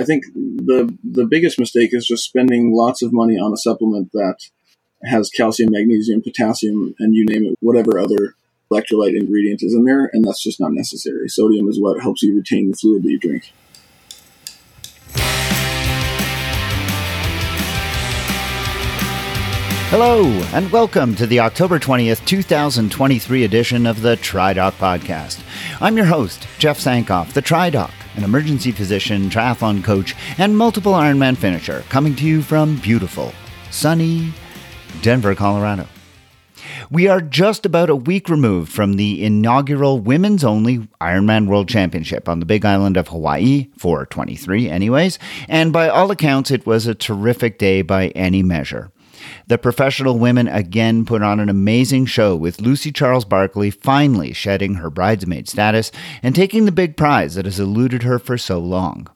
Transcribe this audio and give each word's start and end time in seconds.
I 0.00 0.04
think 0.04 0.24
the 0.34 0.96
the 1.02 1.26
biggest 1.26 1.58
mistake 1.58 1.90
is 1.92 2.06
just 2.06 2.24
spending 2.24 2.72
lots 2.72 3.02
of 3.02 3.12
money 3.12 3.36
on 3.36 3.52
a 3.52 3.56
supplement 3.56 4.12
that 4.12 4.36
has 5.04 5.30
calcium, 5.30 5.70
magnesium, 5.72 6.22
potassium, 6.22 6.94
and 6.98 7.14
you 7.14 7.24
name 7.24 7.44
it, 7.44 7.58
whatever 7.60 7.98
other 7.98 8.34
electrolyte 8.70 9.18
ingredient 9.18 9.62
is 9.62 9.74
in 9.74 9.84
there, 9.84 10.10
and 10.12 10.24
that's 10.24 10.42
just 10.42 10.60
not 10.60 10.72
necessary. 10.72 11.28
Sodium 11.28 11.68
is 11.68 11.80
what 11.80 12.00
helps 12.00 12.22
you 12.22 12.36
retain 12.36 12.70
the 12.70 12.76
fluid 12.76 13.02
that 13.02 13.10
you 13.10 13.18
drink. 13.18 13.52
Hello, 19.90 20.26
and 20.52 20.70
welcome 20.70 21.14
to 21.14 21.26
the 21.26 21.40
October 21.40 21.78
20th, 21.78 22.22
2023 22.26 23.44
edition 23.44 23.86
of 23.86 24.02
the 24.02 24.16
TriDoc 24.18 24.72
Podcast. 24.72 25.40
I'm 25.80 25.96
your 25.96 26.04
host, 26.04 26.46
Jeff 26.58 26.78
Sankoff, 26.78 27.32
the 27.32 27.40
TriDoc, 27.40 27.90
an 28.14 28.22
emergency 28.22 28.70
physician, 28.70 29.30
triathlon 29.30 29.82
coach, 29.82 30.14
and 30.36 30.58
multiple 30.58 30.92
Ironman 30.92 31.38
finisher, 31.38 31.84
coming 31.88 32.14
to 32.16 32.26
you 32.26 32.42
from 32.42 32.76
beautiful, 32.76 33.32
sunny 33.70 34.34
Denver, 35.00 35.34
Colorado. 35.34 35.86
We 36.90 37.08
are 37.08 37.22
just 37.22 37.64
about 37.64 37.88
a 37.88 37.96
week 37.96 38.28
removed 38.28 38.70
from 38.70 38.94
the 38.94 39.24
inaugural 39.24 40.00
women's 40.00 40.44
only 40.44 40.80
Ironman 41.00 41.46
World 41.46 41.70
Championship 41.70 42.28
on 42.28 42.40
the 42.40 42.46
Big 42.46 42.66
Island 42.66 42.98
of 42.98 43.08
Hawaii, 43.08 43.68
423 43.78 44.68
anyways, 44.68 45.18
and 45.48 45.72
by 45.72 45.88
all 45.88 46.10
accounts, 46.10 46.50
it 46.50 46.66
was 46.66 46.86
a 46.86 46.94
terrific 46.94 47.58
day 47.58 47.80
by 47.80 48.08
any 48.08 48.42
measure. 48.42 48.90
The 49.46 49.58
professional 49.58 50.18
women 50.18 50.48
again 50.48 51.04
put 51.04 51.22
on 51.22 51.40
an 51.40 51.48
amazing 51.48 52.06
show 52.06 52.36
with 52.36 52.60
Lucy 52.60 52.92
Charles 52.92 53.24
Barkley 53.24 53.70
finally 53.70 54.32
shedding 54.32 54.74
her 54.74 54.90
bridesmaid 54.90 55.48
status 55.48 55.90
and 56.22 56.34
taking 56.34 56.64
the 56.64 56.72
big 56.72 56.96
prize 56.96 57.34
that 57.34 57.44
has 57.44 57.60
eluded 57.60 58.02
her 58.02 58.18
for 58.18 58.38
so 58.38 58.58
long. 58.58 59.08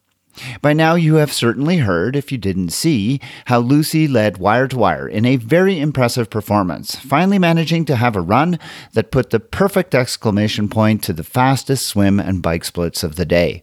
By 0.62 0.73
now, 0.73 0.95
you 0.95 1.16
have 1.16 1.33
certainly 1.33 1.78
heard, 1.78 2.16
if 2.16 2.33
you 2.33 2.38
didn't 2.38 2.70
see, 2.70 3.20
how 3.47 3.59
Lucy 3.59 4.09
led 4.09 4.38
wire 4.38 4.66
to 4.69 4.78
wire 4.78 5.06
in 5.06 5.27
a 5.27 5.36
very 5.36 5.78
impressive 5.78 6.31
performance, 6.31 6.97
finally 6.97 7.39
managing 7.39 7.84
to 7.87 7.97
have 7.97 8.16
a 8.16 8.20
run 8.20 8.59
that 8.94 9.11
put 9.11 9.31
the 9.31 9.41
perfect 9.41 9.94
exclamation 9.94 10.69
point 10.69 11.03
to 11.05 11.12
the 11.12 11.25
fastest 11.25 11.87
swim 11.87 12.19
and 12.19 12.42
bike 12.42 12.64
splits 12.64 13.03
of 13.03 13.16
the 13.16 13.27
day. 13.27 13.62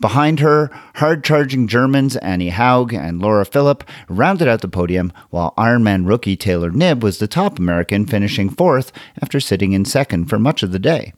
Behind 0.00 0.40
her, 0.40 0.70
hard 0.96 1.24
charging 1.24 1.68
Germans 1.68 2.16
Annie 2.16 2.50
Haug 2.50 2.92
and 2.92 3.20
Laura 3.20 3.44
Philipp 3.44 3.84
rounded 4.08 4.48
out 4.48 4.60
the 4.60 4.68
podium, 4.68 5.12
while 5.30 5.54
Ironman 5.56 6.06
rookie 6.06 6.36
Taylor 6.36 6.70
Knibb 6.70 7.00
was 7.00 7.18
the 7.18 7.28
top 7.28 7.58
American, 7.58 8.06
finishing 8.06 8.50
fourth 8.50 8.92
after 9.20 9.40
sitting 9.40 9.72
in 9.72 9.84
second 9.84 10.26
for 10.26 10.38
much 10.38 10.62
of 10.62 10.72
the 10.72 10.78
day. 10.78 11.12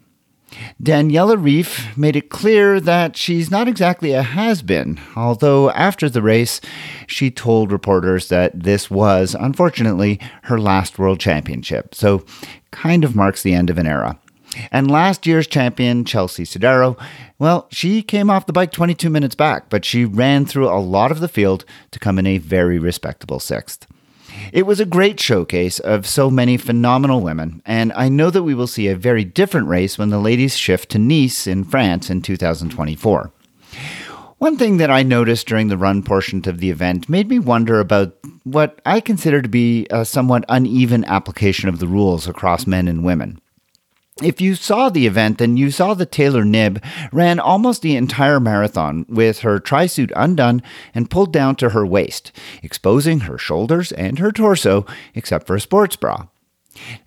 Daniela 0.83 1.37
Ryf 1.37 1.97
made 1.97 2.17
it 2.17 2.29
clear 2.29 2.81
that 2.81 3.17
she's 3.17 3.51
not 3.51 3.69
exactly 3.69 4.13
a 4.13 4.23
has 4.23 4.63
been, 4.63 4.99
although 5.15 5.71
after 5.71 6.09
the 6.09 6.23
race, 6.23 6.61
she 7.07 7.31
told 7.31 7.71
reporters 7.71 8.29
that 8.29 8.59
this 8.65 8.91
was, 8.91 9.37
unfortunately, 9.39 10.19
her 10.45 10.59
last 10.59 10.99
world 10.99 11.21
championship, 11.21 11.95
so 11.95 12.25
kind 12.71 13.05
of 13.05 13.15
marks 13.15 13.43
the 13.43 13.55
end 13.55 13.71
of 13.71 13.79
an 13.79 13.87
era. 13.87 14.19
And 14.71 14.91
last 14.91 15.27
year's 15.27 15.47
champion, 15.47 16.05
Chelsea 16.05 16.45
Sodaro, 16.45 17.01
well, 17.39 17.67
she 17.71 18.03
came 18.03 18.31
off 18.31 18.47
the 18.47 18.53
bike 18.53 18.73
22 18.73 19.09
minutes 19.09 19.35
back, 19.35 19.71
but 19.71 19.85
she 19.85 20.05
ran 20.05 20.45
through 20.45 20.69
a 20.69 20.81
lot 20.81 21.11
of 21.11 21.21
the 21.21 21.29
field 21.29 21.65
to 21.93 21.99
come 21.99 22.19
in 22.19 22.27
a 22.27 22.39
very 22.39 22.79
respectable 22.79 23.41
sixth. 23.41 23.87
It 24.53 24.67
was 24.67 24.81
a 24.81 24.87
great 24.87 25.21
showcase 25.21 25.79
of 25.81 26.07
so 26.07 26.31
many 26.31 26.57
phenomenal 26.57 27.21
women, 27.21 27.63
and 27.67 27.93
I 27.95 28.09
know 28.09 28.31
that 28.31 28.43
we 28.43 28.55
will 28.55 28.67
see 28.67 28.89
a 28.89 28.97
very 28.97 29.25
different 29.25 29.69
race 29.69 29.99
when 29.99 30.11
the 30.11 30.19
ladies 30.19 30.57
shift 30.57 30.91
to 30.91 30.99
Nice 30.99 31.47
in 31.47 31.65
France 31.65 32.11
in 32.11 32.23
2024. 32.23 33.33
One 34.39 34.57
thing 34.57 34.79
that 34.79 34.91
I 34.91 35.03
noticed 35.03 35.47
during 35.47 35.69
the 35.69 35.77
run 35.77 36.03
portion 36.03 36.43
of 36.49 36.59
the 36.59 36.71
event 36.71 37.09
made 37.09 37.29
me 37.29 37.39
wonder 37.39 37.79
about 37.79 38.17
what 38.45 38.81
I 38.87 39.01
consider 39.01 39.43
to 39.43 39.49
be 39.49 39.87
a 39.91 40.05
somewhat 40.05 40.47
uneven 40.49 41.05
application 41.05 41.69
of 41.69 41.79
the 41.79 41.87
rules 41.87 42.27
across 42.27 42.67
men 42.67 42.89
and 42.89 43.05
women 43.05 43.39
if 44.23 44.41
you 44.41 44.55
saw 44.55 44.89
the 44.89 45.07
event, 45.07 45.39
then 45.39 45.57
you 45.57 45.71
saw 45.71 45.95
that 45.95 46.13
Taylor 46.13 46.45
Knibb 46.45 46.83
ran 47.13 47.41
almost 47.41 47.83
the 47.83 47.97
entire 47.97 48.41
marathon 48.41 49.07
with 49.09 49.41
her 49.41 49.59
trisuit 49.59 50.13
undone 50.17 50.63
and 50.95 51.11
pulled 51.11 51.33
down 51.33 51.57
to 51.57 51.71
her 51.71 51.87
waist, 51.87 52.33
exposing 52.63 53.21
her 53.21 53.39
shoulders 53.39 53.93
and 53.93 54.19
her 54.19 54.33
torso, 54.33 54.87
except 55.15 55.47
for 55.47 55.57
a 55.57 55.61
sports 55.61 55.97
bra. 55.97 56.27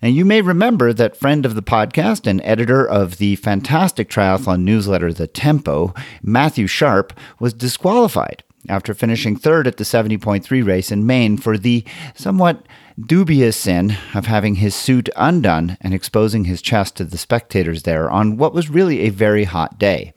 Now, 0.02 0.08
you 0.08 0.24
may 0.24 0.40
remember 0.40 0.92
that 0.92 1.16
friend 1.16 1.46
of 1.46 1.54
the 1.54 1.62
podcast 1.62 2.26
and 2.26 2.40
editor 2.44 2.86
of 2.86 3.16
the 3.18 3.36
fantastic 3.36 4.08
triathlon 4.08 4.62
newsletter, 4.62 5.12
The 5.12 5.26
Tempo, 5.26 5.94
Matthew 6.22 6.66
Sharp, 6.66 7.18
was 7.40 7.54
disqualified 7.54 8.42
after 8.68 8.94
finishing 8.94 9.36
third 9.36 9.66
at 9.66 9.76
the 9.76 9.84
70.3 9.84 10.66
race 10.66 10.90
in 10.90 11.06
Maine 11.06 11.36
for 11.36 11.58
the 11.58 11.84
somewhat 12.14 12.66
dubious 13.00 13.56
sin 13.56 13.96
of 14.14 14.26
having 14.26 14.56
his 14.56 14.74
suit 14.74 15.08
undone 15.16 15.76
and 15.80 15.92
exposing 15.92 16.44
his 16.44 16.62
chest 16.62 16.96
to 16.96 17.04
the 17.04 17.18
spectators 17.18 17.82
there 17.82 18.10
on 18.10 18.36
what 18.36 18.54
was 18.54 18.70
really 18.70 19.00
a 19.00 19.10
very 19.10 19.44
hot 19.44 19.78
day. 19.78 20.12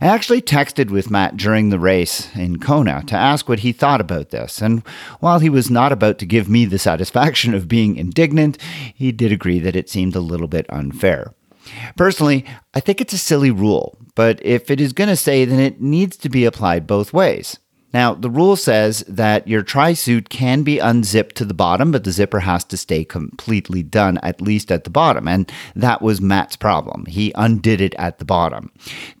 I 0.00 0.06
actually 0.06 0.42
texted 0.42 0.90
with 0.90 1.10
Matt 1.10 1.36
during 1.36 1.70
the 1.70 1.78
race 1.78 2.34
in 2.36 2.58
Kona 2.58 3.02
to 3.06 3.16
ask 3.16 3.48
what 3.48 3.60
he 3.60 3.72
thought 3.72 4.00
about 4.00 4.30
this, 4.30 4.60
and 4.60 4.86
while 5.20 5.38
he 5.38 5.48
was 5.48 5.70
not 5.70 5.92
about 5.92 6.18
to 6.18 6.26
give 6.26 6.48
me 6.48 6.66
the 6.66 6.78
satisfaction 6.78 7.54
of 7.54 7.68
being 7.68 7.96
indignant, 7.96 8.58
he 8.94 9.12
did 9.12 9.32
agree 9.32 9.58
that 9.58 9.76
it 9.76 9.88
seemed 9.88 10.14
a 10.14 10.20
little 10.20 10.46
bit 10.46 10.66
unfair. 10.68 11.32
Personally, 11.96 12.44
I 12.74 12.80
think 12.80 13.00
it's 13.00 13.14
a 13.14 13.18
silly 13.18 13.50
rule, 13.50 13.98
but 14.14 14.44
if 14.44 14.70
it 14.70 14.80
is 14.80 14.92
going 14.92 15.08
to 15.08 15.16
say, 15.16 15.44
then 15.44 15.60
it 15.60 15.80
needs 15.80 16.16
to 16.18 16.28
be 16.28 16.44
applied 16.44 16.86
both 16.86 17.12
ways. 17.12 17.58
Now, 17.92 18.12
the 18.12 18.28
rule 18.28 18.56
says 18.56 19.02
that 19.08 19.48
your 19.48 19.62
tri 19.62 19.94
suit 19.94 20.28
can 20.28 20.62
be 20.62 20.78
unzipped 20.78 21.36
to 21.36 21.44
the 21.46 21.54
bottom, 21.54 21.90
but 21.90 22.04
the 22.04 22.12
zipper 22.12 22.40
has 22.40 22.64
to 22.64 22.76
stay 22.76 23.04
completely 23.04 23.82
done, 23.82 24.18
at 24.22 24.42
least 24.42 24.70
at 24.70 24.84
the 24.84 24.90
bottom. 24.90 25.26
And 25.26 25.50
that 25.74 26.02
was 26.02 26.20
Matt's 26.20 26.56
problem. 26.56 27.06
He 27.06 27.32
undid 27.34 27.80
it 27.80 27.94
at 27.94 28.18
the 28.18 28.26
bottom. 28.26 28.70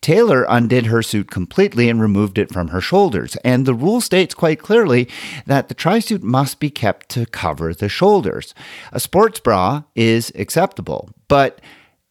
Taylor 0.02 0.44
undid 0.48 0.86
her 0.86 1.02
suit 1.02 1.30
completely 1.30 1.88
and 1.88 2.00
removed 2.00 2.36
it 2.36 2.52
from 2.52 2.68
her 2.68 2.80
shoulders. 2.80 3.36
And 3.36 3.64
the 3.64 3.74
rule 3.74 4.02
states 4.02 4.34
quite 4.34 4.60
clearly 4.60 5.08
that 5.46 5.68
the 5.68 5.74
tri 5.74 5.98
suit 5.98 6.22
must 6.22 6.60
be 6.60 6.70
kept 6.70 7.08
to 7.10 7.24
cover 7.24 7.72
the 7.72 7.88
shoulders. 7.88 8.54
A 8.92 9.00
sports 9.00 9.40
bra 9.40 9.84
is 9.94 10.30
acceptable, 10.34 11.08
but 11.26 11.62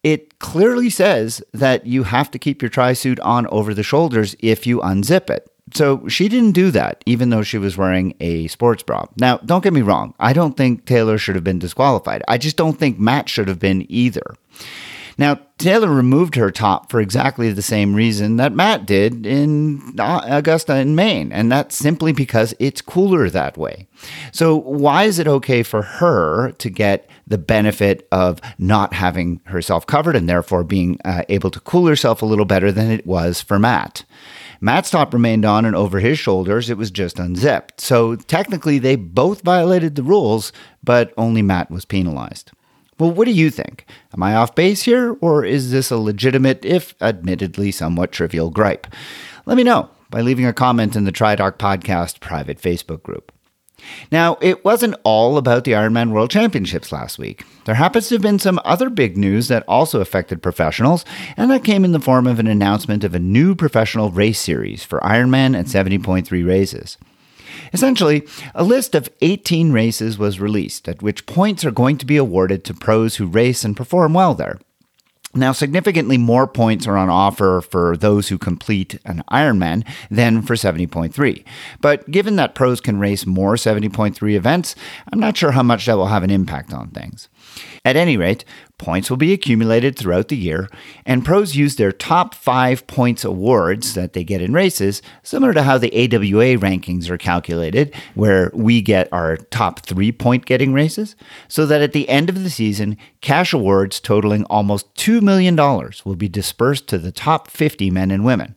it 0.04 0.40
clearly 0.40 0.90
says 0.90 1.44
that 1.54 1.86
you 1.86 2.04
have 2.04 2.32
to 2.32 2.40
keep 2.40 2.62
your 2.62 2.70
tri 2.70 2.94
suit 2.94 3.20
on 3.20 3.46
over 3.48 3.74
the 3.74 3.84
shoulders 3.84 4.36
if 4.40 4.66
you 4.66 4.80
unzip 4.80 5.30
it. 5.30 5.52
So 5.74 6.08
she 6.08 6.30
didn't 6.30 6.54
do 6.54 6.72
that, 6.72 7.04
even 7.06 7.30
though 7.30 7.44
she 7.44 7.58
was 7.58 7.78
wearing 7.78 8.16
a 8.20 8.48
sports 8.48 8.84
bra. 8.84 9.06
Now, 9.18 9.38
don't 9.38 9.64
get 9.64 9.74
me 9.74 9.82
wrong. 9.82 10.14
I 10.20 10.34
don't 10.34 10.56
think 10.56 10.86
Taylor 10.86 11.18
should 11.18 11.36
have 11.36 11.44
been 11.44 11.60
disqualified. 11.60 12.24
I 12.28 12.38
just 12.38 12.56
don't 12.56 12.80
think 12.80 13.00
Matt 13.00 13.28
should 13.28 13.48
have 13.48 13.60
been 13.60 13.86
either. 13.90 14.36
Now, 15.20 15.40
Taylor 15.58 15.90
removed 15.90 16.36
her 16.36 16.52
top 16.52 16.92
for 16.92 17.02
exactly 17.02 17.52
the 17.52 17.64
same 17.64 17.96
reason 17.96 18.38
that 18.38 18.54
Matt 18.54 18.86
did 18.86 19.26
in 19.26 19.96
uh, 20.00 20.22
Augusta 20.24 20.78
in 20.78 20.94
Maine, 20.96 21.32
and 21.32 21.52
that's 21.52 21.76
simply 21.76 22.12
because 22.12 22.54
it's 22.60 22.82
cooler 22.82 23.28
that 23.30 23.58
way. 23.58 23.88
So, 24.32 24.56
why 24.56 25.06
is 25.06 25.18
it 25.18 25.28
okay 25.28 25.64
for 25.64 25.82
her 25.82 26.52
to 26.52 26.70
get 26.70 27.10
the 27.26 27.40
benefit 27.40 28.08
of 28.12 28.40
not 28.60 28.94
having 28.94 29.42
herself 29.46 29.88
covered 29.88 30.16
and 30.16 30.30
therefore 30.30 30.64
being 30.64 31.00
uh, 31.04 31.24
able 31.30 31.50
to 31.50 31.60
cool 31.62 31.88
herself 31.88 32.22
a 32.22 32.28
little 32.28 32.46
better 32.46 32.72
than 32.72 32.92
it 32.92 33.08
was 33.08 33.42
for 33.42 33.58
Matt? 33.58 34.06
Matt's 34.60 34.90
top 34.90 35.14
remained 35.14 35.46
on 35.46 35.66
and 35.66 35.76
over 35.76 36.00
his 36.00 36.20
shoulders, 36.20 36.70
it 36.70 36.78
was 36.78 36.92
just 36.92 37.20
unzipped. 37.20 37.82
So 37.82 38.16
technically, 38.16 38.80
they 38.80 38.96
both 38.96 39.42
violated 39.42 39.96
the 39.96 40.04
rules, 40.04 40.52
but 40.84 41.14
only 41.18 41.42
Matt 41.42 41.70
was 41.70 41.86
penalized. 41.86 42.52
Well, 43.00 43.12
what 43.12 43.26
do 43.26 43.32
you 43.32 43.52
think? 43.52 43.86
Am 44.14 44.24
I 44.24 44.36
off 44.36 44.56
base 44.56 44.84
here, 44.84 45.16
or 45.22 45.46
is 45.46 45.72
this 45.72 45.92
a 45.92 45.98
legitimate, 45.98 46.66
if 46.66 46.96
admittedly 47.00 47.72
somewhat 47.72 48.12
trivial 48.12 48.50
gripe? 48.50 48.88
Let 49.46 49.58
me 49.58 49.64
know 49.64 49.90
by 50.10 50.22
leaving 50.22 50.46
a 50.46 50.54
comment 50.54 50.96
in 50.96 51.04
the 51.04 51.12
TriDoc 51.12 51.58
Podcast 51.58 52.20
private 52.20 52.60
Facebook 52.60 53.04
group. 53.04 53.32
Now, 54.12 54.38
it 54.42 54.64
wasn't 54.64 54.96
all 55.04 55.38
about 55.38 55.64
the 55.64 55.72
Ironman 55.72 56.12
World 56.12 56.30
Championships 56.30 56.92
last 56.92 57.18
week. 57.18 57.46
There 57.66 57.76
happens 57.76 58.08
to 58.10 58.16
have 58.16 58.22
been 58.22 58.40
some 58.40 58.60
other 58.64 58.90
big 58.90 59.18
news 59.18 59.48
that 59.48 59.64
also 59.68 60.02
affected 60.02 60.42
professionals, 60.42 61.06
and 61.36 61.52
that 61.52 61.64
came 61.64 61.84
in 61.84 61.92
the 61.92 62.00
form 62.00 62.28
of 62.28 62.40
an 62.40 62.48
announcement 62.48 63.04
of 63.04 63.14
a 63.14 63.20
new 63.20 63.56
professional 63.56 64.12
race 64.12 64.40
series 64.40 64.84
for 64.84 65.00
Ironman 65.00 65.58
and 65.58 65.68
70.3 65.68 66.48
races. 66.48 66.98
Essentially, 67.74 68.26
a 68.56 68.64
list 68.64 68.96
of 68.96 69.10
18 69.22 69.72
races 69.72 70.18
was 70.18 70.40
released, 70.40 70.88
at 70.88 71.02
which 71.02 71.26
points 71.26 71.66
are 71.66 71.72
going 71.72 71.98
to 71.98 72.06
be 72.06 72.18
awarded 72.18 72.64
to 72.64 72.74
pros 72.74 73.16
who 73.16 73.28
race 73.28 73.64
and 73.64 73.76
perform 73.76 74.14
well 74.14 74.34
there. 74.34 74.60
Now, 75.38 75.52
significantly 75.52 76.18
more 76.18 76.48
points 76.48 76.88
are 76.88 76.98
on 76.98 77.10
offer 77.10 77.62
for 77.62 77.96
those 77.96 78.30
who 78.30 78.38
complete 78.38 79.00
an 79.06 79.24
Ironman 79.30 79.86
than 80.10 80.42
for 80.42 80.56
70.3. 80.56 81.44
But 81.80 82.10
given 82.10 82.38
that 82.38 82.56
pros 82.56 82.82
can 82.82 83.00
race 83.00 83.26
more 83.26 83.54
70.3 83.56 84.36
events, 84.36 84.76
I'm 85.12 85.20
not 85.20 85.38
sure 85.38 85.52
how 85.52 85.64
much 85.64 85.86
that 85.86 85.96
will 85.96 86.08
have 86.08 86.24
an 86.24 86.32
impact 86.32 86.74
on 86.74 86.90
things. 86.90 87.30
At 87.86 87.96
any 87.96 88.18
rate, 88.18 88.44
points 88.78 89.10
will 89.10 89.18
be 89.18 89.34
accumulated 89.34 89.98
throughout 89.98 90.28
the 90.28 90.38
year, 90.38 90.70
and 91.06 91.26
pros 91.26 91.56
use 91.56 91.76
their 91.76 91.92
top 91.92 92.36
five 92.36 92.86
points 92.88 93.24
awards 93.24 93.94
that 93.94 94.14
they 94.14 94.24
get 94.24 94.42
in 94.42 94.54
races, 94.54 95.02
similar 95.24 95.54
to 95.54 95.64
how 95.64 95.78
the 95.78 95.94
AWA 95.94 96.58
rankings 96.58 97.10
are 97.10 97.18
calculated, 97.18 97.96
where 98.16 98.52
we 98.54 98.82
get 98.82 99.12
our 99.12 99.38
top 99.38 99.86
three 99.86 100.12
point 100.12 100.46
getting 100.46 100.74
races, 100.74 101.16
so 101.48 101.66
that 101.66 101.82
at 101.82 101.94
the 101.94 102.10
end 102.10 102.30
of 102.30 102.44
the 102.44 102.50
season, 102.50 102.98
cash 103.22 103.54
awards 103.54 104.00
totaling 104.00 104.44
almost 104.46 104.94
$2 104.96 105.22
million 105.22 105.56
will 105.56 106.16
be 106.16 106.30
dispersed 106.30 106.88
to 106.88 106.98
the 106.98 107.12
top 107.12 107.50
50 107.50 107.90
men 107.90 108.12
and 108.12 108.26
women. 108.26 108.57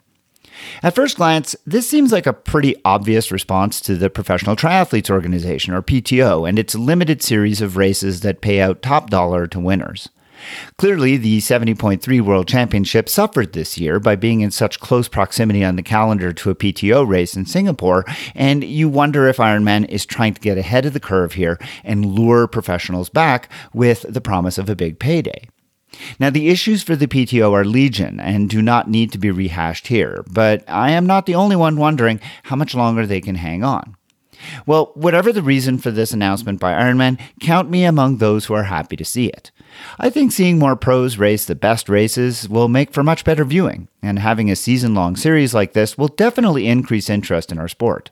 At 0.83 0.95
first 0.95 1.17
glance, 1.17 1.57
this 1.67 1.89
seems 1.89 2.13
like 2.13 2.27
a 2.27 2.33
pretty 2.33 2.75
obvious 2.85 3.31
response 3.31 3.81
to 3.83 3.97
the 3.97 4.11
Professional 4.11 4.57
Triathletes 4.57 5.11
Organization, 5.11 5.75
or 5.75 5.83
PTO, 5.83 6.49
and 6.49 6.59
its 6.59 6.75
limited 6.75 7.23
series 7.23 7.61
of 7.61 7.77
races 7.77 8.21
that 8.21 8.41
pay 8.41 8.61
out 8.61 8.83
top 8.83 9.11
dollar 9.11 9.47
to 9.49 9.61
winners. 9.61 10.09
Clearly, 10.79 11.17
the 11.17 11.39
70.3 11.39 12.21
World 12.23 12.49
Championship 12.49 13.09
suffered 13.09 13.53
this 13.53 13.79
year 13.79 14.01
by 14.01 14.17
being 14.17 14.41
in 14.41 14.51
such 14.51 14.81
close 14.81 15.09
proximity 15.09 15.65
on 15.65 15.77
the 15.77 15.83
calendar 15.83 16.33
to 16.33 16.51
a 16.51 16.55
PTO 16.55 17.07
race 17.07 17.37
in 17.37 17.47
Singapore, 17.47 18.05
and 18.35 18.65
you 18.65 18.89
wonder 18.89 19.29
if 19.29 19.37
Ironman 19.37 19.89
is 19.89 20.07
trying 20.07 20.35
to 20.35 20.41
get 20.41 20.59
ahead 20.59 20.87
of 20.87 20.93
the 20.93 21.01
curve 21.01 21.35
here 21.35 21.59
and 21.85 22.07
lure 22.07 22.47
professionals 22.47 23.11
back 23.11 23.51
with 23.75 24.07
the 24.09 24.21
promise 24.21 24.59
of 24.59 24.71
a 24.71 24.77
big 24.77 24.99
payday. 24.99 25.49
Now, 26.19 26.31
the 26.31 26.49
issues 26.49 26.83
for 26.83 26.97
the 26.97 27.07
PTO 27.07 27.53
are 27.53 27.65
legion 27.65 28.21
and 28.21 28.49
do 28.49 28.63
not 28.63 28.89
need 28.89 29.13
to 29.13 29.19
be 29.19 29.31
rehashed 29.31 29.89
here, 29.89 30.25
but 30.31 30.65
I 30.69 30.91
am 30.91 31.07
not 31.07 31.27
the 31.27 31.35
only 31.35 31.57
one 31.57 31.77
wondering 31.77 32.21
how 32.45 32.57
much 32.57 32.75
longer 32.75 33.07
they 33.07 33.21
can 33.21 33.37
hang 33.37 33.65
on. 33.65 33.97
Well, 34.67 34.93
whatever 34.95 35.33
the 35.33 35.43
reason 35.43 35.79
for 35.79 35.91
this 35.91 36.13
announcement 36.13 36.61
by 36.61 36.73
Ironman, 36.73 37.21
count 37.41 37.71
me 37.71 37.85
among 37.85 38.17
those 38.17 38.47
who 38.47 38.55
are 38.55 38.65
happy 38.65 38.97
to 38.97 39.05
see 39.05 39.27
it. 39.27 39.51
I 39.99 40.11
think 40.11 40.33
seeing 40.33 40.59
more 40.59 40.77
pros 40.77 41.19
race 41.19 41.45
the 41.45 41.55
best 41.55 41.89
races 41.89 42.49
will 42.49 42.69
make 42.69 42.93
for 42.93 43.03
much 43.03 43.25
better 43.25 43.45
viewing, 43.45 43.89
and 44.03 44.19
having 44.19 44.51
a 44.51 44.57
season 44.57 44.95
long 44.95 45.17
series 45.17 45.55
like 45.55 45.73
this 45.73 45.97
will 45.97 46.09
definitely 46.09 46.67
increase 46.67 47.11
interest 47.11 47.53
in 47.53 47.59
our 47.59 47.69
sport. 47.69 48.11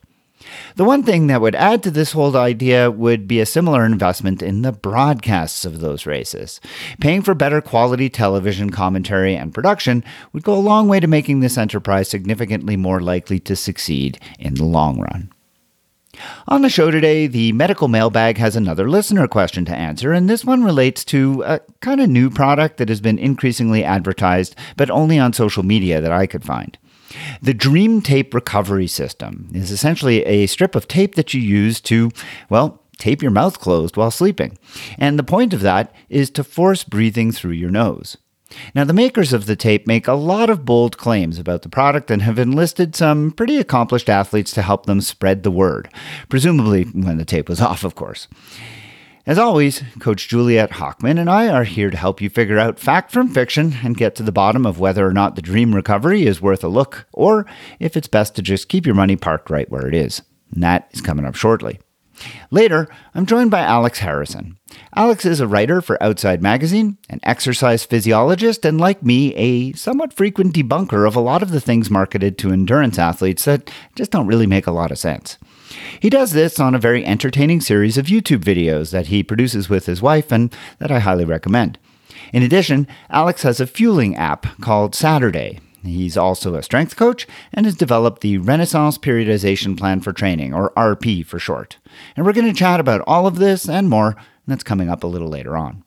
The 0.77 0.85
one 0.85 1.03
thing 1.03 1.27
that 1.27 1.41
would 1.41 1.55
add 1.55 1.83
to 1.83 1.91
this 1.91 2.13
whole 2.13 2.37
idea 2.37 2.91
would 2.91 3.27
be 3.27 3.41
a 3.41 3.47
similar 3.47 3.85
investment 3.85 4.43
in 4.43 4.63
the 4.63 4.73
broadcasts 4.73 5.65
of 5.65 5.81
those 5.81 6.07
races. 6.07 6.61
Paying 7.01 7.23
for 7.23 7.35
better 7.35 7.61
quality 7.61 8.09
television 8.09 8.71
commentary 8.71 9.35
and 9.35 9.53
production 9.53 10.05
would 10.33 10.45
go 10.45 10.55
a 10.55 10.61
long 10.61 10.89
way 10.89 11.01
to 11.01 11.07
making 11.07 11.41
this 11.41 11.59
enterprise 11.59 12.09
significantly 12.09 12.77
more 12.77 13.01
likely 13.01 13.41
to 13.41 13.57
succeed 13.57 14.19
in 14.39 14.55
the 14.55 14.65
long 14.65 15.01
run. 15.01 15.33
On 16.49 16.63
the 16.63 16.69
show 16.69 16.91
today, 16.91 17.27
the 17.27 17.53
medical 17.53 17.87
mailbag 17.87 18.39
has 18.39 18.57
another 18.57 18.89
listener 18.89 19.29
question 19.29 19.65
to 19.67 19.75
answer, 19.75 20.13
and 20.13 20.29
this 20.29 20.45
one 20.45 20.65
relates 20.65 21.05
to 21.07 21.43
a 21.47 21.61
kind 21.81 22.01
of 22.01 22.09
new 22.09 22.31
product 22.31 22.79
that 22.79 22.89
has 22.89 23.01
been 23.01 23.19
increasingly 23.19 23.85
advertised, 23.85 24.57
but 24.77 24.91
only 24.91 25.19
on 25.19 25.33
social 25.33 25.63
media 25.63 26.01
that 26.01 26.13
I 26.13 26.27
could 26.27 26.45
find. 26.45 26.77
The 27.41 27.55
Dream 27.55 28.03
Tape 28.03 28.35
Recovery 28.35 28.87
System 28.87 29.51
is 29.55 29.71
essentially 29.71 30.25
a 30.25 30.47
strip 30.47 30.75
of 30.75 30.89
tape 30.89 31.15
that 31.15 31.35
you 31.35 31.41
use 31.41 31.81
to, 31.83 32.11
well, 32.51 32.83
tape 32.99 33.23
your 33.23 33.31
mouth 33.31 33.61
closed 33.61 33.97
while 33.97 34.11
sleeping. 34.11 34.59
And 34.99 35.19
the 35.19 35.25
point 35.25 35.55
of 35.55 35.61
that 35.61 35.95
is 36.09 36.31
to 36.31 36.45
force 36.45 36.85
breathing 36.85 37.33
through 37.33 37.53
your 37.53 37.71
nose. 37.71 38.17
Now, 38.75 38.85
the 38.85 38.95
makers 38.95 39.33
of 39.33 39.47
the 39.47 39.57
tape 39.57 39.87
make 39.87 40.09
a 40.09 40.15
lot 40.15 40.49
of 40.49 40.65
bold 40.65 40.97
claims 40.97 41.39
about 41.39 41.63
the 41.63 41.69
product 41.69 42.11
and 42.11 42.23
have 42.23 42.39
enlisted 42.39 42.97
some 42.97 43.31
pretty 43.31 43.59
accomplished 43.59 44.09
athletes 44.09 44.53
to 44.53 44.63
help 44.63 44.87
them 44.87 45.01
spread 45.01 45.43
the 45.43 45.51
word, 45.51 45.91
presumably 46.29 46.85
when 46.85 47.19
the 47.19 47.27
tape 47.27 47.49
was 47.49 47.61
off, 47.69 47.85
of 47.85 47.95
course. 47.95 48.27
As 49.29 49.37
always, 49.37 49.83
Coach 49.99 50.27
Juliet 50.27 50.71
Hockman 50.71 51.21
and 51.21 51.29
I 51.29 51.49
are 51.49 51.65
here 51.65 51.91
to 51.91 51.97
help 51.99 52.23
you 52.23 52.31
figure 52.31 52.59
out 52.59 52.81
fact 52.81 53.13
from 53.13 53.29
fiction 53.29 53.77
and 53.85 53.95
get 53.95 54.15
to 54.15 54.23
the 54.23 54.33
bottom 54.33 54.65
of 54.65 54.81
whether 54.81 55.07
or 55.07 55.13
not 55.13 55.37
the 55.37 55.43
dream 55.43 55.75
recovery 55.75 56.25
is 56.25 56.41
worth 56.41 56.65
a 56.65 56.69
look, 56.69 57.07
or 57.13 57.45
if 57.79 57.95
it's 57.95 58.09
best 58.09 58.35
to 58.37 58.43
just 58.43 58.71
keep 58.71 58.87
your 58.87 58.95
money 58.95 59.17
parked 59.17 59.51
right 59.51 59.71
where 59.71 59.87
it 59.87 59.95
is. 59.95 60.23
And 60.55 60.63
that 60.63 60.89
is 60.93 61.03
coming 61.03 61.27
up 61.27 61.35
shortly. 61.35 61.79
Later, 62.51 62.89
I'm 63.15 63.27
joined 63.27 63.51
by 63.51 63.61
Alex 63.61 63.99
Harrison. 63.99 64.57
Alex 64.97 65.27
is 65.27 65.41
a 65.41 65.47
writer 65.47 65.83
for 65.83 66.03
Outside 66.03 66.41
Magazine, 66.41 66.97
an 67.11 67.21
exercise 67.23 67.85
physiologist, 67.85 68.65
and 68.65 68.81
like 68.81 69.03
me, 69.03 69.35
a 69.35 69.75
somewhat 69.75 70.15
frequent 70.15 70.55
debunker 70.55 71.07
of 71.07 71.15
a 71.15 71.21
lot 71.21 71.43
of 71.43 71.51
the 71.51 71.61
things 71.61 71.91
marketed 71.91 72.39
to 72.39 72.51
endurance 72.51 72.99
athletes 72.99 73.45
that 73.45 73.71
just 73.95 74.11
don't 74.11 74.27
really 74.27 74.47
make 74.47 74.67
a 74.67 74.73
lot 74.73 74.91
of 74.91 74.99
sense. 74.99 75.37
He 76.01 76.11
does 76.11 76.33
this 76.33 76.59
on 76.59 76.75
a 76.75 76.79
very 76.79 77.05
entertaining 77.05 77.61
series 77.61 77.99
of 77.99 78.07
YouTube 78.07 78.41
videos 78.43 78.91
that 78.91 79.09
he 79.09 79.23
produces 79.23 79.69
with 79.69 79.87
his 79.87 80.03
wife 80.03 80.33
and 80.33 80.55
that 80.79 80.91
I 80.91 81.01
highly 81.01 81.25
recommend. 81.25 81.79
In 82.33 82.43
addition, 82.43 82.87
Alex 83.11 83.43
has 83.43 83.61
a 83.61 83.67
fueling 83.67 84.17
app 84.17 84.61
called 84.61 84.95
Saturday. 84.95 85.61
He's 85.83 86.17
also 86.17 86.55
a 86.55 86.63
strength 86.63 86.97
coach 86.97 87.27
and 87.53 87.65
has 87.65 87.75
developed 87.75 88.21
the 88.21 88.39
Renaissance 88.39 88.99
Periodization 88.99 89.79
Plan 89.79 90.01
for 90.01 90.13
Training, 90.13 90.53
or 90.53 90.73
RP 90.77 91.25
for 91.25 91.39
short. 91.39 91.79
And 92.17 92.27
we're 92.27 92.33
going 92.33 92.49
to 92.49 92.59
chat 92.59 92.81
about 92.81 93.03
all 93.07 93.27
of 93.27 93.37
this 93.37 93.69
and 93.69 93.89
more, 93.89 94.09
and 94.09 94.17
that's 94.47 94.65
coming 94.65 94.89
up 94.89 95.05
a 95.05 95.09
little 95.09 95.29
later 95.29 95.57
on. 95.57 95.85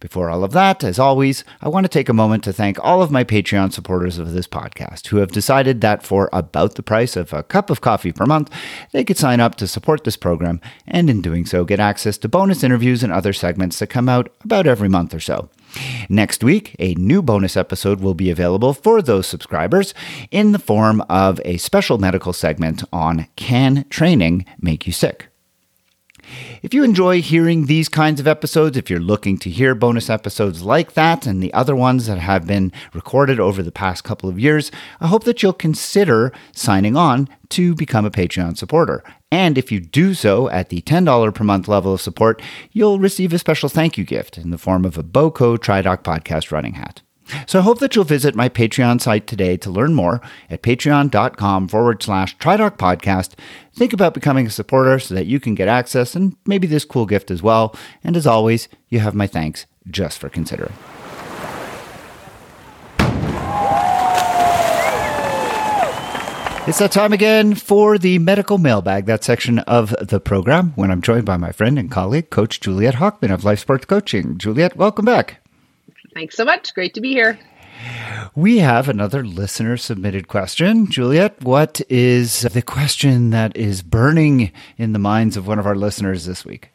Before 0.00 0.30
all 0.30 0.44
of 0.44 0.52
that, 0.52 0.84
as 0.84 0.98
always, 0.98 1.44
I 1.60 1.68
want 1.68 1.84
to 1.84 1.88
take 1.88 2.08
a 2.08 2.14
moment 2.14 2.44
to 2.44 2.52
thank 2.52 2.78
all 2.82 3.02
of 3.02 3.10
my 3.10 3.24
Patreon 3.24 3.72
supporters 3.72 4.18
of 4.18 4.32
this 4.32 4.46
podcast 4.46 5.06
who 5.08 5.18
have 5.18 5.32
decided 5.32 5.80
that 5.80 6.02
for 6.02 6.28
about 6.32 6.74
the 6.74 6.82
price 6.82 7.16
of 7.16 7.32
a 7.32 7.42
cup 7.42 7.70
of 7.70 7.80
coffee 7.80 8.12
per 8.12 8.26
month, 8.26 8.50
they 8.92 9.04
could 9.04 9.16
sign 9.16 9.40
up 9.40 9.54
to 9.56 9.66
support 9.66 10.04
this 10.04 10.16
program 10.16 10.60
and 10.86 11.08
in 11.08 11.22
doing 11.22 11.46
so 11.46 11.64
get 11.64 11.80
access 11.80 12.18
to 12.18 12.28
bonus 12.28 12.62
interviews 12.62 13.02
and 13.02 13.12
other 13.12 13.32
segments 13.32 13.78
that 13.78 13.88
come 13.88 14.08
out 14.08 14.32
about 14.44 14.66
every 14.66 14.88
month 14.88 15.14
or 15.14 15.20
so. 15.20 15.48
Next 16.08 16.44
week, 16.44 16.76
a 16.78 16.94
new 16.94 17.22
bonus 17.22 17.56
episode 17.56 18.00
will 18.00 18.14
be 18.14 18.30
available 18.30 18.74
for 18.74 19.00
those 19.00 19.26
subscribers 19.26 19.94
in 20.30 20.52
the 20.52 20.58
form 20.58 21.00
of 21.08 21.40
a 21.44 21.56
special 21.56 21.98
medical 21.98 22.32
segment 22.32 22.84
on 22.92 23.26
Can 23.36 23.86
Training 23.88 24.44
Make 24.60 24.86
You 24.86 24.92
Sick? 24.92 25.31
If 26.62 26.72
you 26.74 26.84
enjoy 26.84 27.22
hearing 27.22 27.66
these 27.66 27.88
kinds 27.88 28.20
of 28.20 28.26
episodes, 28.26 28.76
if 28.76 28.88
you're 28.88 29.00
looking 29.00 29.38
to 29.38 29.50
hear 29.50 29.74
bonus 29.74 30.08
episodes 30.08 30.62
like 30.62 30.94
that 30.94 31.26
and 31.26 31.42
the 31.42 31.52
other 31.54 31.74
ones 31.74 32.06
that 32.06 32.18
have 32.18 32.46
been 32.46 32.72
recorded 32.94 33.40
over 33.40 33.62
the 33.62 33.72
past 33.72 34.04
couple 34.04 34.28
of 34.28 34.38
years, 34.38 34.70
I 35.00 35.08
hope 35.08 35.24
that 35.24 35.42
you'll 35.42 35.52
consider 35.52 36.32
signing 36.52 36.96
on 36.96 37.28
to 37.50 37.74
become 37.74 38.04
a 38.04 38.10
Patreon 38.10 38.56
supporter. 38.56 39.02
And 39.30 39.56
if 39.56 39.72
you 39.72 39.80
do 39.80 40.14
so 40.14 40.48
at 40.50 40.68
the 40.68 40.82
$10 40.82 41.34
per 41.34 41.44
month 41.44 41.68
level 41.68 41.94
of 41.94 42.00
support, 42.00 42.40
you'll 42.70 42.98
receive 42.98 43.32
a 43.32 43.38
special 43.38 43.68
thank 43.68 43.96
you 43.96 44.04
gift 44.04 44.38
in 44.38 44.50
the 44.50 44.58
form 44.58 44.84
of 44.84 44.98
a 44.98 45.02
BOCO 45.02 45.56
TriDoc 45.56 46.02
podcast 46.02 46.50
running 46.50 46.74
hat. 46.74 47.02
So 47.46 47.58
I 47.58 47.62
hope 47.62 47.78
that 47.78 47.94
you'll 47.94 48.04
visit 48.04 48.34
my 48.34 48.48
Patreon 48.48 49.00
site 49.00 49.26
today 49.26 49.56
to 49.58 49.70
learn 49.70 49.94
more 49.94 50.20
at 50.50 50.62
patreon.com 50.62 51.68
forward 51.68 52.02
slash 52.02 52.36
TriDoc 52.38 52.76
podcast. 52.76 53.32
Think 53.74 53.92
about 53.92 54.14
becoming 54.14 54.46
a 54.46 54.50
supporter 54.50 54.98
so 54.98 55.14
that 55.14 55.26
you 55.26 55.40
can 55.40 55.54
get 55.54 55.68
access 55.68 56.14
and 56.14 56.36
maybe 56.46 56.66
this 56.66 56.84
cool 56.84 57.06
gift 57.06 57.30
as 57.30 57.42
well. 57.42 57.74
And 58.04 58.16
as 58.16 58.26
always, 58.26 58.68
you 58.88 59.00
have 59.00 59.14
my 59.14 59.26
thanks 59.26 59.66
just 59.90 60.18
for 60.18 60.28
considering. 60.28 60.72
It's 66.64 66.78
that 66.78 66.92
time 66.92 67.12
again 67.12 67.56
for 67.56 67.98
the 67.98 68.20
medical 68.20 68.56
mailbag, 68.56 69.06
that 69.06 69.24
section 69.24 69.58
of 69.60 69.92
the 70.00 70.20
program, 70.20 70.72
when 70.76 70.92
I'm 70.92 71.02
joined 71.02 71.24
by 71.24 71.36
my 71.36 71.50
friend 71.50 71.76
and 71.76 71.90
colleague, 71.90 72.30
Coach 72.30 72.60
Juliet 72.60 72.94
Hockman 72.94 73.34
of 73.34 73.42
Life 73.42 73.58
Sports 73.58 73.86
Coaching. 73.86 74.38
Juliet, 74.38 74.76
welcome 74.76 75.04
back. 75.04 75.41
Thanks 76.14 76.36
so 76.36 76.44
much. 76.44 76.74
Great 76.74 76.94
to 76.94 77.00
be 77.00 77.12
here. 77.12 77.38
We 78.34 78.58
have 78.58 78.88
another 78.88 79.24
listener 79.24 79.76
submitted 79.76 80.28
question. 80.28 80.90
Juliet, 80.90 81.42
what 81.42 81.80
is 81.88 82.42
the 82.42 82.62
question 82.62 83.30
that 83.30 83.56
is 83.56 83.82
burning 83.82 84.52
in 84.78 84.92
the 84.92 84.98
minds 84.98 85.36
of 85.36 85.46
one 85.46 85.58
of 85.58 85.66
our 85.66 85.74
listeners 85.74 86.24
this 86.24 86.44
week? 86.44 86.70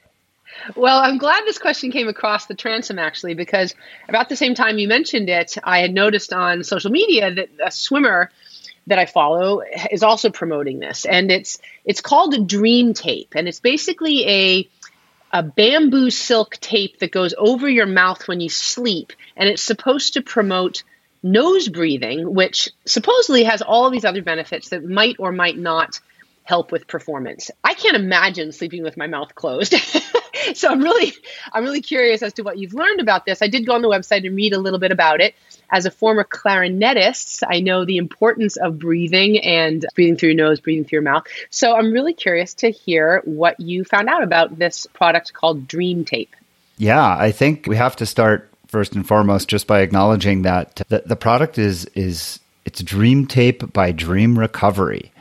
Well, 0.76 1.00
I'm 1.00 1.18
glad 1.18 1.46
this 1.46 1.60
question 1.60 1.92
came 1.92 2.08
across 2.08 2.48
the 2.48 2.56
transom 2.56 3.00
actually, 3.00 3.36
because 3.36 3.74
about 4.10 4.28
the 4.28 4.36
same 4.36 4.56
time 4.56 4.80
you 4.80 4.88
mentioned 4.88 5.30
it, 5.30 5.56
I 5.64 5.80
had 5.80 5.94
noticed 5.94 6.34
on 6.34 6.64
social 6.64 6.92
media 6.92 7.34
that 7.34 7.50
a 7.64 7.72
swimmer 7.72 8.32
that 8.88 9.00
I 9.00 9.06
follow 9.06 9.62
is 9.92 10.02
also 10.02 10.30
promoting 10.30 10.80
this, 10.80 11.06
and 11.06 11.32
it's 11.32 11.60
it's 11.86 12.02
called 12.02 12.48
Dream 12.48 12.94
Tape, 12.94 13.34
and 13.36 13.48
it's 13.48 13.60
basically 13.60 14.28
a 14.28 14.70
a 15.32 15.44
bamboo 15.44 16.10
silk 16.10 16.58
tape 16.58 17.00
that 17.00 17.12
goes 17.12 17.34
over 17.38 17.70
your 17.70 17.86
mouth 17.86 18.28
when 18.28 18.40
you 18.40 18.50
sleep, 18.50 19.14
and 19.36 19.50
it's 19.50 19.62
supposed 19.62 20.14
to 20.14 20.22
promote 20.22 20.84
nose 21.24 21.68
breathing, 21.68 22.34
which 22.34 22.70
supposedly 22.86 23.44
has 23.44 23.62
all 23.62 23.90
these 23.90 24.06
other 24.06 24.22
benefits 24.22 24.70
that 24.70 24.84
might 24.84 25.16
or 25.20 25.32
might 25.32 25.58
not 25.58 26.00
help 26.44 26.72
with 26.72 26.88
performance. 26.88 27.52
I 27.64 27.74
can't 27.74 27.98
imagine 27.98 28.52
sleeping 28.52 28.84
with 28.84 28.96
my 28.98 29.08
mouth 29.08 29.36
closed. 29.36 29.76
so 30.54 30.70
I'm 30.70 30.82
really 30.82 31.14
I'm 31.52 31.64
really 31.64 31.82
curious 31.82 32.22
as 32.22 32.34
to 32.34 32.44
what 32.44 32.58
you've 32.58 32.74
learned 32.74 33.00
about 33.00 33.26
this. 33.26 33.42
I 33.42 33.48
did 33.48 33.66
go 33.66 33.74
on 33.74 33.82
the 33.82 33.88
website 33.88 34.26
and 34.26 34.36
read 34.36 34.54
a 34.54 34.60
little 34.60 34.80
bit 34.80 34.92
about 34.92 35.22
it. 35.22 35.36
As 35.70 35.86
a 35.86 35.92
former 35.92 36.24
clarinetist, 36.24 37.44
I 37.48 37.60
know 37.60 37.84
the 37.84 37.98
importance 37.98 38.56
of 38.56 38.80
breathing 38.80 39.40
and 39.40 39.86
breathing 39.96 40.16
through 40.16 40.30
your 40.30 40.38
nose, 40.38 40.62
breathing 40.62 40.86
through 40.86 40.98
your 40.98 41.04
mouth. 41.04 41.26
So 41.50 41.76
I'm 41.76 41.92
really 41.92 42.14
curious 42.14 42.54
to 42.56 42.72
hear 42.72 43.22
what 43.26 43.60
you 43.60 43.84
found 43.84 44.08
out 44.08 44.24
about 44.24 44.58
this 44.58 44.88
product 44.94 45.34
called 45.34 45.68
Dream 45.68 46.06
Tape. 46.06 46.34
Yeah, 46.78 47.18
I 47.18 47.32
think 47.32 47.66
we 47.68 47.76
have 47.76 47.98
to 47.98 48.06
start 48.06 48.50
first 48.68 48.96
and 48.96 49.08
foremost 49.08 49.50
just 49.50 49.68
by 49.68 49.82
acknowledging 49.82 50.44
that 50.44 50.82
the, 50.90 51.04
the 51.06 51.16
product 51.16 51.58
is 51.58 51.86
is 51.96 52.40
it's 52.66 52.82
Dream 52.84 53.28
Tape 53.28 53.74
by 53.74 53.92
Dream 53.92 54.38
Recovery. 54.38 55.12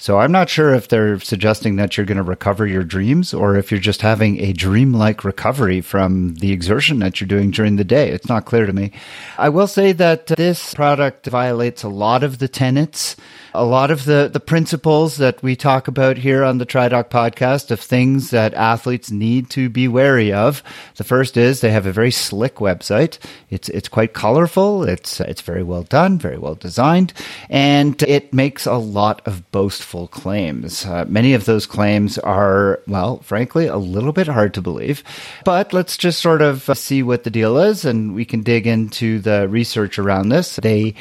So 0.00 0.18
I'm 0.18 0.32
not 0.32 0.48
sure 0.48 0.72
if 0.72 0.88
they're 0.88 1.20
suggesting 1.20 1.76
that 1.76 1.94
you're 1.98 2.06
going 2.06 2.16
to 2.16 2.22
recover 2.22 2.66
your 2.66 2.84
dreams 2.84 3.34
or 3.34 3.56
if 3.56 3.70
you're 3.70 3.78
just 3.78 4.00
having 4.00 4.40
a 4.40 4.54
dream-like 4.54 5.24
recovery 5.24 5.82
from 5.82 6.36
the 6.36 6.52
exertion 6.52 7.00
that 7.00 7.20
you're 7.20 7.28
doing 7.28 7.50
during 7.50 7.76
the 7.76 7.84
day. 7.84 8.08
It's 8.08 8.26
not 8.26 8.46
clear 8.46 8.64
to 8.64 8.72
me. 8.72 8.92
I 9.36 9.50
will 9.50 9.66
say 9.66 9.92
that 9.92 10.26
this 10.26 10.72
product 10.72 11.26
violates 11.26 11.82
a 11.82 11.90
lot 11.90 12.22
of 12.22 12.38
the 12.38 12.48
tenets 12.48 13.14
a 13.52 13.64
lot 13.64 13.90
of 13.90 14.04
the, 14.04 14.30
the 14.32 14.40
principles 14.40 15.16
that 15.16 15.42
we 15.42 15.56
talk 15.56 15.88
about 15.88 16.16
here 16.16 16.44
on 16.44 16.58
the 16.58 16.66
TriDoc 16.66 17.08
podcast 17.08 17.70
of 17.70 17.80
things 17.80 18.30
that 18.30 18.54
athletes 18.54 19.10
need 19.10 19.50
to 19.50 19.68
be 19.68 19.88
wary 19.88 20.32
of. 20.32 20.62
The 20.96 21.04
first 21.04 21.36
is 21.36 21.60
they 21.60 21.72
have 21.72 21.86
a 21.86 21.92
very 21.92 22.10
slick 22.10 22.56
website. 22.56 23.18
It's, 23.48 23.68
it's 23.68 23.88
quite 23.88 24.12
colorful. 24.12 24.84
It's, 24.84 25.20
it's 25.20 25.40
very 25.40 25.62
well 25.62 25.82
done, 25.82 26.18
very 26.18 26.38
well 26.38 26.54
designed, 26.54 27.12
and 27.48 28.00
it 28.02 28.32
makes 28.32 28.66
a 28.66 28.74
lot 28.74 29.26
of 29.26 29.50
boastful 29.50 29.89
claims. 30.08 30.86
Uh, 30.86 31.04
many 31.08 31.34
of 31.34 31.44
those 31.44 31.66
claims 31.66 32.18
are, 32.18 32.80
well, 32.86 33.18
frankly, 33.18 33.66
a 33.66 33.76
little 33.76 34.12
bit 34.12 34.28
hard 34.28 34.54
to 34.54 34.62
believe, 34.62 35.02
but 35.44 35.72
let's 35.72 35.96
just 35.96 36.20
sort 36.20 36.42
of 36.42 36.62
see 36.78 37.02
what 37.02 37.24
the 37.24 37.30
deal 37.30 37.58
is 37.58 37.84
and 37.84 38.14
we 38.14 38.24
can 38.24 38.42
dig 38.42 38.66
into 38.66 39.18
the 39.18 39.48
research 39.48 39.98
around 39.98 40.28
this. 40.28 40.56
They 40.56 40.94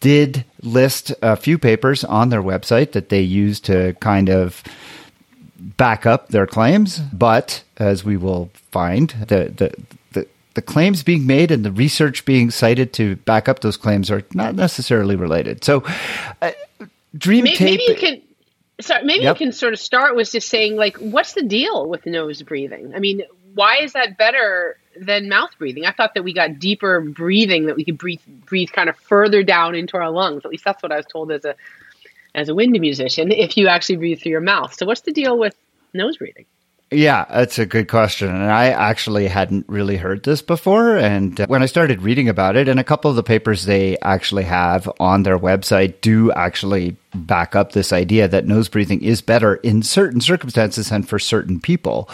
did 0.00 0.44
list 0.62 1.12
a 1.20 1.36
few 1.36 1.58
papers 1.58 2.02
on 2.04 2.30
their 2.30 2.42
website 2.42 2.92
that 2.92 3.10
they 3.10 3.20
use 3.20 3.60
to 3.60 3.94
kind 4.00 4.30
of 4.30 4.62
back 5.58 6.06
up 6.06 6.28
their 6.28 6.46
claims, 6.46 7.00
but 7.12 7.62
as 7.76 8.04
we 8.04 8.16
will 8.16 8.50
find, 8.70 9.10
the, 9.28 9.52
the, 9.54 9.74
the, 10.12 10.26
the 10.54 10.62
claims 10.62 11.02
being 11.02 11.26
made 11.26 11.50
and 11.50 11.64
the 11.64 11.72
research 11.72 12.24
being 12.24 12.50
cited 12.50 12.94
to 12.94 13.16
back 13.16 13.48
up 13.48 13.60
those 13.60 13.76
claims 13.76 14.10
are 14.10 14.22
not 14.32 14.54
necessarily 14.54 15.16
related. 15.16 15.62
So, 15.62 15.84
uh, 16.40 16.52
Dream 17.16 17.44
maybe, 17.44 17.56
Tape. 17.56 17.80
Maybe 17.80 17.92
you 17.92 17.94
can. 17.96 18.22
Sorry, 18.80 19.04
maybe 19.04 19.24
yep. 19.24 19.38
you 19.38 19.46
can 19.46 19.52
sort 19.52 19.72
of 19.72 19.78
start 19.78 20.16
with 20.16 20.30
just 20.30 20.48
saying 20.48 20.76
like, 20.76 20.96
what's 20.98 21.34
the 21.34 21.42
deal 21.42 21.88
with 21.88 22.06
nose 22.06 22.42
breathing? 22.42 22.92
I 22.94 22.98
mean, 22.98 23.22
why 23.54 23.78
is 23.78 23.92
that 23.92 24.16
better 24.16 24.76
than 24.96 25.28
mouth 25.28 25.50
breathing. 25.58 25.86
I 25.86 25.92
thought 25.92 26.14
that 26.14 26.24
we 26.24 26.32
got 26.32 26.58
deeper 26.58 27.00
breathing, 27.00 27.66
that 27.66 27.76
we 27.76 27.84
could 27.84 27.98
breathe 27.98 28.20
breathe 28.46 28.70
kind 28.70 28.88
of 28.88 28.96
further 28.96 29.42
down 29.42 29.74
into 29.74 29.96
our 29.96 30.10
lungs. 30.10 30.44
At 30.44 30.50
least 30.50 30.64
that's 30.64 30.82
what 30.82 30.92
I 30.92 30.96
was 30.96 31.06
told 31.06 31.32
as 31.32 31.44
a 31.44 31.54
as 32.34 32.48
a 32.48 32.54
wind 32.54 32.78
musician. 32.78 33.32
If 33.32 33.56
you 33.56 33.68
actually 33.68 33.96
breathe 33.96 34.20
through 34.20 34.32
your 34.32 34.40
mouth, 34.40 34.74
so 34.74 34.86
what's 34.86 35.02
the 35.02 35.12
deal 35.12 35.38
with 35.38 35.54
nose 35.94 36.16
breathing? 36.16 36.46
Yeah, 36.92 37.24
that's 37.30 37.60
a 37.60 37.66
good 37.66 37.86
question. 37.86 38.28
And 38.28 38.50
I 38.50 38.70
actually 38.70 39.28
hadn't 39.28 39.68
really 39.68 39.96
heard 39.96 40.24
this 40.24 40.42
before. 40.42 40.96
And 40.96 41.38
when 41.46 41.62
I 41.62 41.66
started 41.66 42.02
reading 42.02 42.28
about 42.28 42.56
it, 42.56 42.66
and 42.66 42.80
a 42.80 42.84
couple 42.84 43.08
of 43.08 43.16
the 43.16 43.22
papers 43.22 43.64
they 43.64 43.96
actually 43.98 44.42
have 44.42 44.90
on 44.98 45.22
their 45.22 45.38
website 45.38 46.00
do 46.00 46.32
actually 46.32 46.96
back 47.14 47.56
up 47.56 47.72
this 47.72 47.92
idea 47.92 48.28
that 48.28 48.46
nose 48.46 48.68
breathing 48.68 49.02
is 49.02 49.20
better 49.20 49.56
in 49.56 49.82
certain 49.82 50.20
circumstances 50.20 50.90
and 50.90 51.08
for 51.08 51.18
certain 51.18 51.60
people. 51.60 52.08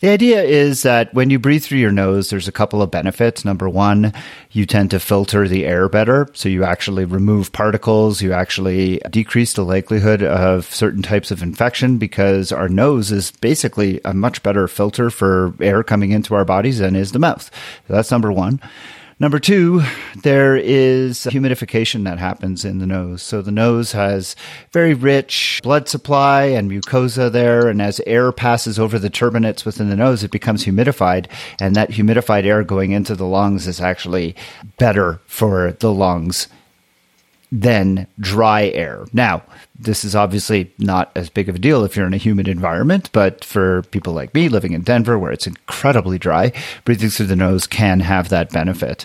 The 0.00 0.08
idea 0.08 0.42
is 0.42 0.82
that 0.82 1.12
when 1.14 1.30
you 1.30 1.38
breathe 1.38 1.62
through 1.62 1.78
your 1.78 1.92
nose, 1.92 2.30
there's 2.30 2.48
a 2.48 2.52
couple 2.52 2.82
of 2.82 2.90
benefits. 2.90 3.44
Number 3.44 3.68
one, 3.68 4.12
you 4.50 4.66
tend 4.66 4.90
to 4.90 5.00
filter 5.00 5.48
the 5.48 5.64
air 5.64 5.88
better. 5.88 6.28
So 6.34 6.48
you 6.48 6.64
actually 6.64 7.04
remove 7.04 7.52
particles. 7.52 8.20
You 8.20 8.32
actually 8.32 9.00
decrease 9.10 9.54
the 9.54 9.64
likelihood 9.64 10.22
of 10.22 10.66
certain 10.72 11.02
types 11.02 11.30
of 11.30 11.42
infection 11.42 11.98
because 11.98 12.52
our 12.52 12.68
nose 12.68 13.10
is 13.10 13.30
basically 13.30 14.00
a 14.04 14.12
much 14.12 14.42
better 14.42 14.68
filter 14.68 15.10
for 15.10 15.54
air 15.60 15.82
coming 15.82 16.10
into 16.10 16.34
our 16.34 16.44
bodies 16.44 16.78
than 16.78 16.96
is 16.96 17.12
the 17.12 17.18
mouth. 17.18 17.50
So 17.88 17.94
that's 17.94 18.10
number 18.10 18.30
one. 18.30 18.60
Number 19.22 19.38
two, 19.38 19.82
there 20.24 20.56
is 20.56 21.18
humidification 21.18 22.02
that 22.02 22.18
happens 22.18 22.64
in 22.64 22.80
the 22.80 22.88
nose. 22.88 23.22
So 23.22 23.40
the 23.40 23.52
nose 23.52 23.92
has 23.92 24.34
very 24.72 24.94
rich 24.94 25.60
blood 25.62 25.88
supply 25.88 26.46
and 26.46 26.68
mucosa 26.68 27.30
there. 27.30 27.68
And 27.68 27.80
as 27.80 28.00
air 28.04 28.32
passes 28.32 28.80
over 28.80 28.98
the 28.98 29.08
turbinates 29.08 29.64
within 29.64 29.90
the 29.90 29.94
nose, 29.94 30.24
it 30.24 30.32
becomes 30.32 30.64
humidified. 30.64 31.26
And 31.60 31.76
that 31.76 31.90
humidified 31.90 32.44
air 32.44 32.64
going 32.64 32.90
into 32.90 33.14
the 33.14 33.24
lungs 33.24 33.68
is 33.68 33.80
actually 33.80 34.34
better 34.76 35.20
for 35.26 35.70
the 35.70 35.92
lungs 35.92 36.48
than 37.52 38.06
dry 38.18 38.68
air. 38.68 39.04
Now, 39.12 39.42
this 39.78 40.04
is 40.04 40.16
obviously 40.16 40.72
not 40.78 41.12
as 41.14 41.28
big 41.28 41.50
of 41.50 41.56
a 41.56 41.58
deal 41.58 41.84
if 41.84 41.94
you're 41.94 42.06
in 42.06 42.14
a 42.14 42.18
humid 42.18 42.48
environment, 42.48 43.10
but 43.12 43.44
for 43.44 43.82
people 43.90 44.14
like 44.14 44.34
me 44.34 44.48
living 44.48 44.72
in 44.72 44.80
Denver 44.80 45.18
where 45.18 45.30
it's 45.32 45.46
incredibly 45.46 46.18
dry, 46.18 46.52
breathing 46.86 47.10
through 47.10 47.26
the 47.26 47.36
nose 47.36 47.66
can 47.66 48.00
have 48.00 48.30
that 48.30 48.50
benefit. 48.50 49.04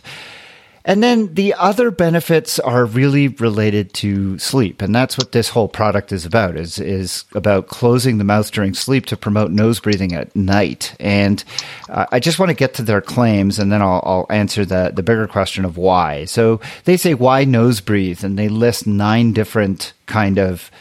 And 0.87 1.03
then 1.03 1.33
the 1.33 1.53
other 1.55 1.91
benefits 1.91 2.59
are 2.59 2.85
really 2.85 3.27
related 3.27 3.93
to 3.95 4.39
sleep. 4.39 4.81
And 4.81 4.95
that's 4.95 5.17
what 5.17 5.33
this 5.33 5.49
whole 5.49 5.67
product 5.67 6.13
is 6.13 6.25
about, 6.25 6.55
is, 6.55 6.79
is 6.79 7.25
about 7.33 7.67
closing 7.67 8.17
the 8.17 8.23
mouth 8.23 8.49
during 8.53 8.73
sleep 8.73 9.05
to 9.07 9.17
promote 9.17 9.51
nose 9.51 9.81
breathing 9.81 10.13
at 10.13 10.33
night. 10.33 10.95
And 10.97 11.43
uh, 11.89 12.05
I 12.13 12.21
just 12.21 12.39
want 12.39 12.51
to 12.51 12.55
get 12.55 12.73
to 12.75 12.83
their 12.83 13.01
claims 13.01 13.59
and 13.59 13.69
then 13.69 13.81
I'll, 13.81 14.01
I'll 14.05 14.27
answer 14.29 14.63
the, 14.63 14.93
the 14.95 15.03
bigger 15.03 15.27
question 15.27 15.65
of 15.65 15.75
why. 15.75 16.23
So 16.23 16.61
they 16.85 16.95
say, 16.95 17.13
why 17.13 17.43
nose 17.43 17.81
breathe? 17.81 18.23
And 18.23 18.39
they 18.39 18.47
list 18.47 18.87
nine 18.87 19.33
different 19.33 19.91
kind 20.05 20.39
of 20.39 20.71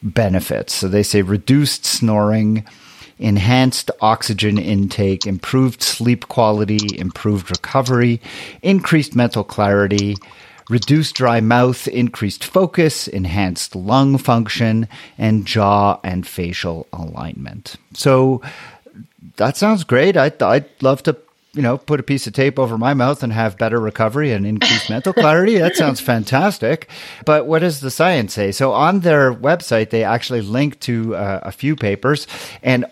benefits. 0.00 0.74
So 0.74 0.86
they 0.86 1.02
say 1.02 1.22
reduced 1.22 1.84
snoring, 1.84 2.64
enhanced 3.18 3.90
oxygen 4.00 4.58
intake, 4.58 5.26
improved 5.26 5.82
sleep 5.82 6.28
quality, 6.28 6.98
improved 6.98 7.50
recovery, 7.50 8.20
increased 8.62 9.14
mental 9.14 9.44
clarity, 9.44 10.16
reduced 10.68 11.14
dry 11.14 11.40
mouth, 11.40 11.88
increased 11.88 12.44
focus, 12.44 13.08
enhanced 13.08 13.74
lung 13.74 14.18
function, 14.18 14.88
and 15.16 15.46
jaw 15.46 15.98
and 16.04 16.26
facial 16.26 16.86
alignment. 16.92 17.76
So 17.94 18.42
that 19.36 19.56
sounds 19.56 19.84
great. 19.84 20.16
I'd, 20.16 20.42
I'd 20.42 20.66
love 20.82 21.02
to 21.04 21.16
you 21.54 21.62
know, 21.62 21.78
put 21.78 21.98
a 21.98 22.04
piece 22.04 22.26
of 22.26 22.34
tape 22.34 22.58
over 22.58 22.76
my 22.76 22.94
mouth 22.94 23.22
and 23.22 23.32
have 23.32 23.58
better 23.58 23.80
recovery 23.80 24.32
and 24.32 24.46
increased 24.46 24.90
mental 24.90 25.12
clarity. 25.12 25.58
That 25.58 25.76
sounds 25.76 26.00
fantastic. 26.00 26.88
But 27.24 27.46
what 27.46 27.60
does 27.60 27.80
the 27.80 27.90
science 27.90 28.34
say? 28.34 28.52
So 28.52 28.72
on 28.72 29.00
their 29.00 29.34
website, 29.34 29.90
they 29.90 30.04
actually 30.04 30.42
link 30.42 30.78
to 30.80 31.16
uh, 31.16 31.40
a 31.42 31.50
few 31.50 31.74
papers 31.74 32.26
and 32.62 32.84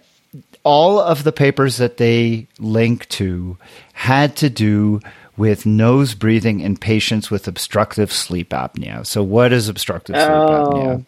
all 0.67 0.99
of 0.99 1.23
the 1.23 1.31
papers 1.31 1.77
that 1.77 1.97
they 1.97 2.49
link 2.59 3.09
to 3.09 3.57
had 3.93 4.35
to 4.35 4.51
do 4.51 5.01
with 5.37 5.65
nose 5.65 6.13
breathing 6.13 6.59
in 6.59 6.77
patients 6.77 7.31
with 7.31 7.47
obstructive 7.47 8.13
sleep 8.13 8.51
apnea. 8.51 9.07
So, 9.07 9.23
what 9.23 9.53
is 9.53 9.69
obstructive 9.69 10.17
sleep 10.17 10.29
oh, 10.29 10.65
apnea? 10.73 11.05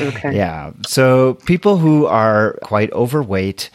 Okay. 0.00 0.34
Yeah. 0.34 0.72
So, 0.86 1.34
people 1.44 1.76
who 1.76 2.06
are 2.06 2.58
quite 2.62 2.90
overweight, 2.92 3.68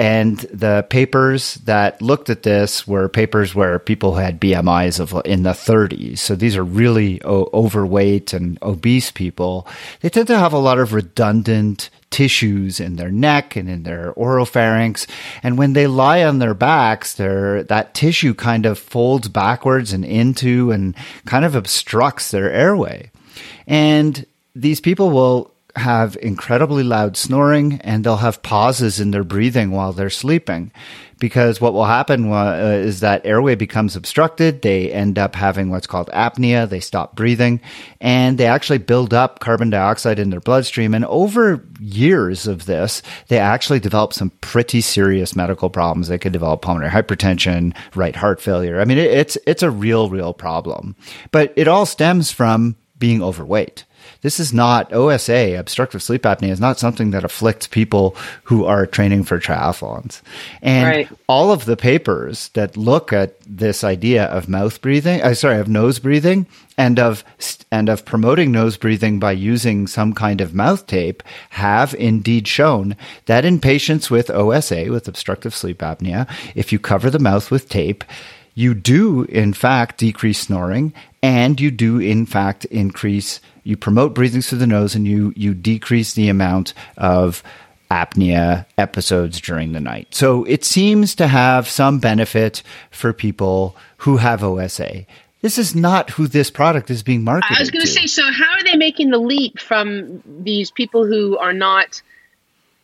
and 0.00 0.38
the 0.38 0.86
papers 0.88 1.56
that 1.66 2.00
looked 2.00 2.30
at 2.30 2.42
this 2.42 2.86
were 2.86 3.06
papers 3.10 3.54
where 3.54 3.78
people 3.78 4.14
had 4.14 4.40
BMIs 4.40 4.98
of 4.98 5.12
in 5.26 5.42
the 5.42 5.50
30s. 5.50 6.20
So 6.20 6.34
these 6.34 6.56
are 6.56 6.64
really 6.64 7.22
o- 7.22 7.50
overweight 7.52 8.32
and 8.32 8.58
obese 8.62 9.10
people. 9.10 9.68
They 10.00 10.08
tend 10.08 10.28
to 10.28 10.38
have 10.38 10.54
a 10.54 10.58
lot 10.58 10.78
of 10.78 10.94
redundant 10.94 11.90
tissues 12.08 12.80
in 12.80 12.96
their 12.96 13.10
neck 13.10 13.56
and 13.56 13.68
in 13.68 13.82
their 13.82 14.14
oropharynx. 14.14 15.06
And 15.42 15.58
when 15.58 15.74
they 15.74 15.86
lie 15.86 16.24
on 16.24 16.38
their 16.38 16.54
backs, 16.54 17.12
their, 17.12 17.62
that 17.64 17.92
tissue 17.92 18.32
kind 18.32 18.64
of 18.64 18.78
folds 18.78 19.28
backwards 19.28 19.92
and 19.92 20.02
into 20.02 20.70
and 20.70 20.96
kind 21.26 21.44
of 21.44 21.54
obstructs 21.54 22.30
their 22.30 22.50
airway. 22.50 23.10
And 23.66 24.24
these 24.56 24.80
people 24.80 25.10
will 25.10 25.49
have 25.76 26.16
incredibly 26.20 26.82
loud 26.82 27.16
snoring 27.16 27.80
and 27.82 28.04
they'll 28.04 28.16
have 28.16 28.42
pauses 28.42 29.00
in 29.00 29.10
their 29.10 29.24
breathing 29.24 29.70
while 29.70 29.92
they're 29.92 30.10
sleeping 30.10 30.72
because 31.20 31.60
what 31.60 31.74
will 31.74 31.84
happen 31.84 32.32
uh, 32.32 32.54
is 32.82 33.00
that 33.00 33.24
airway 33.24 33.54
becomes 33.54 33.94
obstructed. 33.94 34.62
They 34.62 34.90
end 34.90 35.18
up 35.18 35.36
having 35.36 35.70
what's 35.70 35.86
called 35.86 36.08
apnea. 36.08 36.68
They 36.68 36.80
stop 36.80 37.14
breathing 37.14 37.60
and 38.00 38.38
they 38.38 38.46
actually 38.46 38.78
build 38.78 39.14
up 39.14 39.38
carbon 39.38 39.70
dioxide 39.70 40.18
in 40.18 40.30
their 40.30 40.40
bloodstream. 40.40 40.94
And 40.94 41.04
over 41.04 41.64
years 41.78 42.46
of 42.46 42.64
this, 42.64 43.02
they 43.28 43.38
actually 43.38 43.80
develop 43.80 44.12
some 44.12 44.30
pretty 44.40 44.80
serious 44.80 45.36
medical 45.36 45.70
problems. 45.70 46.08
They 46.08 46.18
could 46.18 46.32
develop 46.32 46.62
pulmonary 46.62 46.90
hypertension, 46.90 47.76
right 47.94 48.16
heart 48.16 48.40
failure. 48.40 48.80
I 48.80 48.86
mean, 48.86 48.98
it's, 48.98 49.36
it's 49.46 49.62
a 49.62 49.70
real, 49.70 50.08
real 50.08 50.32
problem, 50.32 50.96
but 51.30 51.52
it 51.54 51.68
all 51.68 51.86
stems 51.86 52.30
from 52.30 52.76
being 52.98 53.22
overweight. 53.22 53.84
This 54.22 54.38
is 54.38 54.52
not 54.52 54.92
OSA, 54.92 55.58
obstructive 55.58 56.02
sleep 56.02 56.22
apnea, 56.22 56.50
is 56.50 56.60
not 56.60 56.78
something 56.78 57.10
that 57.10 57.24
afflicts 57.24 57.66
people 57.66 58.16
who 58.44 58.64
are 58.64 58.86
training 58.86 59.24
for 59.24 59.40
triathlons. 59.40 60.20
And 60.62 60.86
right. 60.86 61.08
all 61.28 61.52
of 61.52 61.64
the 61.64 61.76
papers 61.76 62.48
that 62.50 62.76
look 62.76 63.12
at 63.12 63.40
this 63.46 63.82
idea 63.82 64.24
of 64.24 64.48
mouth 64.48 64.80
breathing, 64.80 65.22
uh, 65.22 65.34
sorry, 65.34 65.58
of 65.58 65.68
nose 65.68 65.98
breathing, 65.98 66.46
and 66.80 66.98
of 66.98 67.24
and 67.70 67.90
of 67.90 68.06
promoting 68.06 68.50
nose 68.50 68.78
breathing 68.78 69.18
by 69.18 69.32
using 69.32 69.86
some 69.86 70.14
kind 70.14 70.40
of 70.40 70.54
mouth 70.54 70.86
tape 70.86 71.22
have 71.50 71.94
indeed 71.94 72.48
shown 72.48 72.96
that 73.26 73.44
in 73.44 73.60
patients 73.60 74.10
with 74.10 74.30
OSA 74.30 74.86
with 74.90 75.06
obstructive 75.06 75.54
sleep 75.54 75.78
apnea 75.80 76.26
if 76.54 76.72
you 76.72 76.78
cover 76.78 77.10
the 77.10 77.18
mouth 77.18 77.50
with 77.50 77.68
tape 77.68 78.02
you 78.54 78.74
do 78.74 79.24
in 79.24 79.52
fact 79.52 79.98
decrease 79.98 80.38
snoring 80.38 80.94
and 81.22 81.60
you 81.60 81.70
do 81.70 81.98
in 81.98 82.26
fact 82.26 82.64
increase 82.66 83.40
you 83.64 83.76
promote 83.76 84.14
breathing 84.14 84.40
through 84.40 84.58
the 84.58 84.66
nose 84.66 84.94
and 84.94 85.06
you 85.06 85.32
you 85.36 85.54
decrease 85.54 86.14
the 86.14 86.28
amount 86.28 86.72
of 86.96 87.42
apnea 87.90 88.66
episodes 88.78 89.40
during 89.40 89.72
the 89.72 89.80
night. 89.80 90.08
So 90.14 90.44
it 90.44 90.64
seems 90.64 91.14
to 91.16 91.26
have 91.26 91.68
some 91.68 91.98
benefit 91.98 92.62
for 92.90 93.12
people 93.12 93.76
who 93.98 94.18
have 94.18 94.44
OSA. 94.44 95.06
This 95.42 95.58
is 95.58 95.74
not 95.74 96.10
who 96.10 96.28
this 96.28 96.50
product 96.50 96.90
is 96.90 97.02
being 97.02 97.24
marketed. 97.24 97.56
I 97.56 97.60
was 97.60 97.70
going 97.70 97.84
to 97.84 97.90
say, 97.90 98.06
so 98.06 98.22
how 98.30 98.52
are 98.52 98.62
they 98.62 98.76
making 98.76 99.10
the 99.10 99.18
leap 99.18 99.58
from 99.58 100.22
these 100.24 100.70
people 100.70 101.06
who 101.06 101.36
are 101.38 101.52
not 101.52 102.02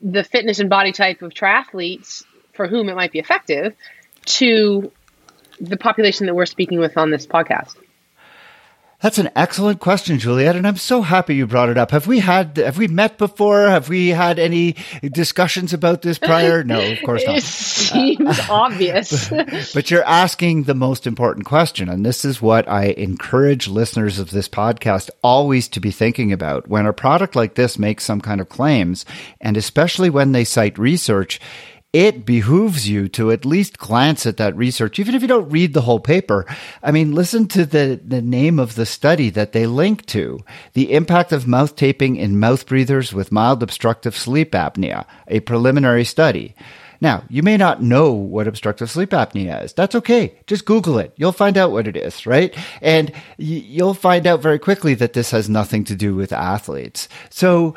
the 0.01 0.25
fitness 0.25 0.59
and 0.59 0.69
body 0.69 0.93
type 0.93 1.23
of 1.23 1.33
triathletes 1.33 2.25
for 2.55 2.67
whom 2.67 2.89
it 2.89 2.97
might 2.97 3.13
be 3.13 3.19
effective 3.19 3.75
to 4.25 4.91
the 5.61 5.77
population 5.77 6.27
that 6.27 6.35
we're 6.35 6.47
speaking 6.47 6.81
with 6.81 6.97
on 6.97 7.11
this 7.11 7.27
podcast? 7.27 7.77
That's 9.03 9.19
an 9.19 9.29
excellent 9.37 9.79
question, 9.79 10.19
Juliet, 10.19 10.57
and 10.57 10.67
I'm 10.67 10.79
so 10.79 11.03
happy 11.03 11.35
you 11.35 11.47
brought 11.47 11.69
it 11.69 11.77
up. 11.77 11.91
Have 11.91 12.07
we 12.07 12.21
had 12.21 12.57
have 12.57 12.79
we 12.79 12.89
met 12.89 13.19
before? 13.19 13.69
Have 13.69 13.91
we 13.91 14.09
had 14.09 14.39
any 14.39 14.75
discussions 15.03 15.75
about 15.75 16.01
this 16.01 16.19
prior? 16.19 16.65
No, 16.65 16.81
of 16.81 17.03
course 17.05 17.23
not. 17.27 17.37
it 17.37 17.43
seems 17.43 18.39
uh, 18.39 18.47
obvious. 18.51 19.29
But, 19.29 19.71
but 19.75 19.91
you're 19.91 20.03
asking 20.05 20.63
the 20.63 20.75
most 20.75 21.07
important 21.07 21.45
question, 21.45 21.91
and 21.91 22.07
this 22.07 22.25
is 22.25 22.41
what 22.41 22.67
I 22.71 22.87
encourage 22.87 23.69
listeners 23.69 24.19
of 24.19 24.31
this 24.31 24.49
podcast 24.49 25.11
always 25.23 25.69
to 25.69 25.81
be 25.81 25.91
thinking 25.91 26.33
about. 26.33 26.67
When 26.69 26.87
a 26.87 26.95
product 26.95 27.37
like 27.37 27.55
this 27.55 27.79
makes 27.79 28.05
some 28.05 28.23
kind 28.23 28.41
of 28.41 28.49
claims, 28.49 29.05
and 29.43 29.59
especially 29.59 30.09
when 30.09 30.33
they 30.33 30.45
cite 30.45 30.79
research, 30.79 31.39
it 31.97 32.27
behooves 32.27 32.87
you 32.87 33.09
to 33.09 33.33
at 33.33 33.47
least 33.47 33.79
glance 33.79 34.27
at 34.27 34.37
that 34.37 34.55
research, 34.55 34.99
even 34.99 35.15
if 35.15 35.23
you 35.23 35.29
don't 35.29 35.49
read 35.49 35.73
the 35.73 35.81
whole 35.81 35.99
paper. 35.99 36.45
I 36.83 36.91
mean, 36.91 37.15
listen 37.15 37.49
to 37.49 37.65
the, 37.65 37.99
the 38.05 38.21
name 38.21 38.59
of 38.59 38.75
the 38.75 38.85
study 38.85 39.31
that 39.31 39.53
they 39.53 39.67
link 39.67 40.05
to 40.09 40.41
the 40.75 40.93
impact 40.93 41.33
of 41.33 41.47
mouth 41.47 41.75
taping 41.75 42.17
in 42.17 42.39
mouth 42.39 42.67
breathers 42.67 43.15
with 43.15 43.33
mild 43.33 43.63
obstructive 43.63 44.15
sleep 44.15 44.53
apnea, 44.53 45.07
a 45.27 45.41
preliminary 45.41 46.05
study. 46.05 46.55
Now, 47.01 47.25
you 47.31 47.43
may 47.43 47.57
not 47.57 47.83
know 47.83 48.13
what 48.13 48.47
obstructive 48.47 48.91
sleep 48.91 49.11
apnea 49.11 49.65
is. 49.65 49.73
That's 49.73 49.95
okay. 49.95 50.39
Just 50.47 50.67
Google 50.67 50.99
it. 50.99 51.15
You'll 51.17 51.33
find 51.33 51.57
out 51.57 51.73
what 51.73 51.89
it 51.89 51.97
is, 51.97 52.27
right? 52.27 52.55
And 52.83 53.11
you'll 53.39 53.95
find 53.95 54.27
out 54.27 54.43
very 54.43 54.59
quickly 54.59 54.93
that 54.97 55.15
this 55.15 55.31
has 55.31 55.49
nothing 55.49 55.85
to 55.85 55.95
do 55.95 56.15
with 56.15 56.31
athletes. 56.31 57.09
So 57.31 57.75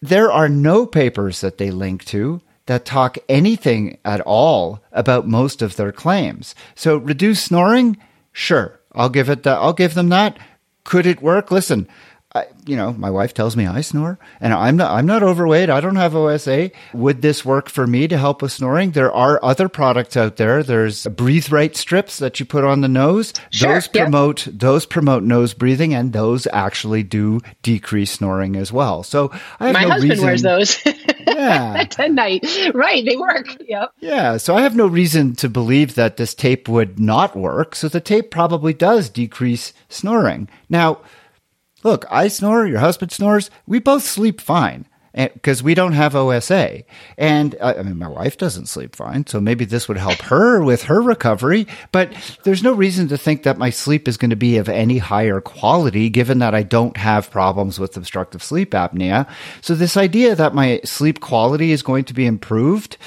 there 0.00 0.30
are 0.30 0.48
no 0.48 0.86
papers 0.86 1.40
that 1.40 1.58
they 1.58 1.72
link 1.72 2.04
to 2.04 2.40
that 2.66 2.84
talk 2.84 3.18
anything 3.28 3.98
at 4.04 4.20
all 4.22 4.82
about 4.92 5.26
most 5.26 5.62
of 5.62 5.76
their 5.76 5.92
claims. 5.92 6.54
So 6.74 6.96
reduce 6.96 7.42
snoring, 7.42 7.96
sure, 8.32 8.80
I'll 8.92 9.08
give 9.08 9.28
it. 9.28 9.46
I'll 9.46 9.72
give 9.72 9.94
them 9.94 10.08
that. 10.10 10.38
Could 10.84 11.06
it 11.06 11.22
work? 11.22 11.50
Listen, 11.50 11.88
I, 12.36 12.46
you 12.66 12.76
know, 12.76 12.92
my 12.92 13.10
wife 13.10 13.32
tells 13.32 13.56
me 13.56 13.66
I 13.66 13.80
snore, 13.80 14.18
and 14.40 14.52
I'm 14.52 14.76
not. 14.76 14.90
I'm 14.90 15.06
not 15.06 15.22
overweight. 15.22 15.70
I 15.70 15.80
don't 15.80 15.96
have 15.96 16.14
OSA. 16.14 16.70
Would 16.92 17.22
this 17.22 17.44
work 17.44 17.70
for 17.70 17.86
me 17.86 18.06
to 18.08 18.18
help 18.18 18.42
with 18.42 18.52
snoring? 18.52 18.90
There 18.90 19.12
are 19.12 19.42
other 19.42 19.68
products 19.68 20.16
out 20.16 20.36
there. 20.36 20.62
There's 20.62 21.06
breathe 21.06 21.50
right 21.50 21.74
strips 21.74 22.18
that 22.18 22.38
you 22.38 22.46
put 22.46 22.64
on 22.64 22.82
the 22.82 22.88
nose. 22.88 23.32
Sure, 23.50 23.74
those 23.74 23.88
promote 23.88 24.48
those 24.50 24.84
promote 24.84 25.22
nose 25.22 25.54
breathing, 25.54 25.94
and 25.94 26.12
those 26.12 26.46
actually 26.52 27.02
do 27.02 27.40
decrease 27.62 28.12
snoring 28.12 28.56
as 28.56 28.70
well. 28.72 29.02
So 29.02 29.30
I 29.58 29.68
have 29.68 29.74
my 29.74 29.82
no 29.82 29.90
husband 29.90 30.10
reason, 30.10 30.26
wears 30.26 30.42
those. 30.42 30.78
Yeah. 31.26 31.84
night. 32.08 32.44
Right. 32.74 33.04
They 33.04 33.16
work. 33.16 33.46
Yep. 33.66 33.92
Yeah. 34.00 34.36
So 34.36 34.54
I 34.56 34.62
have 34.62 34.76
no 34.76 34.86
reason 34.86 35.34
to 35.36 35.48
believe 35.48 35.94
that 35.94 36.16
this 36.16 36.34
tape 36.34 36.68
would 36.68 36.98
not 36.98 37.36
work. 37.36 37.74
So 37.74 37.88
the 37.88 38.00
tape 38.00 38.30
probably 38.30 38.72
does 38.72 39.08
decrease 39.08 39.72
snoring. 39.88 40.48
Now, 40.68 41.00
look, 41.86 42.04
I 42.10 42.28
snore, 42.28 42.66
your 42.66 42.80
husband 42.80 43.12
snores. 43.12 43.50
We 43.66 43.78
both 43.78 44.02
sleep 44.02 44.40
fine 44.40 44.86
because 45.14 45.62
we 45.62 45.74
don't 45.74 45.92
have 45.92 46.14
OSA. 46.14 46.82
And 47.16 47.56
uh, 47.60 47.74
I 47.78 47.82
mean, 47.82 47.96
my 47.96 48.08
wife 48.08 48.36
doesn't 48.36 48.66
sleep 48.66 48.94
fine, 48.94 49.26
so 49.26 49.40
maybe 49.40 49.64
this 49.64 49.88
would 49.88 49.96
help 49.96 50.18
her 50.22 50.62
with 50.62 50.82
her 50.84 51.00
recovery. 51.00 51.66
But 51.92 52.12
there's 52.44 52.62
no 52.62 52.72
reason 52.72 53.08
to 53.08 53.16
think 53.16 53.44
that 53.44 53.56
my 53.56 53.70
sleep 53.70 54.08
is 54.08 54.16
going 54.16 54.30
to 54.30 54.36
be 54.36 54.58
of 54.58 54.68
any 54.68 54.98
higher 54.98 55.40
quality, 55.40 56.10
given 56.10 56.40
that 56.40 56.54
I 56.54 56.64
don't 56.64 56.96
have 56.96 57.30
problems 57.30 57.78
with 57.78 57.96
obstructive 57.96 58.42
sleep 58.42 58.72
apnea. 58.72 59.28
So 59.62 59.74
this 59.74 59.96
idea 59.96 60.34
that 60.34 60.54
my 60.54 60.80
sleep 60.84 61.20
quality 61.20 61.72
is 61.72 61.82
going 61.82 62.04
to 62.04 62.14
be 62.14 62.26
improved 62.26 62.98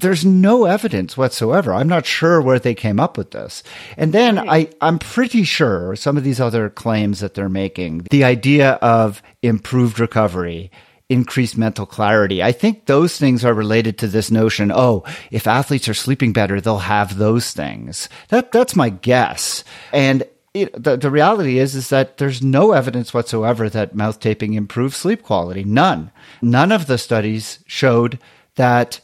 there's 0.00 0.24
no 0.24 0.64
evidence 0.64 1.16
whatsoever. 1.16 1.72
I'm 1.72 1.88
not 1.88 2.04
sure 2.04 2.40
where 2.40 2.58
they 2.58 2.74
came 2.74 2.98
up 3.00 3.16
with 3.16 3.30
this. 3.30 3.62
And 3.96 4.12
then 4.12 4.38
I, 4.38 4.68
I'm 4.80 4.98
pretty 4.98 5.44
sure 5.44 5.96
some 5.96 6.16
of 6.16 6.24
these 6.24 6.40
other 6.40 6.68
claims 6.68 7.20
that 7.20 7.34
they're 7.34 7.48
making, 7.48 8.06
the 8.10 8.24
idea 8.24 8.72
of 8.82 9.22
improved 9.42 10.00
recovery, 10.00 10.70
increased 11.08 11.56
mental 11.56 11.86
clarity. 11.86 12.42
I 12.42 12.52
think 12.52 12.86
those 12.86 13.18
things 13.18 13.44
are 13.44 13.54
related 13.54 13.98
to 13.98 14.08
this 14.08 14.30
notion. 14.30 14.72
Oh, 14.74 15.04
if 15.30 15.46
athletes 15.46 15.88
are 15.88 15.94
sleeping 15.94 16.32
better, 16.32 16.60
they'll 16.60 16.78
have 16.78 17.16
those 17.16 17.52
things. 17.52 18.08
That, 18.28 18.52
that's 18.52 18.74
my 18.74 18.88
guess. 18.90 19.64
And 19.92 20.24
it, 20.54 20.82
the, 20.82 20.96
the 20.96 21.10
reality 21.10 21.58
is, 21.58 21.74
is 21.74 21.88
that 21.90 22.18
there's 22.18 22.42
no 22.42 22.72
evidence 22.72 23.12
whatsoever 23.12 23.68
that 23.68 23.94
mouth 23.94 24.20
taping 24.20 24.54
improves 24.54 24.96
sleep 24.96 25.22
quality. 25.22 25.64
None. 25.64 26.10
None 26.40 26.72
of 26.72 26.86
the 26.86 26.98
studies 26.98 27.58
showed 27.66 28.18
that 28.54 29.00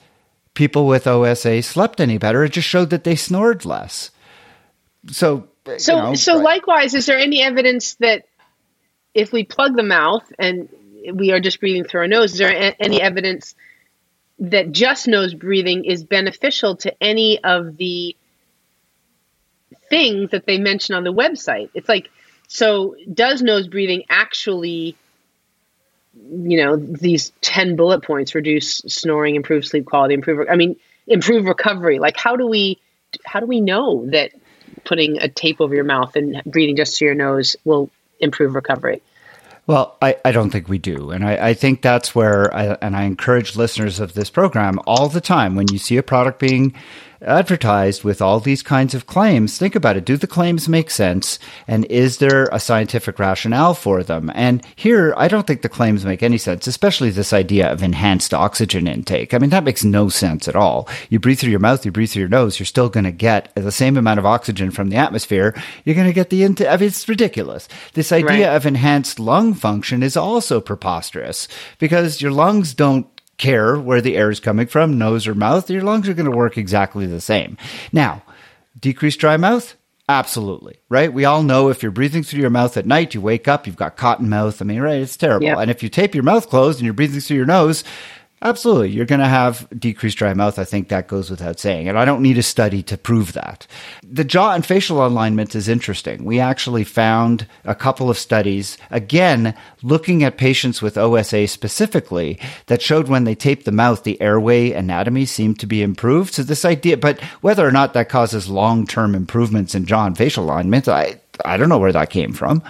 people 0.61 0.87
with 0.87 1.07
OSA 1.07 1.63
slept 1.63 2.03
any 2.03 2.19
better. 2.19 2.45
It 2.45 2.53
just 2.53 2.69
showed 2.69 2.91
that 2.91 3.03
they 3.03 3.17
snored 3.17 3.65
less. 3.65 4.11
So, 5.11 5.49
so, 5.79 5.97
you 5.97 6.03
know, 6.03 6.15
so 6.15 6.35
right. 6.35 6.45
likewise, 6.45 6.93
is 6.93 7.07
there 7.07 7.17
any 7.17 7.43
evidence 7.43 7.95
that 7.95 8.27
if 9.15 9.33
we 9.33 9.43
plug 9.43 9.75
the 9.75 9.83
mouth 9.83 10.31
and 10.39 10.69
we 11.15 11.33
are 11.33 11.41
just 11.41 11.61
breathing 11.61 11.85
through 11.85 12.03
our 12.03 12.09
nose, 12.09 12.33
is 12.33 12.39
there 12.41 12.51
a- 12.51 12.77
any 12.79 13.01
evidence 13.01 13.55
that 14.41 14.71
just 14.71 15.09
nose 15.09 15.33
breathing 15.33 15.87
is 15.87 16.05
beneficial 16.05 16.77
to 16.77 16.95
any 17.03 17.43
of 17.43 17.79
the 17.79 18.15
things 19.89 20.33
that 20.33 20.45
they 20.45 20.59
mention 20.59 20.95
on 20.95 21.05
the 21.05 21.13
website? 21.13 21.71
It's 21.73 21.89
like, 21.89 22.11
so 22.49 22.97
does 23.11 23.41
nose 23.41 23.67
breathing 23.67 24.03
actually 24.11 24.95
you 26.15 26.63
know 26.63 26.77
these 26.77 27.33
10 27.41 27.77
bullet 27.77 28.03
points 28.03 28.35
reduce 28.35 28.79
snoring 28.79 29.37
improve 29.37 29.65
sleep 29.65 29.87
quality 29.87 30.15
improve 30.15 30.49
i 30.51 30.57
mean 30.57 30.77
improve 31.07 31.47
recovery 31.47 31.99
like 31.99 32.17
how 32.17 32.37
do 32.37 32.47
we 32.47 32.79
how 33.25 33.41
do 33.41 33.47
we 33.47 33.61
know 33.61 34.07
that 34.11 34.33
putting 34.85 35.19
a 35.19 35.29
tape 35.29 35.61
over 35.61 35.75
your 35.75 35.85
mouth 35.85 36.17
and 36.17 36.43
breathing 36.47 36.77
just 36.77 36.99
through 36.99 37.07
your 37.07 37.15
nose 37.15 37.57
will 37.65 37.91
improve 38.19 38.55
recovery 38.55 39.03
well, 39.67 39.97
I, 40.03 40.17
I 40.25 40.33
don't 40.33 40.51
think 40.51 40.69
we 40.69 40.79
do. 40.79 41.13
And 41.13 41.25
I, 41.25 41.51
I 41.51 41.55
think 41.55 41.81
that's 41.81 42.13
where, 42.13 42.53
I, 42.53 42.77
and 42.83 42.97
I 42.97 43.05
encourage 43.05 43.55
listeners 43.55 44.01
of 44.01 44.15
this 44.15 44.29
program 44.29 44.81
all 44.85 45.09
the 45.09 45.21
time 45.21 45.55
when 45.55 45.67
you 45.71 45.79
see 45.79 45.97
a 45.97 46.03
product 46.03 46.41
being 46.41 46.75
advertised 47.23 48.05
with 48.05 48.23
all 48.23 48.41
these 48.41 48.63
kinds 48.63 48.95
of 48.95 49.07
claims, 49.07 49.59
think 49.59 49.75
about 49.75 49.97
it. 49.97 50.05
Do 50.05 50.17
the 50.17 50.27
claims 50.27 50.69
make 50.69 50.91
sense? 50.91 51.39
And 51.67 51.85
is 51.87 52.19
there 52.19 52.45
a 52.47 52.61
scientific 52.61 53.19
rationale 53.19 53.75
for 53.75 54.03
them? 54.03 54.31
And 54.35 54.65
here, 54.77 55.15
I 55.17 55.29
don't 55.29 55.47
think 55.47 55.63
the 55.63 55.69
claims 55.69 56.05
make 56.05 56.23
any 56.23 56.39
sense, 56.39 56.67
especially 56.67 57.11
this 57.11 57.33
idea 57.33 57.71
of 57.71 57.83
enhanced 57.83 58.33
oxygen 58.33 58.87
intake. 58.87 59.35
I 59.35 59.39
mean, 59.39 59.51
that 59.51 59.65
makes 59.65 59.85
no 59.85 60.09
sense 60.09 60.49
at 60.49 60.57
all. 60.57 60.89
You 61.09 61.19
breathe 61.19 61.39
through 61.39 61.51
your 61.51 61.61
mouth, 61.61 61.85
you 61.85 61.93
breathe 61.93 62.11
through 62.11 62.21
your 62.21 62.29
nose, 62.29 62.59
you're 62.59 62.67
still 62.67 62.89
going 62.89 63.05
to 63.05 63.13
get 63.13 63.55
the 63.55 63.73
same 63.73 63.97
amount 63.97 64.19
of 64.19 64.27
oxygen 64.27 64.71
from 64.71 64.89
the 64.89 64.97
atmosphere. 64.97 65.55
You're 65.85 65.97
going 65.97 66.07
to 66.07 66.13
get 66.13 66.31
the 66.31 66.43
intake. 66.43 66.69
I 66.69 66.77
mean, 66.77 66.89
it's 66.89 67.09
ridiculous. 67.09 67.69
This 67.95 68.13
idea 68.13 68.49
right. 68.49 68.57
of 68.57 68.67
enhanced 68.67 69.21
lung 69.21 69.55
function 69.55 70.03
is 70.03 70.17
also 70.17 70.61
preposterous 70.61 71.49
because 71.79 72.23
your 72.23 72.33
lungs 72.33 72.75
don't 72.75 73.07
care 73.41 73.77
where 73.77 74.01
the 74.01 74.17
air 74.17 74.31
is 74.31 74.39
coming 74.39 74.69
from, 74.69 74.99
nose 74.99 75.27
or 75.27 75.35
mouth, 75.35 75.69
your 75.69 75.83
lungs 75.83 76.09
are 76.09 76.15
going 76.15 76.31
to 76.31 76.37
work 76.37 76.57
exactly 76.57 77.07
the 77.07 77.21
same. 77.21 77.57
Now, 77.93 78.23
decreased 78.79 79.19
dry 79.19 79.37
mouth? 79.37 79.75
Absolutely, 80.09 80.81
right? 80.89 81.13
We 81.13 81.25
all 81.25 81.43
know 81.43 81.69
if 81.69 81.83
you're 81.83 81.93
breathing 81.93 82.23
through 82.23 82.41
your 82.41 82.51
mouth 82.51 82.77
at 82.77 82.85
night, 82.85 83.15
you 83.15 83.21
wake 83.21 83.47
up, 83.47 83.67
you've 83.67 83.77
got 83.77 83.97
cotton 83.97 84.29
mouth. 84.29 84.61
I 84.61 84.65
mean, 84.65 84.81
right? 84.81 85.01
It's 85.01 85.17
terrible. 85.17 85.49
And 85.59 85.71
if 85.71 85.83
you 85.83 85.89
tape 85.89 86.15
your 86.15 86.25
mouth 86.25 86.49
closed 86.49 86.79
and 86.79 86.85
you're 86.85 86.95
breathing 86.95 87.21
through 87.21 87.37
your 87.37 87.47
nose, 87.47 87.85
Absolutely. 88.43 88.89
You're 88.89 89.05
going 89.05 89.21
to 89.21 89.27
have 89.27 89.69
decreased 89.79 90.17
dry 90.17 90.33
mouth. 90.33 90.59
I 90.59 90.65
think 90.65 90.89
that 90.89 91.09
goes 91.09 91.31
without 91.31 91.61
saying. 91.61 91.89
And 91.89 91.99
I 91.99 92.07
don't 92.07 92.23
need 92.23 92.39
a 92.39 92.43
study 92.43 92.83
to 92.85 92.97
prove 92.97 93.35
that. 93.35 93.67
The 94.03 94.25
jaw 94.25 94.55
and 94.55 94.65
facial 94.65 95.07
alignment 95.07 95.55
is 95.55 95.69
interesting. 95.69 96.25
We 96.25 96.41
actually 96.41 96.85
found 96.85 97.47
a 97.65 97.75
couple 97.75 98.09
of 98.09 98.17
studies, 98.17 98.79
again, 98.91 99.55
looking 99.83 100.25
at 100.25 100.39
patients 100.39 100.81
with 100.81 100.97
OSA 100.97 101.49
specifically, 101.49 102.39
that 102.67 102.81
showed 102.81 103.09
when 103.09 103.25
they 103.25 103.35
taped 103.35 103.67
the 103.67 103.73
mouth, 103.73 104.05
the 104.05 104.21
airway 104.23 104.73
anatomy 104.73 105.27
seemed 105.27 105.61
to 105.61 105.67
be 105.67 105.83
improved. 105.83 106.33
So 106.33 106.43
this 106.43 106.65
idea, 106.65 106.97
but 106.97 107.21
whether 107.43 107.67
or 107.67 107.73
not 107.73 107.93
that 107.93 108.09
causes 108.09 108.49
long 108.49 108.87
term 108.87 109.15
improvements 109.15 109.75
in 109.75 109.85
jaw 109.85 110.07
and 110.07 110.17
facial 110.17 110.45
alignment, 110.45 110.89
I, 110.89 111.21
I 111.45 111.59
don't 111.59 111.69
know 111.69 111.79
where 111.79 111.93
that 111.93 112.09
came 112.09 112.33
from. 112.33 112.63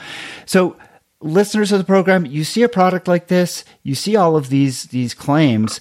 So 0.46 0.76
listeners 1.20 1.72
of 1.72 1.78
the 1.78 1.84
program, 1.84 2.26
you 2.26 2.44
see 2.44 2.62
a 2.62 2.68
product 2.68 3.06
like 3.06 3.28
this, 3.28 3.64
you 3.82 3.94
see 3.94 4.16
all 4.16 4.36
of 4.36 4.48
these 4.48 4.84
these 4.84 5.14
claims. 5.14 5.80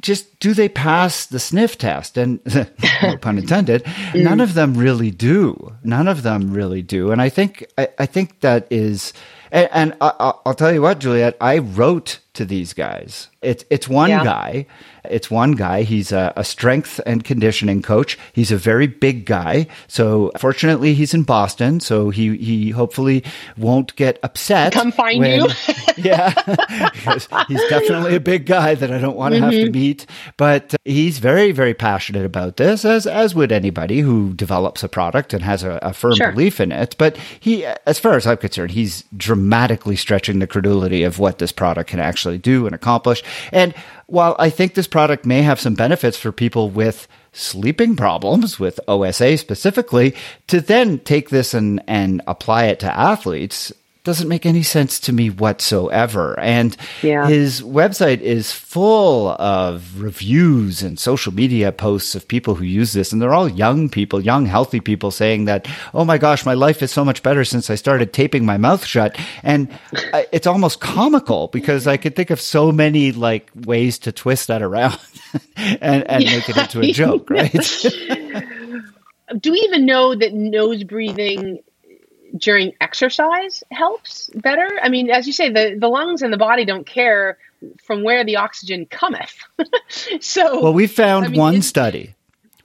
Just 0.00 0.38
do 0.40 0.52
they 0.52 0.68
pass 0.68 1.26
the 1.26 1.38
sniff 1.38 1.78
test? 1.78 2.16
And 2.16 2.40
no 3.02 3.16
pun 3.16 3.38
intended, 3.38 3.84
mm. 3.84 4.22
none 4.22 4.40
of 4.40 4.54
them 4.54 4.74
really 4.74 5.10
do. 5.10 5.74
None 5.82 6.06
of 6.06 6.22
them 6.22 6.52
really 6.52 6.82
do. 6.82 7.10
And 7.10 7.22
I 7.22 7.28
think 7.28 7.66
I, 7.78 7.88
I 7.98 8.06
think 8.06 8.40
that 8.40 8.66
is. 8.70 9.12
And, 9.52 9.68
and 9.72 9.96
I, 10.00 10.34
will 10.44 10.54
tell 10.54 10.72
you 10.72 10.82
what, 10.82 10.98
Juliet, 10.98 11.36
I 11.40 11.58
wrote 11.58 12.18
to 12.34 12.44
these 12.44 12.72
guys. 12.72 13.28
It's 13.46 13.64
it's 13.70 13.88
one 13.88 14.10
yeah. 14.10 14.24
guy 14.24 14.66
it's 15.10 15.30
one 15.30 15.52
guy. 15.52 15.82
He's 15.82 16.12
a, 16.12 16.32
a, 16.36 16.44
strength 16.44 17.00
and 17.06 17.24
conditioning 17.24 17.82
coach. 17.82 18.18
He's 18.32 18.52
a 18.52 18.56
very 18.56 18.86
big 18.86 19.26
guy. 19.26 19.66
So 19.88 20.30
fortunately, 20.38 20.94
he's 20.94 21.14
in 21.14 21.24
Boston. 21.24 21.80
So 21.80 22.10
he, 22.10 22.36
he 22.36 22.70
hopefully 22.70 23.24
won't 23.56 23.94
get 23.96 24.18
upset. 24.22 24.72
Come 24.72 24.92
find 24.92 25.20
when, 25.20 25.40
you. 25.40 25.48
yeah. 25.96 26.30
he's 27.48 27.68
definitely 27.68 28.14
a 28.14 28.20
big 28.20 28.46
guy 28.46 28.74
that 28.74 28.90
I 28.90 28.98
don't 28.98 29.16
want 29.16 29.34
to 29.34 29.40
mm-hmm. 29.40 29.44
have 29.44 29.52
to 29.52 29.64
mm-hmm. 29.64 29.72
meet. 29.72 30.06
But 30.36 30.74
he's 30.84 31.18
very, 31.18 31.52
very 31.52 31.74
passionate 31.74 32.24
about 32.24 32.56
this, 32.56 32.84
as, 32.84 33.06
as 33.06 33.34
would 33.34 33.52
anybody 33.52 34.00
who 34.00 34.34
develops 34.34 34.82
a 34.82 34.88
product 34.88 35.32
and 35.32 35.42
has 35.42 35.62
a, 35.62 35.78
a 35.82 35.92
firm 35.92 36.14
sure. 36.14 36.32
belief 36.32 36.60
in 36.60 36.72
it. 36.72 36.96
But 36.98 37.16
he, 37.40 37.64
as 37.64 37.98
far 37.98 38.14
as 38.14 38.26
I'm 38.26 38.36
concerned, 38.36 38.72
he's 38.72 39.04
dramatically 39.16 39.96
stretching 39.96 40.38
the 40.38 40.46
credulity 40.46 41.02
of 41.02 41.18
what 41.18 41.38
this 41.38 41.52
product 41.52 41.90
can 41.90 42.00
actually 42.00 42.38
do 42.38 42.66
and 42.66 42.74
accomplish. 42.74 43.22
And 43.52 43.74
while 44.06 44.36
I 44.38 44.50
think 44.50 44.74
this 44.74 44.86
product 44.86 45.26
may 45.26 45.42
have 45.42 45.60
some 45.60 45.74
benefits 45.74 46.18
for 46.18 46.32
people 46.32 46.70
with 46.70 47.08
sleeping 47.32 47.96
problems, 47.96 48.58
with 48.58 48.80
OSA 48.88 49.36
specifically, 49.38 50.14
to 50.46 50.60
then 50.60 50.98
take 51.00 51.30
this 51.30 51.54
and, 51.54 51.82
and 51.86 52.22
apply 52.26 52.66
it 52.66 52.80
to 52.80 52.98
athletes 52.98 53.72
doesn't 54.06 54.28
make 54.28 54.46
any 54.46 54.62
sense 54.62 55.00
to 55.00 55.12
me 55.12 55.30
whatsoever. 55.30 56.38
And 56.38 56.76
yeah. 57.02 57.26
his 57.26 57.60
website 57.60 58.20
is 58.20 58.52
full 58.52 59.30
of 59.30 60.00
reviews 60.00 60.80
and 60.80 60.96
social 60.96 61.34
media 61.34 61.72
posts 61.72 62.14
of 62.14 62.28
people 62.28 62.54
who 62.54 62.64
use 62.64 62.92
this. 62.92 63.12
And 63.12 63.20
they're 63.20 63.34
all 63.34 63.48
young 63.48 63.88
people, 63.88 64.20
young, 64.20 64.46
healthy 64.46 64.78
people 64.78 65.10
saying 65.10 65.46
that, 65.46 65.66
oh 65.92 66.04
my 66.04 66.18
gosh, 66.18 66.46
my 66.46 66.54
life 66.54 66.82
is 66.82 66.92
so 66.92 67.04
much 67.04 67.24
better 67.24 67.44
since 67.44 67.68
I 67.68 67.74
started 67.74 68.12
taping 68.12 68.46
my 68.46 68.56
mouth 68.56 68.84
shut. 68.84 69.18
And 69.42 69.68
it's 70.30 70.46
almost 70.46 70.80
comical 70.80 71.48
because 71.48 71.88
I 71.88 71.96
could 71.96 72.14
think 72.14 72.30
of 72.30 72.40
so 72.40 72.70
many 72.70 73.10
like 73.10 73.50
ways 73.54 73.98
to 74.00 74.12
twist 74.12 74.46
that 74.46 74.62
around 74.62 75.00
and, 75.56 76.08
and 76.08 76.22
yeah. 76.22 76.36
make 76.36 76.48
it 76.48 76.56
into 76.56 76.80
a 76.80 76.92
joke, 76.92 77.28
right? 77.28 77.52
Do 79.40 79.50
we 79.50 79.58
even 79.58 79.84
know 79.84 80.14
that 80.14 80.32
nose 80.32 80.84
breathing 80.84 81.58
during 82.36 82.72
exercise 82.80 83.62
helps 83.70 84.30
better. 84.34 84.68
I 84.82 84.88
mean, 84.88 85.10
as 85.10 85.26
you 85.26 85.32
say, 85.32 85.50
the, 85.50 85.76
the 85.78 85.88
lungs 85.88 86.22
and 86.22 86.32
the 86.32 86.38
body 86.38 86.64
don't 86.64 86.86
care 86.86 87.38
from 87.82 88.02
where 88.02 88.24
the 88.24 88.36
oxygen 88.36 88.86
cometh. 88.86 89.36
so, 90.20 90.62
well, 90.62 90.74
we 90.74 90.86
found 90.86 91.26
I 91.26 91.28
mean, 91.28 91.40
one 91.40 91.62
study. 91.62 92.14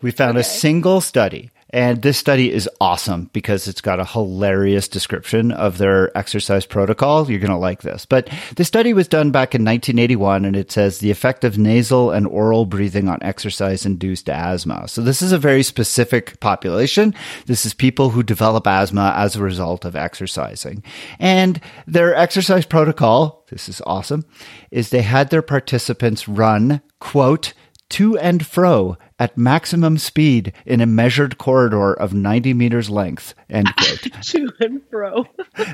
We 0.01 0.11
found 0.11 0.37
okay. 0.37 0.41
a 0.41 0.43
single 0.43 1.01
study 1.01 1.51
and 1.73 2.01
this 2.01 2.17
study 2.17 2.51
is 2.51 2.69
awesome 2.81 3.29
because 3.31 3.67
it's 3.67 3.81
got 3.81 3.99
a 3.99 4.05
hilarious 4.05 4.87
description 4.87 5.51
of 5.51 5.77
their 5.77 6.15
exercise 6.17 6.65
protocol. 6.65 7.29
You're 7.29 7.39
going 7.39 7.51
to 7.51 7.57
like 7.57 7.81
this. 7.81 8.05
But 8.05 8.29
the 8.55 8.65
study 8.65 8.93
was 8.93 9.07
done 9.07 9.31
back 9.31 9.55
in 9.55 9.63
1981 9.63 10.45
and 10.45 10.55
it 10.55 10.71
says 10.71 10.99
the 10.99 11.11
effect 11.11 11.43
of 11.43 11.57
nasal 11.57 12.11
and 12.11 12.27
oral 12.27 12.65
breathing 12.65 13.07
on 13.07 13.19
exercise 13.21 13.85
induced 13.85 14.29
asthma. 14.29 14.87
So 14.87 15.01
this 15.01 15.21
is 15.21 15.31
a 15.31 15.37
very 15.37 15.63
specific 15.63 16.39
population. 16.41 17.15
This 17.45 17.65
is 17.65 17.73
people 17.73 18.09
who 18.09 18.23
develop 18.23 18.67
asthma 18.67 19.13
as 19.15 19.35
a 19.35 19.43
result 19.43 19.85
of 19.85 19.95
exercising. 19.95 20.83
And 21.19 21.61
their 21.87 22.13
exercise 22.13 22.65
protocol, 22.65 23.45
this 23.49 23.69
is 23.69 23.81
awesome, 23.85 24.25
is 24.71 24.89
they 24.89 25.03
had 25.03 25.29
their 25.29 25.41
participants 25.41 26.27
run, 26.27 26.81
quote, 26.99 27.53
to 27.91 28.17
and 28.17 28.45
fro 28.45 28.97
at 29.21 29.37
maximum 29.37 29.99
speed 29.99 30.51
in 30.65 30.81
a 30.81 30.85
measured 30.87 31.37
corridor 31.37 31.93
of 31.93 32.11
90 32.11 32.55
meters 32.55 32.89
length. 32.89 33.35
End 33.51 33.69
quote. 33.77 34.01
to 34.23 34.51
and 34.59 34.81
fro. 34.89 35.27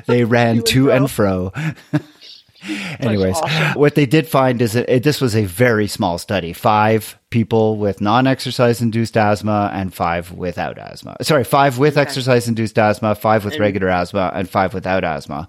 they 0.06 0.22
ran 0.24 0.62
to, 0.64 0.92
and 0.92 1.10
fro. 1.10 1.50
And 1.54 1.74
fro. 1.78 2.00
Anyways, 3.00 3.36
awesome. 3.36 3.78
what 3.80 3.94
they 3.94 4.06
did 4.06 4.26
find 4.26 4.60
is 4.60 4.72
that 4.72 4.88
it, 4.88 5.02
this 5.02 5.20
was 5.20 5.36
a 5.36 5.44
very 5.44 5.86
small 5.86 6.18
study. 6.18 6.52
Five 6.52 7.18
people 7.30 7.76
with 7.76 8.00
non-exercise 8.00 8.80
induced 8.80 9.16
asthma 9.16 9.70
and 9.72 9.92
five 9.92 10.32
without 10.32 10.78
asthma. 10.78 11.16
Sorry, 11.22 11.44
five 11.44 11.78
with 11.78 11.94
okay. 11.94 12.00
exercise 12.00 12.48
induced 12.48 12.78
asthma, 12.78 13.14
five 13.14 13.44
with 13.44 13.58
regular 13.58 13.88
asthma, 13.88 14.32
and 14.34 14.48
five 14.48 14.74
without 14.74 15.04
asthma. 15.04 15.46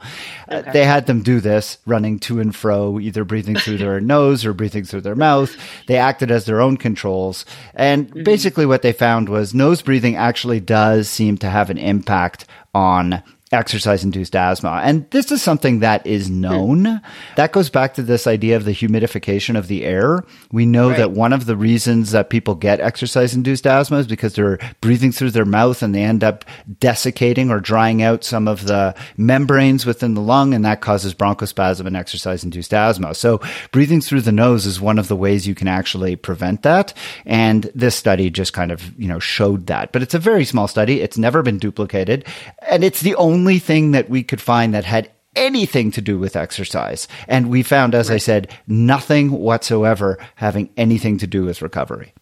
Uh, 0.51 0.55
okay. 0.55 0.69
Uh, 0.69 0.73
they 0.73 0.85
had 0.85 1.07
them 1.07 1.23
do 1.23 1.39
this, 1.39 1.77
running 1.85 2.19
to 2.19 2.39
and 2.39 2.55
fro, 2.55 2.99
either 2.99 3.23
breathing 3.23 3.55
through 3.55 3.77
their 3.77 3.99
nose 4.01 4.45
or 4.45 4.53
breathing 4.53 4.83
through 4.83 5.01
their 5.01 5.15
mouth. 5.15 5.55
They 5.87 5.97
acted 5.97 6.31
as 6.31 6.45
their 6.45 6.61
own 6.61 6.77
controls. 6.77 7.45
And 7.73 8.07
mm-hmm. 8.09 8.23
basically 8.23 8.65
what 8.65 8.81
they 8.81 8.93
found 8.93 9.29
was 9.29 9.53
nose 9.53 9.81
breathing 9.81 10.15
actually 10.15 10.59
does 10.59 11.09
seem 11.09 11.37
to 11.37 11.49
have 11.49 11.69
an 11.69 11.77
impact 11.77 12.45
on 12.73 13.23
exercise 13.51 14.03
induced 14.03 14.35
asthma. 14.35 14.81
And 14.83 15.09
this 15.09 15.31
is 15.31 15.41
something 15.41 15.79
that 15.79 16.05
is 16.05 16.27
hmm. 16.27 16.41
known. 16.41 17.01
That 17.35 17.51
goes 17.51 17.69
back 17.69 17.95
to 17.95 18.03
this 18.03 18.27
idea 18.27 18.55
of 18.55 18.65
the 18.65 18.71
humidification 18.71 19.57
of 19.57 19.67
the 19.67 19.85
air. 19.85 20.23
We 20.51 20.65
know 20.65 20.89
right. 20.89 20.97
that 20.97 21.11
one 21.11 21.33
of 21.33 21.45
the 21.45 21.57
reasons 21.57 22.11
that 22.11 22.29
people 22.29 22.55
get 22.55 22.79
exercise 22.79 23.33
induced 23.33 23.65
asthma 23.65 23.97
is 23.97 24.07
because 24.07 24.35
they're 24.35 24.59
breathing 24.81 25.11
through 25.11 25.31
their 25.31 25.45
mouth 25.45 25.81
and 25.81 25.95
they 25.95 26.03
end 26.03 26.23
up 26.23 26.45
desiccating 26.79 27.49
or 27.49 27.59
drying 27.59 28.03
out 28.03 28.23
some 28.23 28.47
of 28.47 28.65
the 28.65 28.95
membranes 29.17 29.85
within 29.85 30.13
the 30.13 30.21
lung 30.21 30.53
and 30.53 30.63
that 30.65 30.81
causes 30.81 31.15
bronchospasm 31.15 31.85
and 31.85 31.97
exercise 31.97 32.43
induced 32.43 32.73
asthma. 32.73 33.15
So 33.15 33.41
breathing 33.71 34.01
through 34.01 34.21
the 34.21 34.31
nose 34.31 34.65
is 34.65 34.79
one 34.79 34.99
of 34.99 35.07
the 35.07 35.15
ways 35.15 35.47
you 35.47 35.55
can 35.55 35.67
actually 35.67 36.15
prevent 36.15 36.61
that. 36.63 36.93
And 37.25 37.63
this 37.73 37.95
study 37.95 38.29
just 38.29 38.53
kind 38.53 38.71
of, 38.71 38.97
you 38.99 39.07
know, 39.07 39.19
showed 39.19 39.67
that. 39.67 39.91
But 39.91 40.03
it's 40.03 40.13
a 40.13 40.19
very 40.19 40.45
small 40.45 40.67
study. 40.67 41.01
It's 41.01 41.17
never 41.17 41.41
been 41.41 41.57
duplicated 41.57 42.25
and 42.67 42.83
it's 42.83 43.01
the 43.01 43.15
only 43.15 43.38
only 43.39 43.57
thing 43.59 43.91
that 43.91 44.09
we 44.09 44.21
could 44.21 44.41
find 44.41 44.73
that 44.73 44.83
had 44.83 45.09
anything 45.33 45.91
to 45.91 46.01
do 46.01 46.19
with 46.19 46.35
exercise. 46.35 47.07
And 47.27 47.49
we 47.49 47.63
found, 47.63 47.95
as. 47.95 48.11
I 48.11 48.17
said, 48.17 48.51
nothing 48.67 49.31
whatsoever 49.31 50.17
having 50.35 50.69
anything 50.75 51.17
to 51.19 51.27
do 51.27 51.45
with 51.45 51.61
recovery. 51.61 52.13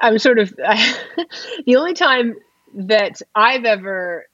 I'm 0.00 0.18
sort 0.18 0.38
of 0.38 0.50
the 1.66 1.76
only 1.76 1.94
time 1.94 2.36
that 2.74 3.20
I've 3.34 3.64
ever 3.64 4.26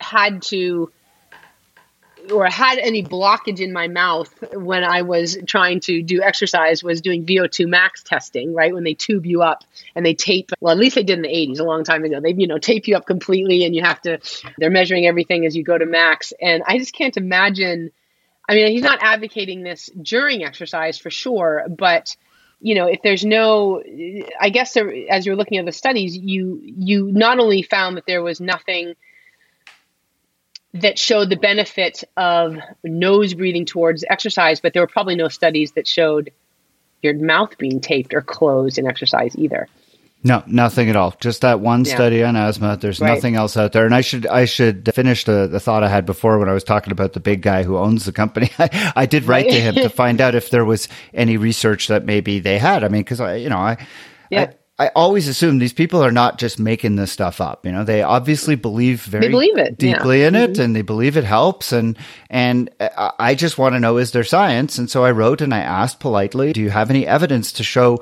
had 0.00 0.42
to 0.42 0.90
or 2.32 2.46
had 2.46 2.78
any 2.78 3.02
blockage 3.02 3.60
in 3.60 3.72
my 3.72 3.88
mouth 3.88 4.32
when 4.52 4.84
I 4.84 5.02
was 5.02 5.38
trying 5.46 5.80
to 5.80 6.02
do 6.02 6.22
exercise 6.22 6.82
was 6.82 7.00
doing 7.00 7.24
VO2 7.24 7.68
max 7.68 8.02
testing, 8.02 8.54
right? 8.54 8.72
When 8.72 8.84
they 8.84 8.94
tube 8.94 9.26
you 9.26 9.42
up 9.42 9.64
and 9.94 10.04
they 10.04 10.14
tape, 10.14 10.50
well, 10.60 10.72
at 10.72 10.78
least 10.78 10.94
they 10.94 11.02
did 11.02 11.18
in 11.18 11.22
the 11.22 11.28
80s, 11.28 11.60
a 11.60 11.64
long 11.64 11.84
time 11.84 12.04
ago. 12.04 12.20
They, 12.20 12.34
you 12.34 12.46
know, 12.46 12.58
tape 12.58 12.88
you 12.88 12.96
up 12.96 13.06
completely 13.06 13.64
and 13.64 13.74
you 13.74 13.82
have 13.82 14.00
to, 14.02 14.18
they're 14.58 14.70
measuring 14.70 15.06
everything 15.06 15.46
as 15.46 15.56
you 15.56 15.62
go 15.62 15.76
to 15.76 15.86
max. 15.86 16.32
And 16.40 16.62
I 16.66 16.78
just 16.78 16.92
can't 16.92 17.16
imagine. 17.16 17.90
I 18.48 18.54
mean, 18.54 18.68
he's 18.68 18.82
not 18.82 18.98
advocating 19.02 19.62
this 19.62 19.90
during 20.00 20.44
exercise 20.44 20.98
for 20.98 21.10
sure, 21.10 21.64
but 21.68 22.16
you 22.60 22.74
know 22.74 22.86
if 22.86 23.02
there's 23.02 23.22
no 23.22 23.82
i 24.40 24.48
guess 24.48 24.72
there, 24.72 24.90
as 25.10 25.26
you're 25.26 25.36
looking 25.36 25.58
at 25.58 25.66
the 25.66 25.72
studies 25.72 26.16
you 26.16 26.58
you 26.62 27.12
not 27.12 27.38
only 27.38 27.60
found 27.60 27.98
that 27.98 28.06
there 28.06 28.22
was 28.22 28.40
nothing 28.40 28.94
that 30.82 30.98
showed 30.98 31.30
the 31.30 31.36
benefit 31.36 32.04
of 32.16 32.56
nose 32.84 33.34
breathing 33.34 33.66
towards 33.66 34.04
exercise, 34.08 34.60
but 34.60 34.72
there 34.72 34.82
were 34.82 34.88
probably 34.88 35.16
no 35.16 35.28
studies 35.28 35.72
that 35.72 35.86
showed 35.86 36.30
your 37.02 37.14
mouth 37.14 37.56
being 37.58 37.80
taped 37.80 38.14
or 38.14 38.22
closed 38.22 38.78
in 38.78 38.86
exercise 38.86 39.36
either. 39.36 39.68
No, 40.24 40.42
nothing 40.46 40.90
at 40.90 40.96
all. 40.96 41.14
Just 41.20 41.42
that 41.42 41.60
one 41.60 41.84
yeah. 41.84 41.94
study 41.94 42.24
on 42.24 42.34
asthma. 42.34 42.76
There's 42.76 43.00
right. 43.00 43.14
nothing 43.14 43.36
else 43.36 43.56
out 43.56 43.72
there. 43.72 43.84
And 43.84 43.94
I 43.94 44.00
should 44.00 44.26
I 44.26 44.44
should 44.44 44.92
finish 44.92 45.24
the, 45.24 45.46
the 45.46 45.60
thought 45.60 45.84
I 45.84 45.88
had 45.88 46.04
before 46.04 46.38
when 46.38 46.48
I 46.48 46.52
was 46.52 46.64
talking 46.64 46.90
about 46.90 47.12
the 47.12 47.20
big 47.20 47.42
guy 47.42 47.62
who 47.62 47.76
owns 47.78 48.06
the 48.06 48.12
company. 48.12 48.50
I, 48.58 48.92
I 48.96 49.06
did 49.06 49.24
write 49.24 49.46
right. 49.46 49.52
to 49.52 49.60
him 49.60 49.74
to 49.76 49.88
find 49.90 50.20
out 50.20 50.34
if 50.34 50.50
there 50.50 50.64
was 50.64 50.88
any 51.14 51.36
research 51.36 51.88
that 51.88 52.04
maybe 52.04 52.40
they 52.40 52.58
had. 52.58 52.82
I 52.82 52.88
mean, 52.88 53.02
because 53.02 53.20
I 53.20 53.36
you 53.36 53.48
know 53.48 53.58
I, 53.58 53.86
yeah. 54.30 54.42
I 54.42 54.54
always 54.78 55.26
assume 55.26 55.58
these 55.58 55.72
people 55.72 56.04
are 56.04 56.12
not 56.12 56.38
just 56.38 56.58
making 56.58 56.96
this 56.96 57.10
stuff 57.10 57.40
up. 57.40 57.64
You 57.64 57.72
know, 57.72 57.84
they 57.84 58.02
obviously 58.02 58.56
believe 58.56 59.02
very 59.02 59.28
believe 59.28 59.56
it, 59.56 59.78
deeply 59.78 60.20
yeah. 60.20 60.28
in 60.28 60.34
it 60.34 60.52
mm-hmm. 60.52 60.62
and 60.62 60.76
they 60.76 60.82
believe 60.82 61.16
it 61.16 61.24
helps. 61.24 61.72
And, 61.72 61.96
and 62.28 62.68
I 62.78 63.34
just 63.34 63.56
want 63.56 63.74
to 63.74 63.80
know, 63.80 63.96
is 63.96 64.12
there 64.12 64.24
science? 64.24 64.76
And 64.78 64.90
so 64.90 65.04
I 65.04 65.12
wrote 65.12 65.40
and 65.40 65.54
I 65.54 65.60
asked 65.60 66.00
politely, 66.00 66.52
do 66.52 66.60
you 66.60 66.70
have 66.70 66.90
any 66.90 67.06
evidence 67.06 67.52
to 67.52 67.64
show 67.64 68.00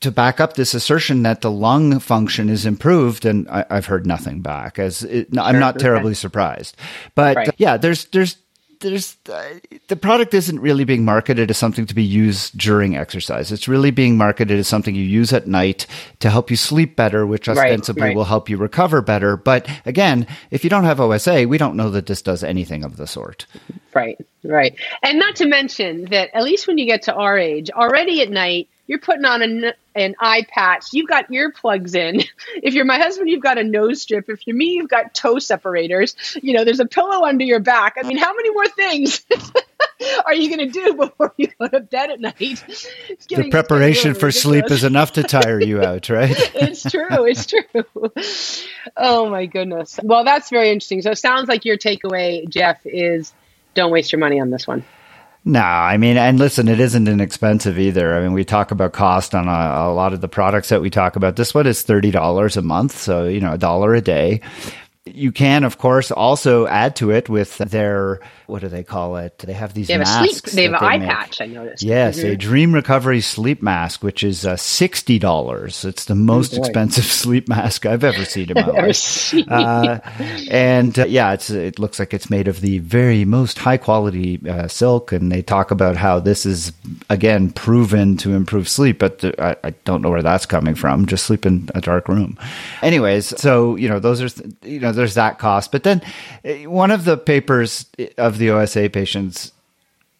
to 0.00 0.10
back 0.10 0.40
up 0.40 0.54
this 0.54 0.74
assertion 0.74 1.22
that 1.22 1.40
the 1.40 1.50
lung 1.50 1.98
function 1.98 2.50
is 2.50 2.66
improved, 2.66 3.24
and 3.24 3.48
I, 3.48 3.64
have 3.70 3.86
heard 3.86 4.06
nothing 4.06 4.42
back. 4.42 4.78
As 4.78 5.02
it, 5.02 5.28
I'm 5.38 5.58
not 5.58 5.78
terribly 5.78 6.14
surprised, 6.14 6.76
but 7.14 7.36
right. 7.36 7.48
uh, 7.48 7.52
yeah, 7.56 7.76
there's 7.78 8.04
there's 8.06 8.36
there's 8.80 9.16
uh, 9.28 9.54
the 9.88 9.96
product 9.96 10.34
isn't 10.34 10.60
really 10.60 10.84
being 10.84 11.04
marketed 11.04 11.50
as 11.50 11.58
something 11.58 11.86
to 11.86 11.94
be 11.94 12.02
used 12.02 12.56
during 12.58 12.96
exercise. 12.96 13.52
It's 13.52 13.68
really 13.68 13.90
being 13.90 14.16
marketed 14.16 14.58
as 14.58 14.68
something 14.68 14.94
you 14.94 15.02
use 15.02 15.32
at 15.32 15.46
night 15.46 15.86
to 16.20 16.30
help 16.30 16.50
you 16.50 16.56
sleep 16.56 16.96
better, 16.96 17.26
which 17.26 17.48
ostensibly 17.48 18.02
right, 18.02 18.08
right. 18.08 18.16
will 18.16 18.24
help 18.24 18.48
you 18.48 18.56
recover 18.56 19.02
better. 19.02 19.36
But 19.36 19.68
again, 19.84 20.26
if 20.50 20.64
you 20.64 20.70
don't 20.70 20.84
have 20.84 21.00
OSA, 21.00 21.46
we 21.48 21.58
don't 21.58 21.76
know 21.76 21.90
that 21.90 22.06
this 22.06 22.22
does 22.22 22.42
anything 22.42 22.84
of 22.84 22.96
the 22.96 23.06
sort. 23.06 23.46
Right, 23.94 24.18
right. 24.44 24.74
And 25.02 25.18
not 25.18 25.36
to 25.36 25.46
mention 25.46 26.06
that 26.06 26.30
at 26.34 26.44
least 26.44 26.66
when 26.66 26.78
you 26.78 26.86
get 26.86 27.02
to 27.02 27.14
our 27.14 27.38
age, 27.38 27.70
already 27.70 28.22
at 28.22 28.30
night, 28.30 28.68
you're 28.86 28.98
putting 28.98 29.24
on 29.24 29.42
an, 29.42 29.72
an 29.96 30.14
eye 30.20 30.46
patch. 30.48 30.92
You've 30.92 31.08
got 31.08 31.30
earplugs 31.30 31.94
in. 31.94 32.22
If 32.62 32.74
you're 32.74 32.84
my 32.84 32.98
husband, 32.98 33.28
you've 33.28 33.42
got 33.42 33.58
a 33.58 33.64
nose 33.64 34.02
strip. 34.02 34.28
If 34.28 34.46
you're 34.46 34.56
me, 34.56 34.72
you've 34.72 34.88
got 34.88 35.14
toe 35.14 35.38
separators. 35.38 36.16
You 36.42 36.54
know, 36.54 36.64
there's 36.64 36.80
a 36.80 36.86
pillow 36.86 37.24
under 37.24 37.44
your 37.44 37.60
back. 37.60 37.96
I 38.02 38.06
mean, 38.06 38.16
how 38.16 38.34
many 38.34 38.50
more 38.50 38.66
things 38.68 39.24
are 40.26 40.34
you 40.34 40.54
going 40.54 40.70
to 40.70 40.72
do 40.72 40.94
before 40.96 41.34
you 41.36 41.48
go 41.58 41.68
to 41.68 41.80
bed 41.80 42.10
at 42.10 42.20
night? 42.20 42.64
The 43.28 43.48
preparation 43.50 44.14
for 44.14 44.30
sleep 44.30 44.70
is 44.70 44.84
enough 44.84 45.12
to 45.12 45.22
tire 45.22 45.60
you 45.60 45.82
out, 45.82 46.08
right? 46.08 46.34
it's 46.54 46.82
true. 46.90 47.24
It's 47.26 47.46
true. 47.46 48.12
Oh, 48.96 49.28
my 49.28 49.46
goodness. 49.46 50.00
Well, 50.02 50.24
that's 50.24 50.50
very 50.50 50.70
interesting. 50.70 51.02
So 51.02 51.10
it 51.10 51.18
sounds 51.18 51.48
like 51.48 51.64
your 51.64 51.76
takeaway, 51.76 52.48
Jeff, 52.48 52.80
is 52.84 53.32
don't 53.74 53.92
waste 53.92 54.12
your 54.12 54.20
money 54.20 54.40
on 54.40 54.50
this 54.50 54.66
one. 54.66 54.84
No, 55.48 55.60
I 55.60 55.96
mean, 55.96 56.16
and 56.16 56.40
listen, 56.40 56.66
it 56.66 56.80
isn't 56.80 57.06
inexpensive 57.06 57.78
either. 57.78 58.16
I 58.16 58.22
mean, 58.22 58.32
we 58.32 58.44
talk 58.44 58.72
about 58.72 58.92
cost 58.92 59.32
on 59.32 59.46
a, 59.46 59.90
a 59.90 59.94
lot 59.94 60.12
of 60.12 60.20
the 60.20 60.26
products 60.26 60.70
that 60.70 60.82
we 60.82 60.90
talk 60.90 61.14
about. 61.14 61.36
This 61.36 61.54
one 61.54 61.68
is 61.68 61.84
$30 61.84 62.56
a 62.56 62.62
month. 62.62 62.98
So, 62.98 63.28
you 63.28 63.38
know, 63.38 63.52
a 63.52 63.58
dollar 63.58 63.94
a 63.94 64.00
day. 64.00 64.40
You 65.04 65.30
can, 65.30 65.62
of 65.62 65.78
course, 65.78 66.10
also 66.10 66.66
add 66.66 66.96
to 66.96 67.12
it 67.12 67.28
with 67.28 67.58
their 67.58 68.18
what 68.46 68.62
do 68.62 68.68
they 68.68 68.84
call 68.84 69.16
it? 69.16 69.38
They 69.38 69.52
have 69.52 69.74
these 69.74 69.88
they 69.88 69.94
have 69.94 70.02
masks. 70.02 70.40
Sleep, 70.42 70.54
they 70.54 70.62
have 70.64 70.74
an 70.74 70.78
they 70.80 70.86
eye 70.86 70.98
make. 70.98 71.08
patch. 71.08 71.40
I 71.40 71.46
noticed. 71.46 71.82
Yes, 71.82 72.18
mm-hmm. 72.18 72.28
a 72.28 72.36
Dream 72.36 72.74
Recovery 72.74 73.20
sleep 73.20 73.62
mask, 73.62 74.02
which 74.02 74.22
is 74.22 74.46
uh, 74.46 74.56
sixty 74.56 75.18
dollars. 75.18 75.84
It's 75.84 76.04
the 76.04 76.14
most 76.14 76.54
oh, 76.54 76.58
expensive 76.58 77.04
sleep 77.22 77.48
mask 77.48 77.86
I've 77.86 78.04
ever 78.04 78.24
seen 78.24 78.50
in 78.50 78.54
my 78.54 78.66
life. 78.66 79.34
Uh, 79.48 79.98
and 80.50 80.98
uh, 80.98 81.06
yeah, 81.06 81.32
it's 81.32 81.50
it 81.50 81.78
looks 81.78 81.98
like 81.98 82.14
it's 82.14 82.30
made 82.30 82.48
of 82.48 82.60
the 82.60 82.78
very 82.78 83.24
most 83.24 83.58
high 83.58 83.76
quality 83.76 84.40
uh, 84.48 84.68
silk, 84.68 85.12
and 85.12 85.30
they 85.32 85.42
talk 85.42 85.70
about 85.70 85.96
how 85.96 86.20
this 86.20 86.46
is 86.46 86.72
again 87.10 87.50
proven 87.50 88.16
to 88.18 88.34
improve 88.34 88.68
sleep. 88.68 88.98
But 88.98 89.18
the, 89.20 89.34
I, 89.42 89.56
I, 89.64 89.70
don't 89.84 90.02
know 90.02 90.10
where 90.10 90.22
that's 90.22 90.46
coming 90.46 90.74
from. 90.74 91.06
Just 91.06 91.26
sleep 91.26 91.46
in 91.46 91.68
a 91.74 91.80
dark 91.80 92.08
room. 92.08 92.38
Anyways, 92.82 93.40
so 93.40 93.76
you 93.76 93.88
know 93.88 93.98
those 93.98 94.22
are 94.22 94.44
you 94.62 94.80
know 94.80 94.92
there's 94.92 95.14
that 95.14 95.38
cost. 95.38 95.72
But 95.72 95.82
then 95.82 96.02
uh, 96.44 96.70
one 96.70 96.90
of 96.90 97.04
the 97.04 97.16
papers 97.16 97.86
of 98.16 98.35
the 98.38 98.50
OSA 98.50 98.90
patients 98.90 99.52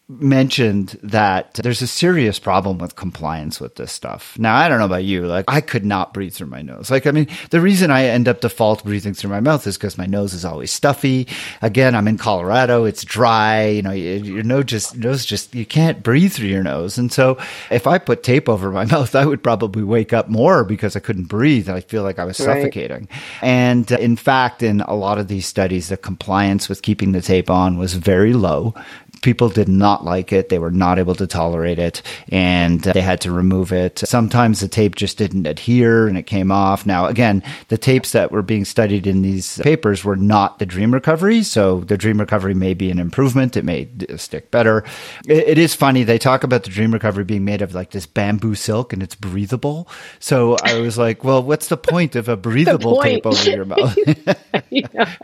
mentioned 0.09 0.97
that 1.03 1.55
there's 1.55 1.81
a 1.81 1.87
serious 1.87 2.39
problem 2.39 2.77
with 2.77 2.95
compliance 2.95 3.59
with 3.59 3.75
this 3.75 3.91
stuff. 3.91 4.39
Now, 4.39 4.55
I 4.55 4.69
don't 4.69 4.79
know 4.79 4.85
about 4.85 5.03
you. 5.03 5.25
Like, 5.25 5.45
I 5.49 5.59
could 5.59 5.85
not 5.85 6.13
breathe 6.13 6.33
through 6.33 6.47
my 6.47 6.61
nose. 6.61 6.89
Like, 6.89 7.05
I 7.05 7.11
mean, 7.11 7.27
the 7.49 7.59
reason 7.59 7.91
I 7.91 8.05
end 8.05 8.29
up 8.29 8.39
default 8.39 8.85
breathing 8.85 9.13
through 9.13 9.31
my 9.31 9.41
mouth 9.41 9.67
is 9.67 9.77
because 9.77 9.97
my 9.97 10.05
nose 10.05 10.33
is 10.33 10.45
always 10.45 10.71
stuffy. 10.71 11.27
Again, 11.61 11.93
I'm 11.93 12.07
in 12.07 12.17
Colorado. 12.17 12.85
It's 12.85 13.03
dry. 13.03 13.65
You 13.67 13.81
know, 13.81 13.91
your 13.91 14.43
nose 14.43 14.65
just, 14.65 14.95
nose 14.95 15.25
just, 15.25 15.53
you 15.53 15.65
can't 15.65 16.01
breathe 16.03 16.31
through 16.31 16.47
your 16.47 16.63
nose. 16.63 16.97
And 16.97 17.11
so 17.11 17.37
if 17.69 17.85
I 17.85 17.97
put 17.97 18.23
tape 18.23 18.47
over 18.47 18.71
my 18.71 18.85
mouth, 18.91 19.13
I 19.13 19.25
would 19.25 19.43
probably 19.43 19.83
wake 19.83 20.13
up 20.13 20.29
more 20.29 20.63
because 20.63 20.95
I 20.95 21.01
couldn't 21.01 21.25
breathe. 21.25 21.69
I 21.69 21.81
feel 21.81 22.03
like 22.03 22.17
I 22.17 22.23
was 22.23 22.39
right. 22.39 22.61
suffocating. 22.61 23.09
And 23.41 23.91
uh, 23.91 23.97
in 23.97 24.15
fact, 24.15 24.63
in 24.63 24.79
a 24.81 24.95
lot 24.95 25.17
of 25.17 25.27
these 25.27 25.45
studies, 25.45 25.89
the 25.89 25.97
compliance 25.97 26.69
with 26.69 26.81
keeping 26.81 27.11
the 27.11 27.21
tape 27.21 27.49
on 27.49 27.77
was 27.77 27.93
very 27.93 28.31
low 28.31 28.73
people 29.21 29.49
did 29.49 29.67
not 29.67 30.05
like 30.05 30.31
it. 30.31 30.49
They 30.49 30.59
were 30.59 30.71
not 30.71 30.99
able 30.99 31.15
to 31.15 31.27
tolerate 31.27 31.79
it 31.79 32.01
and 32.29 32.81
they 32.81 33.01
had 33.01 33.21
to 33.21 33.31
remove 33.31 33.71
it. 33.71 33.99
Sometimes 33.99 34.59
the 34.59 34.67
tape 34.67 34.95
just 34.95 35.17
didn't 35.17 35.47
adhere 35.47 36.07
and 36.07 36.17
it 36.17 36.23
came 36.23 36.51
off. 36.51 36.85
Now, 36.85 37.05
again, 37.05 37.43
the 37.67 37.77
tapes 37.77 38.11
that 38.11 38.31
were 38.31 38.41
being 38.41 38.65
studied 38.65 39.07
in 39.07 39.21
these 39.21 39.57
papers 39.59 40.03
were 40.03 40.15
not 40.15 40.59
the 40.59 40.65
dream 40.65 40.93
recovery. 40.93 41.43
So 41.43 41.81
the 41.81 41.97
dream 41.97 42.19
recovery 42.19 42.53
may 42.53 42.73
be 42.73 42.91
an 42.91 42.99
improvement. 42.99 43.57
It 43.57 43.65
may 43.65 43.87
stick 44.17 44.51
better. 44.51 44.83
it, 45.27 45.49
it 45.49 45.57
is 45.57 45.73
funny. 45.73 46.03
They 46.03 46.17
talk 46.17 46.43
about 46.43 46.63
the 46.63 46.69
dream 46.69 46.91
recovery 46.91 47.23
being 47.23 47.45
made 47.45 47.61
of 47.61 47.73
like 47.73 47.91
this 47.91 48.05
bamboo 48.05 48.55
silk 48.55 48.93
and 48.93 49.01
it's 49.03 49.15
breathable. 49.15 49.87
So 50.19 50.57
I 50.63 50.79
was 50.79 50.97
like, 50.97 51.23
well, 51.23 51.43
what's 51.43 51.67
the 51.67 51.77
point 51.77 52.15
of 52.15 52.29
a 52.29 52.37
breathable 52.47 53.01
tape 53.01 53.25
over 53.25 53.49
your 53.49 53.65
mouth? 53.65 53.97
yeah, 54.69 54.87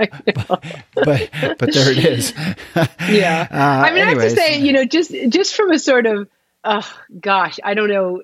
but, 0.47 0.63
but, 0.95 1.29
but 1.59 1.73
there 1.73 1.91
it 1.91 2.05
is. 2.05 2.33
yeah. 3.09 3.47
Uh, 3.51 3.82
Uh, 3.83 3.87
I 3.87 3.93
mean, 3.93 4.03
anyways. 4.07 4.23
I 4.23 4.27
have 4.27 4.35
to 4.35 4.41
say, 4.55 4.59
you 4.59 4.73
know, 4.73 4.85
just 4.85 5.11
just 5.29 5.55
from 5.55 5.71
a 5.71 5.79
sort 5.79 6.05
of, 6.05 6.27
oh 6.63 6.99
gosh, 7.19 7.59
I 7.63 7.73
don't 7.73 7.89
know, 7.89 8.21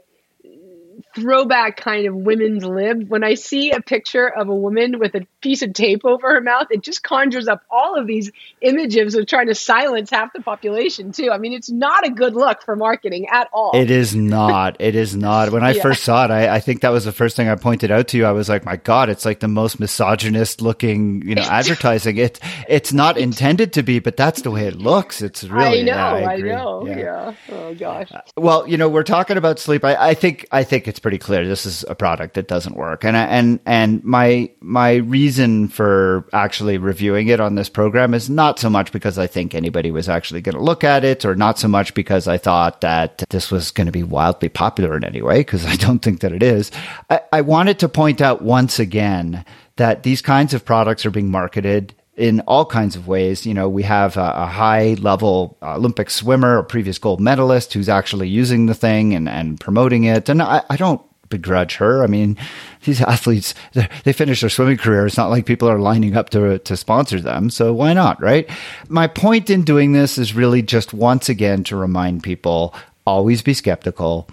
throwback 1.16 1.78
kind 1.78 2.08
of 2.08 2.16
women's 2.16 2.64
lib. 2.64 3.10
When 3.10 3.24
I 3.24 3.34
see 3.34 3.72
a 3.72 3.82
picture 3.82 4.28
of 4.28 4.50
a 4.50 4.56
woman 4.56 5.00
with 5.00 5.16
a 5.16 5.26
piece 5.42 5.62
of 5.62 5.74
tape 5.74 6.06
over 6.06 6.34
her 6.34 6.42
mouth, 6.42 6.68
it 6.70 6.82
just 6.82 7.04
conjures 7.04 7.48
up 7.48 7.64
all 7.70 7.98
of 7.98 8.08
these 8.08 8.32
images 8.62 9.16
of 9.16 9.26
trying 9.26 9.48
to 9.48 9.56
silence 9.56 10.10
half 10.10 10.34
the 10.34 10.42
population, 10.42 11.12
too. 11.12 11.32
I 11.32 11.38
mean, 11.38 11.54
it's 11.54 11.70
not 11.70 12.06
a 12.06 12.12
good 12.12 12.36
look 12.36 12.62
for 12.64 12.76
marketing 12.76 13.28
at 13.30 13.50
all. 13.52 13.72
It 13.74 13.92
is 13.92 14.16
not. 14.16 14.78
it 14.80 14.96
is 14.96 15.16
not. 15.16 15.52
When 15.52 15.64
I 15.64 15.74
yeah. 15.74 15.82
first 15.82 16.04
saw 16.04 16.26
it, 16.26 16.32
I, 16.32 16.56
I, 16.56 16.60
think 16.60 16.82
that 16.82 16.90
was 16.90 17.06
the 17.06 17.12
first 17.12 17.36
thing 17.36 17.48
I 17.48 17.56
pointed 17.56 17.92
out 17.92 18.10
to 18.10 18.18
you. 18.18 18.26
I 18.26 18.32
was 18.32 18.50
like, 18.50 18.66
my 18.66 18.76
God, 18.76 19.10
it's 19.10 19.26
like 19.26 19.40
the 19.40 19.48
most 19.48 19.80
misogynist 19.80 20.62
looking, 20.62 21.28
you 21.28 21.36
know, 21.36 21.42
advertising. 21.50 22.18
It 22.18 22.40
it's 22.68 22.94
not 22.94 23.18
intended 23.18 23.74
to 23.74 23.84
be, 23.84 24.00
but 24.00 24.18
that's 24.18 24.42
the 24.42 24.52
way 24.52 24.68
it 24.68 24.76
looks. 24.76 25.22
It's 25.22 25.44
really. 25.44 25.82
I 25.82 25.84
know. 25.84 25.96
Yeah, 25.96 26.08
I, 26.08 26.34
I, 26.34 26.38
know. 26.38 26.88
Yeah. 26.88 26.98
yeah. 26.98 27.34
Oh 27.52 27.74
gosh. 27.74 28.12
Well, 28.38 28.68
you 28.68 28.78
know, 28.78 28.90
we're 28.90 29.04
talking 29.04 29.38
about 29.38 29.60
sleep. 29.60 29.84
I, 29.84 29.96
I 30.10 30.14
think 30.14 30.46
I 30.52 30.64
think 30.64 30.88
it's 30.88 30.99
pretty 31.00 31.18
clear 31.18 31.48
this 31.48 31.66
is 31.66 31.86
a 31.88 31.96
product 31.96 32.36
that 32.36 32.48
doesn't 32.48 32.76
work, 32.76 33.04
and 33.04 33.16
and 33.16 33.60
and 33.66 34.04
my 34.04 34.50
my 34.60 34.96
reason 34.96 35.68
for 35.68 36.26
actually 36.34 36.78
reviewing 36.78 37.28
it 37.28 37.40
on 37.40 37.56
this 37.56 37.70
program 37.70 38.14
is 38.14 38.30
not 38.30 38.60
so 38.60 38.70
much 38.70 38.92
because 38.92 39.18
I 39.18 39.28
think 39.28 39.56
anybody 39.56 39.92
was 39.92 40.10
actually 40.10 40.42
going 40.42 40.56
to 40.56 40.62
look 40.64 40.84
at 40.84 41.04
it, 41.04 41.26
or 41.26 41.36
not 41.36 41.60
so 41.60 41.68
much 41.68 41.94
because 41.94 42.28
I 42.28 42.38
thought 42.38 42.82
that 42.82 43.24
this 43.30 43.52
was 43.52 43.72
going 43.72 43.88
to 43.88 43.92
be 43.92 44.04
wildly 44.04 44.50
popular 44.50 44.98
in 44.98 45.04
any 45.04 45.22
way, 45.22 45.40
because 45.40 45.66
I 45.66 45.76
don't 45.76 46.00
think 46.00 46.22
that 46.22 46.34
it 46.34 46.44
is. 46.44 46.72
I, 47.10 47.22
I 47.32 47.42
wanted 47.42 47.80
to 47.80 47.90
point 47.90 48.22
out 48.22 48.42
once 48.42 48.80
again 48.80 49.46
that 49.78 50.04
these 50.04 50.22
kinds 50.22 50.54
of 50.54 50.66
products 50.66 51.06
are 51.06 51.12
being 51.12 51.32
marketed 51.32 51.96
in 52.20 52.42
all 52.42 52.66
kinds 52.66 52.96
of 52.96 53.08
ways. 53.08 53.46
You 53.46 53.54
know, 53.54 53.70
we 53.70 53.84
have 53.84 54.18
a, 54.18 54.34
a 54.36 54.46
high 54.46 54.96
level 54.96 55.58
Olympic 55.64 56.10
swimmer, 56.10 56.58
a 56.58 56.64
previous 56.64 57.00
gold 57.00 57.22
medalist 57.22 57.74
who's 57.74 57.90
actually 57.90 58.28
using 58.28 58.66
the 58.66 58.74
thing 58.76 59.14
and, 59.14 59.30
and 59.30 59.60
promoting 59.60 60.04
it. 60.04 60.30
And 60.30 60.42
I, 60.42 60.64
I 60.70 60.76
don't 60.76 61.02
begrudge 61.30 61.76
her. 61.76 62.04
I 62.04 62.08
mean, 62.08 62.38
these 62.84 63.02
athletes, 63.02 63.56
they 64.04 64.14
finish 64.14 64.42
their 64.42 64.50
swimming 64.50 64.78
career. 64.78 65.06
It's 65.06 65.18
not 65.18 65.30
like 65.30 65.46
people 65.46 65.70
are 65.70 65.80
lining 65.80 66.18
up 66.18 66.30
to, 66.32 66.60
to 66.60 66.78
sponsor 66.78 67.22
them. 67.22 67.50
So 67.50 67.74
why 67.74 67.94
not, 67.94 68.22
right? 68.22 68.50
My 68.90 69.08
point 69.08 69.50
in 69.50 69.64
doing 69.64 69.94
this 69.94 70.18
is 70.18 70.36
really 70.36 70.62
just 70.62 70.94
once 70.94 71.30
again 71.30 71.64
to 71.66 71.76
remind 71.76 72.24
people 72.24 72.76
always 73.06 73.42
be 73.42 73.54
skeptical 73.54 74.30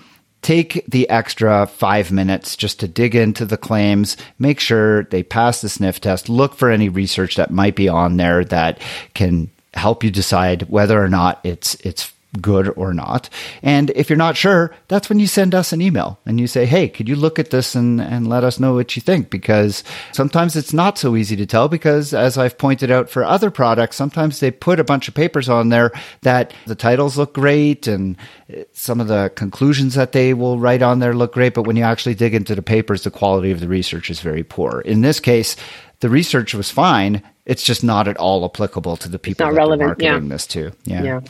take 0.46 0.84
the 0.86 1.10
extra 1.10 1.66
five 1.66 2.12
minutes 2.12 2.56
just 2.56 2.78
to 2.78 2.86
dig 2.86 3.16
into 3.16 3.44
the 3.44 3.56
claims, 3.56 4.16
make 4.38 4.60
sure 4.60 5.02
they 5.04 5.24
pass 5.24 5.60
the 5.60 5.68
sniff 5.68 6.00
test, 6.00 6.28
look 6.28 6.54
for 6.54 6.70
any 6.70 6.88
research 6.88 7.34
that 7.34 7.50
might 7.50 7.74
be 7.74 7.88
on 7.88 8.16
there 8.16 8.44
that 8.44 8.80
can 9.12 9.50
help 9.74 10.04
you 10.04 10.10
decide 10.12 10.62
whether 10.70 11.02
or 11.02 11.08
not 11.08 11.40
it's 11.42 11.74
it's 11.76 12.12
good 12.42 12.72
or 12.76 12.94
not. 12.94 13.28
And 13.62 13.90
if 13.90 14.08
you're 14.08 14.16
not 14.16 14.36
sure, 14.36 14.74
that's 14.88 15.08
when 15.08 15.18
you 15.18 15.26
send 15.26 15.54
us 15.54 15.72
an 15.72 15.80
email 15.80 16.18
and 16.26 16.40
you 16.40 16.46
say, 16.46 16.66
Hey, 16.66 16.88
could 16.88 17.08
you 17.08 17.16
look 17.16 17.38
at 17.38 17.50
this 17.50 17.74
and, 17.74 18.00
and 18.00 18.28
let 18.28 18.44
us 18.44 18.60
know 18.60 18.74
what 18.74 18.96
you 18.96 19.02
think? 19.02 19.30
Because 19.30 19.84
sometimes 20.12 20.56
it's 20.56 20.72
not 20.72 20.98
so 20.98 21.16
easy 21.16 21.36
to 21.36 21.46
tell 21.46 21.68
because 21.68 22.14
as 22.14 22.38
I've 22.38 22.58
pointed 22.58 22.90
out 22.90 23.10
for 23.10 23.24
other 23.24 23.50
products, 23.50 23.96
sometimes 23.96 24.40
they 24.40 24.50
put 24.50 24.80
a 24.80 24.84
bunch 24.84 25.08
of 25.08 25.14
papers 25.14 25.48
on 25.48 25.68
there 25.68 25.92
that 26.22 26.52
the 26.66 26.74
titles 26.74 27.18
look 27.18 27.34
great 27.34 27.86
and 27.86 28.16
eh, 28.50 28.64
some 28.72 29.00
of 29.00 29.08
the 29.08 29.32
conclusions 29.34 29.94
that 29.94 30.12
they 30.12 30.34
will 30.34 30.58
write 30.58 30.82
on 30.82 30.98
there 30.98 31.14
look 31.14 31.34
great. 31.34 31.54
But 31.54 31.66
when 31.66 31.76
you 31.76 31.82
actually 31.82 32.14
dig 32.14 32.34
into 32.34 32.54
the 32.54 32.62
papers, 32.62 33.02
the 33.02 33.10
quality 33.10 33.50
of 33.50 33.60
the 33.60 33.68
research 33.68 34.10
is 34.10 34.20
very 34.20 34.44
poor. 34.44 34.80
In 34.80 35.00
this 35.00 35.20
case, 35.20 35.56
the 36.00 36.08
research 36.10 36.54
was 36.54 36.70
fine. 36.70 37.22
It's 37.46 37.62
just 37.62 37.84
not 37.84 38.08
at 38.08 38.16
all 38.16 38.44
applicable 38.44 38.96
to 38.98 39.08
the 39.08 39.18
people 39.18 39.46
that 39.46 39.52
relevant. 39.52 39.82
are 39.82 39.86
marketing 39.86 40.24
yeah. 40.24 40.28
this 40.28 40.46
to. 40.48 40.72
Yeah. 40.84 41.02
yeah 41.02 41.20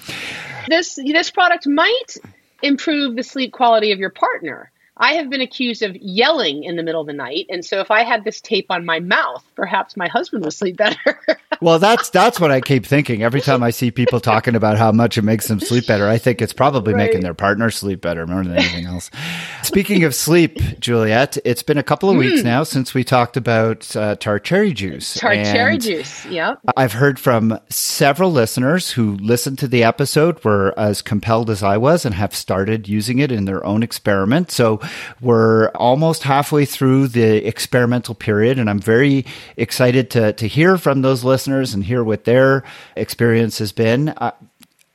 this 0.68 0.94
this 0.94 1.31
product 1.31 1.66
might 1.66 2.16
improve 2.62 3.16
the 3.16 3.22
sleep 3.22 3.52
quality 3.52 3.92
of 3.92 3.98
your 3.98 4.11
partner 4.11 4.70
I 4.98 5.14
have 5.14 5.28
been 5.28 5.42
accused 5.42 5.82
of 5.82 5.94
yelling 5.96 6.64
in 6.64 6.76
the 6.76 6.82
middle 6.82 7.02
of 7.02 7.06
the 7.06 7.12
night, 7.12 7.46
and 7.50 7.62
so 7.62 7.80
if 7.80 7.90
I 7.90 8.02
had 8.02 8.24
this 8.24 8.40
tape 8.40 8.66
on 8.70 8.87
my 8.87 8.98
mouth, 8.98 9.44
perhaps 9.54 9.94
my 9.94 10.09
husband 10.09 10.42
would 10.44 10.54
sleep 10.54 10.78
better. 10.78 11.20
well, 11.61 11.78
that's 11.78 12.09
that's 12.09 12.40
what 12.40 12.50
I 12.50 12.62
keep 12.62 12.87
thinking 12.87 13.22
every 13.22 13.42
time 13.42 13.62
I 13.62 13.70
see 13.70 13.90
people 13.90 14.20
talking 14.20 14.54
about 14.54 14.78
how 14.78 14.92
much 14.92 15.18
it 15.18 15.22
makes 15.22 15.48
them 15.48 15.61
sleep 15.61 15.87
better. 15.87 16.09
I 16.09 16.16
think 16.16 16.40
it's 16.40 16.54
probably 16.54 16.94
right. 16.94 17.06
making 17.06 17.20
their 17.20 17.35
partner 17.35 17.70
sleep 17.70 18.00
better 18.00 18.26
more 18.26 18.42
than 18.42 18.56
anything 18.56 18.87
else. 18.87 19.11
Speaking 19.62 20.04
of 20.04 20.14
sleep, 20.14 20.59
Juliet, 20.80 21.37
it's 21.44 21.62
been 21.62 21.78
a 21.78 21.82
couple 21.82 22.09
of 22.09 22.16
weeks 22.16 22.40
mm. 22.40 22.44
now 22.44 22.62
since 22.62 22.94
we 22.94 23.04
talked 23.04 23.37
about 23.37 23.94
uh, 23.96 24.16
tart 24.16 24.44
cherry 24.44 24.72
juice. 24.72 25.14
Tart 25.14 25.37
cherry 25.44 25.76
juice, 25.76 26.24
yep. 26.24 26.59
I've 26.74 26.94
heard 26.94 27.18
from 27.18 27.61
several 27.68 28.32
listeners 28.32 28.92
who 28.92 29.16
listened 29.16 29.59
to 29.59 29.68
the 29.68 29.85
episode 29.85 30.42
were 30.42 30.72
as 30.78 31.02
compelled 31.02 31.50
as 31.50 31.62
I 31.62 31.76
was 31.76 32.06
and 32.06 32.14
have 32.14 32.35
started 32.35 32.88
using 32.88 33.18
it 33.18 33.30
in 33.30 33.44
their 33.44 33.64
own 33.66 33.82
experiment. 33.82 34.50
So 34.50 34.80
we're 35.20 35.68
almost 35.68 36.22
halfway 36.22 36.64
through 36.64 37.09
the 37.09 37.46
experimental 37.46 38.14
period, 38.14 38.59
and 38.59 38.68
I'm 38.68 38.81
very 38.81 39.25
excited 39.57 40.11
to 40.11 40.33
to 40.33 40.46
hear 40.46 40.79
from 40.79 41.03
those 41.03 41.25
listeners 41.25 41.75
and 41.75 41.85
hear 41.85 42.03
what 42.05 42.25
their 42.25 42.64
experience 42.96 43.59
has 43.59 43.72
been. 43.72 44.11
Uh, 44.11 44.33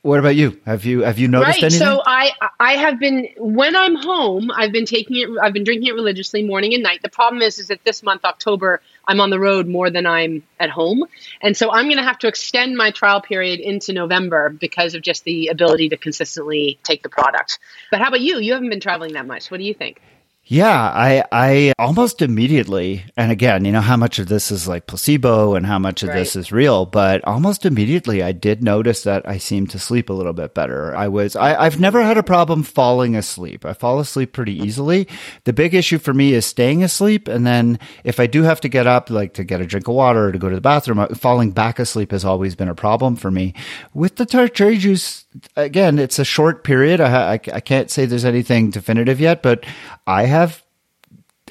what 0.02 0.18
about 0.18 0.34
you? 0.34 0.60
Have 0.66 0.84
you 0.84 1.02
have 1.02 1.18
you 1.18 1.28
noticed 1.28 1.62
right. 1.62 1.72
anything? 1.72 1.78
So 1.78 2.02
I 2.04 2.32
I 2.58 2.72
have 2.72 2.98
been 2.98 3.28
when 3.38 3.76
I'm 3.76 3.94
home, 3.94 4.50
I've 4.50 4.72
been 4.72 4.84
taking 4.84 5.16
it. 5.16 5.28
I've 5.40 5.52
been 5.52 5.62
drinking 5.62 5.88
it 5.88 5.94
religiously 5.94 6.42
morning 6.42 6.74
and 6.74 6.82
night. 6.82 7.02
The 7.02 7.08
problem 7.08 7.40
is, 7.40 7.60
is 7.60 7.68
that 7.68 7.84
this 7.84 8.02
month 8.02 8.24
October, 8.24 8.80
I'm 9.06 9.20
on 9.20 9.30
the 9.30 9.40
road 9.40 9.66
more 9.66 9.90
than 9.90 10.06
I'm 10.06 10.42
at 10.60 10.70
home, 10.70 11.04
and 11.40 11.56
so 11.56 11.70
I'm 11.70 11.86
going 11.86 11.96
to 11.96 12.04
have 12.04 12.18
to 12.20 12.28
extend 12.28 12.76
my 12.76 12.90
trial 12.90 13.20
period 13.20 13.60
into 13.60 13.92
November 13.92 14.48
because 14.50 14.94
of 14.94 15.02
just 15.02 15.24
the 15.24 15.48
ability 15.48 15.88
to 15.90 15.96
consistently 15.96 16.78
take 16.82 17.02
the 17.02 17.08
product. 17.08 17.58
But 17.90 18.00
how 18.00 18.08
about 18.08 18.20
you? 18.20 18.38
You 18.38 18.52
haven't 18.52 18.70
been 18.70 18.80
traveling 18.80 19.14
that 19.14 19.26
much. 19.26 19.50
What 19.50 19.58
do 19.58 19.64
you 19.64 19.74
think? 19.74 20.00
Yeah, 20.44 20.76
I 20.76 21.24
I 21.30 21.72
almost 21.78 22.20
immediately, 22.20 23.04
and 23.16 23.30
again, 23.30 23.64
you 23.64 23.70
know 23.70 23.80
how 23.80 23.96
much 23.96 24.18
of 24.18 24.26
this 24.26 24.50
is 24.50 24.66
like 24.66 24.88
placebo 24.88 25.54
and 25.54 25.64
how 25.64 25.78
much 25.78 26.02
of 26.02 26.08
right. 26.08 26.16
this 26.16 26.34
is 26.34 26.50
real, 26.50 26.84
but 26.84 27.24
almost 27.24 27.64
immediately 27.64 28.24
I 28.24 28.32
did 28.32 28.60
notice 28.60 29.04
that 29.04 29.26
I 29.26 29.38
seemed 29.38 29.70
to 29.70 29.78
sleep 29.78 30.10
a 30.10 30.12
little 30.12 30.32
bit 30.32 30.52
better. 30.52 30.96
I 30.96 31.06
was 31.06 31.36
I, 31.36 31.54
I've 31.54 31.78
never 31.78 32.02
had 32.02 32.18
a 32.18 32.24
problem 32.24 32.64
falling 32.64 33.14
asleep. 33.14 33.64
I 33.64 33.72
fall 33.72 34.00
asleep 34.00 34.32
pretty 34.32 34.58
easily. 34.58 35.06
The 35.44 35.52
big 35.52 35.74
issue 35.74 35.98
for 35.98 36.12
me 36.12 36.34
is 36.34 36.44
staying 36.44 36.82
asleep, 36.82 37.28
and 37.28 37.46
then 37.46 37.78
if 38.02 38.18
I 38.18 38.26
do 38.26 38.42
have 38.42 38.60
to 38.62 38.68
get 38.68 38.88
up, 38.88 39.10
like 39.10 39.34
to 39.34 39.44
get 39.44 39.60
a 39.60 39.66
drink 39.66 39.86
of 39.86 39.94
water 39.94 40.26
or 40.26 40.32
to 40.32 40.38
go 40.38 40.48
to 40.48 40.56
the 40.56 40.60
bathroom, 40.60 40.98
uh, 40.98 41.06
falling 41.14 41.52
back 41.52 41.78
asleep 41.78 42.10
has 42.10 42.24
always 42.24 42.56
been 42.56 42.68
a 42.68 42.74
problem 42.74 43.14
for 43.14 43.30
me. 43.30 43.54
With 43.94 44.16
the 44.16 44.26
tart 44.26 44.54
cherry 44.54 44.76
juice, 44.76 45.21
again, 45.56 45.98
it's 45.98 46.18
a 46.18 46.24
short 46.24 46.64
period. 46.64 47.00
I, 47.00 47.32
I, 47.32 47.40
I 47.52 47.60
can't 47.60 47.90
say 47.90 48.06
there's 48.06 48.24
anything 48.24 48.70
definitive 48.70 49.20
yet, 49.20 49.42
but 49.42 49.64
I 50.06 50.24
have 50.24 50.62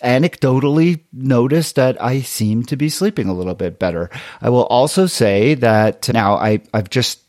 anecdotally 0.03 1.01
noticed 1.13 1.75
that 1.75 2.01
I 2.01 2.21
seem 2.21 2.63
to 2.63 2.75
be 2.75 2.89
sleeping 2.89 3.27
a 3.27 3.33
little 3.33 3.53
bit 3.53 3.79
better. 3.79 4.09
I 4.41 4.49
will 4.49 4.65
also 4.65 5.05
say 5.05 5.53
that 5.55 6.09
now 6.11 6.35
I, 6.35 6.61
I've 6.73 6.89
just 6.89 7.21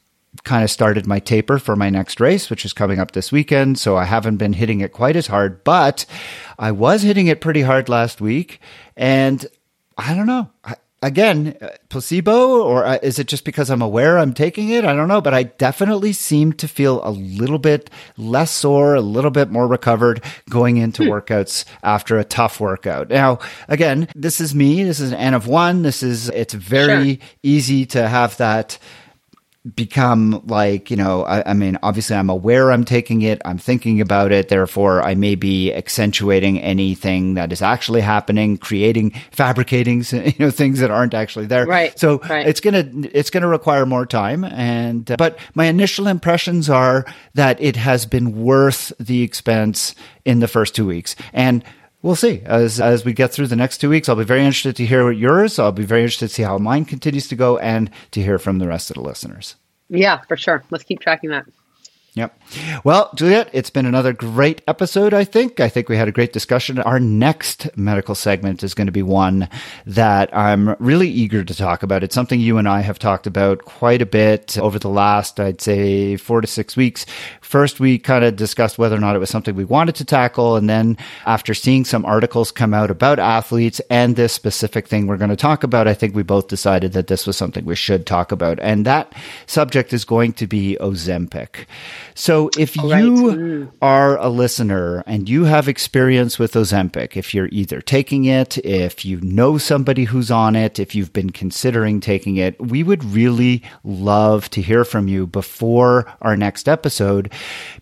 kind 0.45 0.65
of 0.65 0.71
started 0.71 1.07
my 1.07 1.19
taper 1.19 1.59
for 1.59 1.77
my 1.77 1.91
next 1.91 2.19
race, 2.19 2.49
which 2.49 2.65
is 2.65 2.73
coming 2.73 2.99
up 2.99 3.13
this 3.13 3.31
weekend. 3.31 3.79
So 3.79 3.97
I 3.97 4.05
haven't 4.05 4.39
been 4.39 4.55
hitting 4.55 4.81
it 4.81 4.93
quite 4.93 5.17
as 5.17 5.27
hard, 5.27 5.63
but 5.65 6.07
I 6.59 6.73
was 6.73 7.03
hitting 7.03 7.27
it 7.27 7.41
pretty 7.41 7.63
hard 7.63 7.89
last 7.89 8.21
week. 8.21 8.61
And 8.97 9.45
I 9.99 10.15
don't 10.15 10.27
know. 10.27 10.51
I, 10.65 10.77
again, 11.03 11.57
uh, 11.61 11.69
placebo, 11.89 12.63
or 12.63 12.87
uh, 12.87 12.99
is 13.03 13.19
it 13.19 13.27
just 13.27 13.45
because 13.45 13.69
I'm 13.71 13.83
aware 13.83 14.19
I'm 14.19 14.33
taking 14.33 14.71
it? 14.71 14.85
I 14.85 14.95
don't 14.95 15.09
know, 15.09 15.21
but 15.21 15.35
I 15.35 15.43
definitely 15.43 16.13
seem 16.13 16.53
to 16.55 16.69
feel 16.69 17.05
a 17.05 17.11
little 17.11 17.59
bit 17.59 17.91
less 18.17 18.51
sore, 18.51 18.95
a 18.95 19.01
little 19.01 19.31
bit 19.31 19.51
more 19.51 19.67
recovered 19.67 20.25
going 20.49 20.77
into 20.77 21.05
hmm. 21.05 21.11
workouts 21.11 21.65
after 21.83 22.19
a 22.19 22.25
tough 22.25 22.61
workout. 22.61 23.11
Now, 23.11 23.41
again, 23.69 24.09
this 24.15 24.41
is 24.41 24.55
me. 24.55 24.85
This 24.85 25.01
is 25.01 25.13
an 25.13 25.19
N 25.19 25.35
of 25.35 25.47
one. 25.47 25.83
This 25.83 26.03
is, 26.03 26.29
it's 26.29 26.55
very 26.55 27.17
sure. 27.17 27.29
easy 27.43 27.87
to 27.87 28.09
have 28.09 28.37
that 28.39 28.79
become 29.77 30.43
like, 30.47 30.91
you 30.91 30.97
know, 30.97 31.23
I, 31.23 31.51
I, 31.51 31.55
mean, 31.55 31.79
obviously 31.85 32.17
I'm 32.17 32.31
aware 32.31 32.73
I'm 32.73 32.85
taking 32.85 33.23
it. 33.23 33.41
I'm 33.45 33.59
thinking 33.59 34.01
about 34.01 34.33
it. 34.33 34.49
Therefore, 34.49 35.03
I 35.03 35.15
may 35.15 35.37
be 35.37 35.73
accentuating 35.73 36.61
anything 36.61 37.35
that 37.35 37.53
is 37.53 37.63
actually 37.63 38.01
happening, 38.01 38.59
creating, 38.59 39.13
fabricating, 39.31 40.03
you 40.13 40.35
know, 40.39 40.51
things 40.51 40.81
that 40.81 40.91
aren't 40.91 41.15
actually 41.15 41.47
there. 41.47 41.65
Right. 41.65 41.97
So 41.97 42.19
right. 42.19 42.47
it's 42.47 42.59
going 42.59 42.75
to, 43.03 43.17
it's 43.17 43.31
going 43.31 43.43
to 43.43 43.49
require 43.49 43.87
more 43.87 44.05
time. 44.05 44.43
And, 44.43 45.09
uh, 45.09 45.17
but 45.17 45.39
my 45.55 45.67
initial 45.67 46.09
impressions 46.09 46.69
are 46.69 47.07
that 47.35 47.61
it 47.61 47.77
has 47.77 48.05
been 48.05 48.43
worth 48.43 48.93
the 48.99 49.23
expense 49.23 49.95
in 50.25 50.41
the 50.41 50.49
first 50.49 50.75
two 50.75 50.87
weeks. 50.87 51.15
And, 51.33 51.63
we'll 52.03 52.17
see 52.17 52.43
as 52.45 52.81
as 52.81 53.05
we 53.05 53.13
get 53.13 53.33
through 53.33 53.47
the 53.47 53.57
next 53.57 53.79
two 53.79 53.89
weeks. 53.89 54.09
I'll 54.09 54.17
be 54.17 54.25
very 54.25 54.41
interested 54.45 54.77
to 54.77 54.87
hear 54.87 55.05
what 55.05 55.17
yours. 55.17 55.59
I'll 55.59 55.73
be 55.73 55.85
very 55.85 56.03
interested 56.03 56.29
to 56.29 56.35
see 56.35 56.43
how 56.43 56.59
mine 56.59 56.85
continues 56.85 57.29
to 57.29 57.37
go 57.37 57.59
and 57.59 57.91
to 58.11 58.23
hear 58.23 58.39
from 58.39 58.59
the 58.59 58.69
rest 58.69 58.91
of 58.91 58.97
the 58.97 59.03
listeners. 59.03 59.57
Yeah, 59.89 60.21
for 60.23 60.37
sure. 60.37 60.65
Let's 60.71 60.85
keep 60.85 61.01
tracking 61.01 61.31
that. 61.31 61.47
Yep. 62.15 62.39
Well, 62.85 63.11
Juliet, 63.15 63.49
it's 63.55 63.71
been 63.71 63.87
another 63.87 64.13
great 64.13 64.61
episode, 64.69 65.15
I 65.15 65.25
think. 65.25 65.61
I 65.61 65.71
think 65.71 65.89
we 65.89 65.97
had 65.97 66.09
a 66.09 66.13
great 66.13 66.35
discussion. 66.35 66.79
Our 66.79 67.01
next 67.01 67.75
medical 67.75 68.15
segment 68.15 68.63
is 68.63 68.75
going 68.75 68.87
to 68.87 68.93
be 68.93 69.03
one 69.03 69.49
that 69.87 70.37
I'm 70.37 70.77
really 70.79 71.09
eager 71.09 71.43
to 71.43 71.55
talk 71.55 71.83
about. 71.83 72.03
It's 72.03 72.15
something 72.15 72.39
you 72.39 72.59
and 72.59 72.69
I 72.69 72.83
have 72.83 72.99
talked 72.99 73.27
about 73.27 73.65
quite 73.65 74.03
a 74.03 74.07
bit 74.07 74.59
over 74.59 74.79
the 74.79 74.91
last, 74.91 75.41
I'd 75.41 75.63
say, 75.63 76.19
four 76.19 76.43
to 76.43 76.47
six 76.47 76.77
weeks. 76.77 77.07
First, 77.41 77.81
we 77.81 77.99
kind 77.99 78.25
of 78.25 78.37
discussed 78.37 78.77
whether 78.77 78.97
or 78.97 79.01
not 79.01 79.17
it 79.17 79.21
was 79.21 79.31
something 79.31 79.55
we 79.55 79.65
wanted 79.65 79.95
to 79.95 80.05
tackle. 80.05 80.57
And 80.57 80.69
then 80.69 80.99
after 81.25 81.55
seeing 81.55 81.87
some 81.87 82.05
articles 82.05 82.53
come 82.53 82.75
out 82.75 82.91
about 82.91 83.21
athletes 83.21 83.81
and 83.89 84.17
this 84.17 84.35
specific 84.35 84.87
thing 84.87 85.07
we're 85.07 85.17
going 85.17 85.31
to 85.31 85.37
talk 85.37 85.65
about, 85.65 85.89
I 85.89 85.95
think 85.95 86.15
we 86.15 86.23
both 86.23 86.49
decided 86.49 86.93
that 86.93 87.07
this 87.07 87.27
was 87.27 87.39
something 87.39 87.65
we 87.65 87.75
should 87.75 88.05
talk 88.07 88.33
about. 88.33 88.61
And 88.61 88.85
that 88.85 89.15
subject 89.47 89.95
is 89.95 90.05
going 90.05 90.35
to 90.35 90.47
be 90.47 90.77
Ozempic. 90.79 91.65
So 92.15 92.51
if 92.59 92.77
you 92.77 92.83
mm. 92.83 93.73
are 93.81 94.19
a 94.19 94.29
listener 94.29 95.03
and 95.07 95.29
you 95.29 95.45
have 95.45 95.69
experience 95.69 96.39
with 96.39 96.55
Ozempic, 96.55 97.17
if 97.17 97.35
you're 97.35 97.49
either 97.53 97.81
taking 97.81 98.25
it, 98.25 98.59
if 98.59 99.05
you 99.05 99.21
know 99.21 99.59
somebody 99.59 100.05
who's 100.05 100.31
on 100.31 100.57
it, 100.57 100.79
if 100.79 100.95
you've 100.95 101.13
been 101.13 101.31
considering 101.31 102.01
taking 102.01 102.37
it, 102.37 102.61
we 102.61 102.83
would 102.83 103.05
really 103.05 103.63
love 103.85 104.49
to 104.51 104.63
hear 104.63 104.85
from 104.85 105.09
you 105.09 105.27
before 105.27 106.07
our 106.21 106.37
next 106.37 106.69
episode 106.69 107.33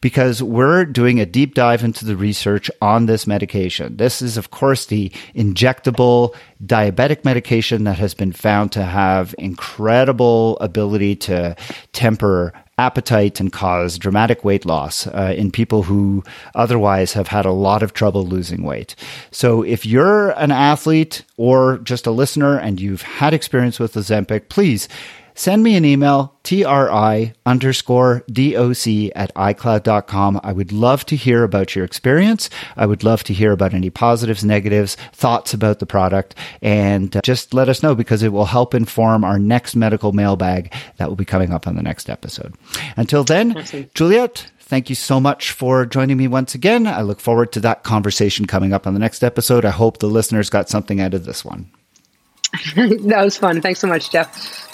because 0.00 0.42
we're 0.42 0.84
doing 0.84 1.20
a 1.20 1.26
deep 1.26 1.54
dive 1.54 1.82
into 1.82 2.04
the 2.04 2.16
research 2.16 2.70
on 2.80 3.06
this 3.06 3.26
medication. 3.26 3.96
This 3.96 4.22
is, 4.22 4.36
of 4.36 4.50
course, 4.50 4.86
the 4.86 5.10
injectable 5.34 6.34
diabetic 6.64 7.24
medication 7.24 7.84
that 7.84 7.98
has 7.98 8.14
been 8.14 8.32
found 8.32 8.72
to 8.72 8.82
have 8.82 9.34
incredible 9.38 10.58
ability 10.60 11.16
to 11.16 11.56
temper 11.92 12.52
appetite 12.80 13.38
and 13.40 13.52
cause 13.52 13.98
dramatic 13.98 14.44
weight 14.44 14.64
loss 14.64 15.06
uh, 15.06 15.34
in 15.36 15.50
people 15.50 15.84
who 15.84 16.24
otherwise 16.54 17.12
have 17.12 17.28
had 17.28 17.46
a 17.46 17.52
lot 17.52 17.82
of 17.82 17.92
trouble 17.92 18.26
losing 18.26 18.62
weight. 18.64 18.96
So 19.30 19.62
if 19.62 19.84
you're 19.84 20.30
an 20.30 20.50
athlete 20.50 21.22
or 21.36 21.78
just 21.78 22.06
a 22.06 22.10
listener 22.10 22.58
and 22.58 22.80
you've 22.80 23.02
had 23.02 23.34
experience 23.34 23.78
with 23.78 23.94
Ozempic, 23.94 24.48
please 24.48 24.88
send 25.40 25.62
me 25.62 25.74
an 25.74 25.86
email, 25.86 26.34
tri 26.44 27.32
underscore 27.46 28.22
doc 28.30 28.86
at 29.16 29.34
icloud.com. 29.34 30.40
I 30.44 30.52
would 30.52 30.70
love 30.70 31.06
to 31.06 31.16
hear 31.16 31.44
about 31.44 31.74
your 31.74 31.86
experience. 31.86 32.50
I 32.76 32.84
would 32.84 33.02
love 33.02 33.24
to 33.24 33.32
hear 33.32 33.52
about 33.52 33.72
any 33.72 33.88
positives, 33.88 34.44
negatives, 34.44 34.96
thoughts 35.14 35.54
about 35.54 35.78
the 35.78 35.86
product, 35.86 36.34
and 36.60 37.16
uh, 37.16 37.22
just 37.24 37.54
let 37.54 37.70
us 37.70 37.82
know 37.82 37.94
because 37.94 38.22
it 38.22 38.34
will 38.34 38.44
help 38.44 38.74
inform 38.74 39.24
our 39.24 39.38
next 39.38 39.74
medical 39.74 40.12
mailbag 40.12 40.74
that 40.98 41.08
will 41.08 41.16
be 41.16 41.24
coming 41.24 41.52
up 41.52 41.66
on 41.66 41.74
the 41.74 41.82
next 41.82 42.10
episode. 42.10 42.54
Until 42.98 43.24
then, 43.24 43.56
awesome. 43.56 43.88
Juliet, 43.94 44.50
thank 44.60 44.90
you 44.90 44.94
so 44.94 45.20
much 45.20 45.52
for 45.52 45.86
joining 45.86 46.18
me 46.18 46.28
once 46.28 46.54
again. 46.54 46.86
I 46.86 47.00
look 47.00 47.18
forward 47.18 47.50
to 47.52 47.60
that 47.60 47.82
conversation 47.82 48.44
coming 48.44 48.74
up 48.74 48.86
on 48.86 48.92
the 48.92 49.00
next 49.00 49.24
episode. 49.24 49.64
I 49.64 49.70
hope 49.70 49.98
the 49.98 50.06
listeners 50.06 50.50
got 50.50 50.68
something 50.68 51.00
out 51.00 51.14
of 51.14 51.24
this 51.24 51.46
one. 51.46 51.70
that 52.76 53.22
was 53.24 53.38
fun. 53.38 53.62
Thanks 53.62 53.80
so 53.80 53.86
much, 53.86 54.10
Jeff. 54.10 54.69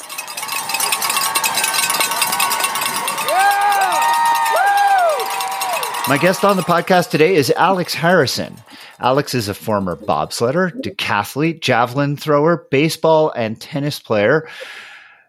My 6.08 6.18
guest 6.18 6.44
on 6.44 6.56
the 6.56 6.62
podcast 6.62 7.10
today 7.10 7.34
is 7.34 7.50
Alex 7.56 7.92
Harrison. 7.92 8.56
Alex 9.00 9.34
is 9.34 9.48
a 9.48 9.54
former 9.54 9.96
bobsledder, 9.96 10.70
decathlete, 10.80 11.60
javelin 11.60 12.16
thrower, 12.16 12.68
baseball, 12.70 13.32
and 13.34 13.60
tennis 13.60 13.98
player. 13.98 14.48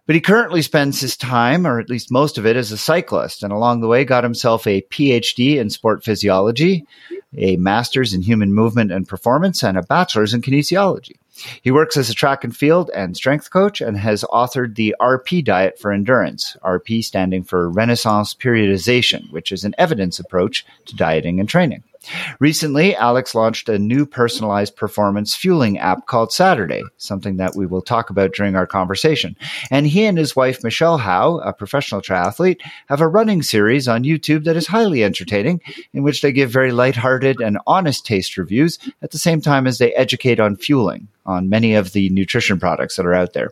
But 0.06 0.14
he 0.14 0.22
currently 0.22 0.62
spends 0.62 1.02
his 1.02 1.18
time, 1.18 1.66
or 1.66 1.80
at 1.80 1.90
least 1.90 2.12
most 2.12 2.38
of 2.38 2.46
it, 2.46 2.56
as 2.56 2.72
a 2.72 2.78
cyclist, 2.78 3.42
and 3.42 3.52
along 3.52 3.82
the 3.82 3.88
way 3.88 4.06
got 4.06 4.24
himself 4.24 4.68
a 4.68 4.84
PhD 4.84 5.56
in 5.58 5.72
sport 5.72 6.04
physiology, 6.04 6.86
a 7.36 7.58
master's 7.58 8.14
in 8.14 8.22
human 8.22 8.54
movement 8.54 8.92
and 8.92 9.08
performance, 9.08 9.64
and 9.64 9.80
a 9.80 9.82
bachelor's 9.82 10.36
in 10.36 10.44
kinesiology. 10.44 11.16
He 11.62 11.72
works 11.72 11.98
as 11.98 12.10
a 12.10 12.14
track 12.14 12.44
and 12.44 12.56
field 12.56 12.90
and 12.94 13.16
strength 13.16 13.50
coach 13.52 13.82
and 13.82 13.98
has 13.98 14.24
authored 14.24 14.76
the 14.76 14.96
RP 15.00 15.44
diet 15.44 15.80
for 15.80 15.92
endurance, 15.92 16.58
RP 16.64 17.04
standing 17.04 17.44
for 17.44 17.70
Renaissance 17.70 18.34
periodization, 18.34 19.32
which 19.32 19.52
is 19.52 19.64
an 19.64 19.76
evidence 19.78 20.20
approach 20.20 20.66
to 20.86 20.96
dieting 20.96 21.40
and 21.40 21.48
training. 21.48 21.84
Recently, 22.40 22.96
Alex 22.96 23.36
launched 23.36 23.70
a 23.70 23.80
new 23.80 24.06
personalized 24.06 24.76
performance 24.76 25.36
fueling 25.36 25.78
app 25.78 26.06
called 26.08 26.32
Saturday, 26.32 26.84
something 26.98 27.38
that 27.38 27.56
we 27.56 27.66
will 27.66 27.82
talk 27.82 28.10
about 28.10 28.34
during 28.34 28.56
our 28.56 28.68
conversation. 28.68 29.36
And 29.72 29.88
he 29.88 30.06
and 30.06 30.18
his 30.18 30.36
wife, 30.36 30.64
Michelle 30.64 30.98
Howe, 30.98 31.40
a 31.40 31.54
professional 31.54 32.02
triathlete, 32.02 32.62
have 32.88 33.02
a 33.02 33.08
running 33.08 33.42
series 33.42 33.88
on 33.88 34.04
YouTube 34.04 34.44
that 34.46 34.58
is 34.58 34.68
highly 34.68 35.04
entertaining, 35.04 35.62
in 35.94 36.04
which 36.04 36.22
they 36.22 36.32
give 36.32 36.50
very 36.50 36.72
lighthearted 36.72 37.42
and 37.42 37.58
honest 37.68 38.06
taste 38.06 38.38
reviews 38.38 38.80
at 39.02 39.12
the 39.12 39.18
same 39.18 39.42
time 39.42 39.68
as 39.68 39.78
they 39.78 39.94
educate 39.94 40.40
on 40.40 40.56
fueling 40.56 41.08
on 41.26 41.50
many 41.50 41.76
of 41.76 41.94
the 41.94 42.10
nutrition 42.10 42.60
products 42.60 42.96
that 42.96 43.06
are 43.06 43.14
out 43.14 43.34
there. 43.34 43.52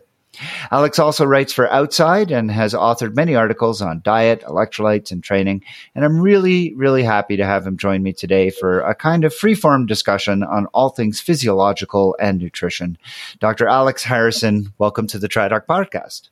Alex 0.70 0.98
also 0.98 1.24
writes 1.24 1.52
for 1.52 1.70
Outside 1.70 2.30
and 2.30 2.50
has 2.50 2.74
authored 2.74 3.14
many 3.14 3.34
articles 3.34 3.80
on 3.80 4.00
diet, 4.02 4.42
electrolytes, 4.42 5.10
and 5.10 5.22
training. 5.22 5.64
And 5.94 6.04
I'm 6.04 6.20
really, 6.20 6.74
really 6.74 7.02
happy 7.02 7.36
to 7.36 7.44
have 7.44 7.66
him 7.66 7.76
join 7.76 8.02
me 8.02 8.12
today 8.12 8.50
for 8.50 8.80
a 8.80 8.94
kind 8.94 9.24
of 9.24 9.34
free-form 9.34 9.86
discussion 9.86 10.42
on 10.42 10.66
all 10.66 10.90
things 10.90 11.20
physiological 11.20 12.16
and 12.20 12.38
nutrition. 12.38 12.98
Dr. 13.40 13.66
Alex 13.68 14.04
Harrison, 14.04 14.72
welcome 14.78 15.06
to 15.08 15.18
the 15.18 15.28
TriDoc 15.28 15.66
podcast. 15.66 16.28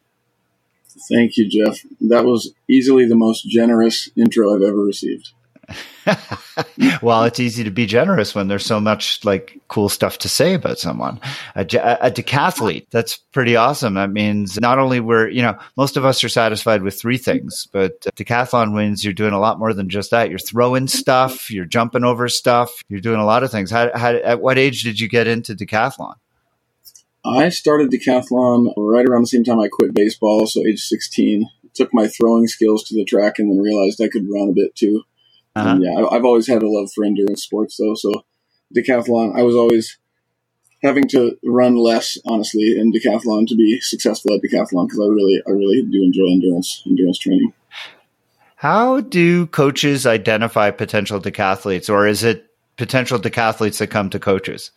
Thank 1.09 1.37
you, 1.37 1.49
Jeff. 1.49 1.81
That 2.01 2.25
was 2.25 2.55
easily 2.69 3.07
the 3.07 3.17
most 3.17 3.49
generous 3.49 4.11
intro 4.17 4.55
I've 4.55 4.63
ever 4.63 4.79
received. 4.79 5.33
well, 7.03 7.25
it's 7.25 7.41
easy 7.41 7.65
to 7.65 7.71
be 7.71 7.87
generous 7.87 8.35
when 8.35 8.49
there's 8.49 8.67
so 8.67 8.81
much 8.81 9.25
like 9.25 9.61
cool 9.69 9.89
stuff 9.89 10.19
to 10.19 10.29
say 10.29 10.55
about 10.55 10.79
someone. 10.79 11.21
A, 11.55 11.63
a, 11.63 12.11
decathlete, 12.11 12.87
that's 12.91 13.17
pretty 13.17 13.57
awesome. 13.57 13.95
That 13.95 14.11
means 14.11 14.61
not 14.61 14.79
only 14.79 15.01
we're, 15.01 15.29
you 15.29 15.43
know, 15.43 15.59
most 15.77 15.97
of 15.97 16.05
us 16.05 16.23
are 16.23 16.29
satisfied 16.29 16.83
with 16.83 16.99
three 16.99 17.19
things, 17.19 17.69
but 17.73 18.01
decathlon 18.17 18.75
wins, 18.75 19.05
you're 19.05 19.13
doing 19.15 19.33
a 19.33 19.41
lot 19.41 19.59
more 19.59 19.73
than 19.73 19.89
just 19.89 20.11
that. 20.11 20.31
You're 20.31 20.39
throwing 20.39 20.87
stuff, 20.87 21.51
you're 21.51 21.65
jumping 21.65 22.05
over 22.05 22.29
stuff, 22.29 22.71
you're 22.89 23.01
doing 23.01 23.21
a 23.21 23.27
lot 23.27 23.43
of 23.43 23.51
things. 23.51 23.71
How, 23.71 23.91
how, 23.97 24.13
at 24.13 24.41
what 24.41 24.59
age 24.59 24.83
did 24.83 25.01
you 25.01 25.09
get 25.09 25.27
into 25.27 25.55
decathlon? 25.55 26.15
I 27.25 27.49
started 27.49 27.91
decathlon 27.91 28.75
right 28.77 29.09
around 29.09 29.23
the 29.23 29.29
same 29.29 29.45
time 29.45 29.59
I 29.59 29.69
quit 29.69 29.95
baseball, 29.95 30.47
so 30.47 30.61
age 30.61 30.81
16. 30.81 31.49
Took 31.73 31.93
my 31.93 32.07
throwing 32.07 32.47
skills 32.47 32.85
to 32.85 32.95
the 32.95 33.05
track 33.05 33.39
and 33.39 33.51
then 33.51 33.59
realized 33.59 34.01
I 34.01 34.09
could 34.09 34.29
run 34.31 34.51
a 34.51 34.53
bit 34.53 34.77
too. 34.77 35.03
Uh-huh. 35.57 35.79
yeah, 35.81 36.07
I've 36.11 36.25
always 36.25 36.49
had 36.49 36.63
a 36.63 36.69
love 36.69 36.91
for 36.93 37.05
endurance 37.05 37.45
sports 37.45 37.77
though. 37.77 37.95
So 37.95 38.25
decathlon, 38.77 39.39
I 39.39 39.43
was 39.43 39.55
always 39.55 39.99
having 40.83 41.09
to 41.09 41.37
run 41.45 41.77
less, 41.77 42.19
honestly, 42.27 42.79
in 42.79 42.93
decathlon 42.93 43.47
to 43.49 43.57
be 43.57 43.81
successful 43.81 44.35
at 44.35 44.41
decathlon 44.41 44.87
because 44.87 45.01
I 45.01 45.07
really, 45.07 45.43
I 45.47 45.51
really 45.51 45.83
do 45.83 46.03
enjoy 46.03 46.27
endurance, 46.31 46.83
endurance 46.87 47.19
training. 47.19 47.53
How 48.57 49.01
do 49.01 49.47
coaches 49.47 50.07
identify 50.07 50.71
potential 50.71 51.21
decathletes, 51.21 51.91
or 51.91 52.07
is 52.07 52.25
it 52.25 52.47
potential 52.77 53.19
decathletes 53.19 53.79
that 53.79 53.89
come 53.89 54.11
to 54.11 54.19
coaches? 54.19 54.71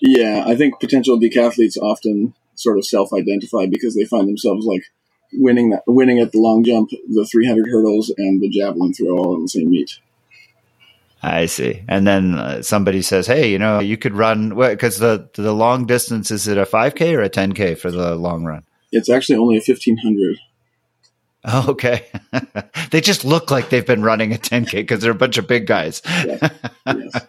Yeah, 0.00 0.44
I 0.46 0.56
think 0.56 0.78
potential 0.80 1.18
decathletes 1.18 1.78
often 1.78 2.34
sort 2.54 2.78
of 2.78 2.86
self-identify 2.86 3.66
because 3.66 3.94
they 3.94 4.04
find 4.04 4.28
themselves 4.28 4.66
like 4.66 4.82
winning 5.36 5.70
that, 5.70 5.82
winning 5.86 6.18
at 6.18 6.32
the 6.32 6.38
long 6.38 6.64
jump, 6.64 6.90
the 6.90 7.26
300 7.30 7.66
hurdles, 7.68 8.12
and 8.16 8.40
the 8.40 8.48
javelin 8.48 8.92
throw 8.92 9.16
all 9.18 9.36
in 9.36 9.42
the 9.42 9.48
same 9.48 9.70
meet. 9.70 9.98
I 11.22 11.46
see. 11.46 11.82
And 11.88 12.06
then 12.06 12.34
uh, 12.34 12.62
somebody 12.62 13.02
says, 13.02 13.26
"Hey, 13.26 13.50
you 13.50 13.58
know, 13.58 13.80
you 13.80 13.96
could 13.96 14.14
run 14.14 14.50
because 14.56 14.98
the 14.98 15.28
the 15.34 15.52
long 15.52 15.86
distance 15.86 16.30
is 16.30 16.46
it 16.46 16.58
a 16.58 16.64
5k 16.64 17.16
or 17.16 17.22
a 17.22 17.30
10k 17.30 17.78
for 17.78 17.90
the 17.90 18.14
long 18.14 18.44
run?" 18.44 18.62
It's 18.92 19.10
actually 19.10 19.36
only 19.36 19.56
a 19.56 19.62
1500. 19.66 20.38
Oh, 21.48 21.66
okay. 21.70 22.06
they 22.90 23.00
just 23.00 23.24
look 23.24 23.50
like 23.50 23.70
they've 23.70 23.86
been 23.86 24.02
running 24.02 24.32
a 24.32 24.36
10k 24.36 24.72
because 24.72 25.00
they're 25.00 25.12
a 25.12 25.14
bunch 25.14 25.38
of 25.38 25.46
big 25.46 25.66
guys. 25.66 26.02
Yeah. 26.06 26.48
Yes. 26.86 27.26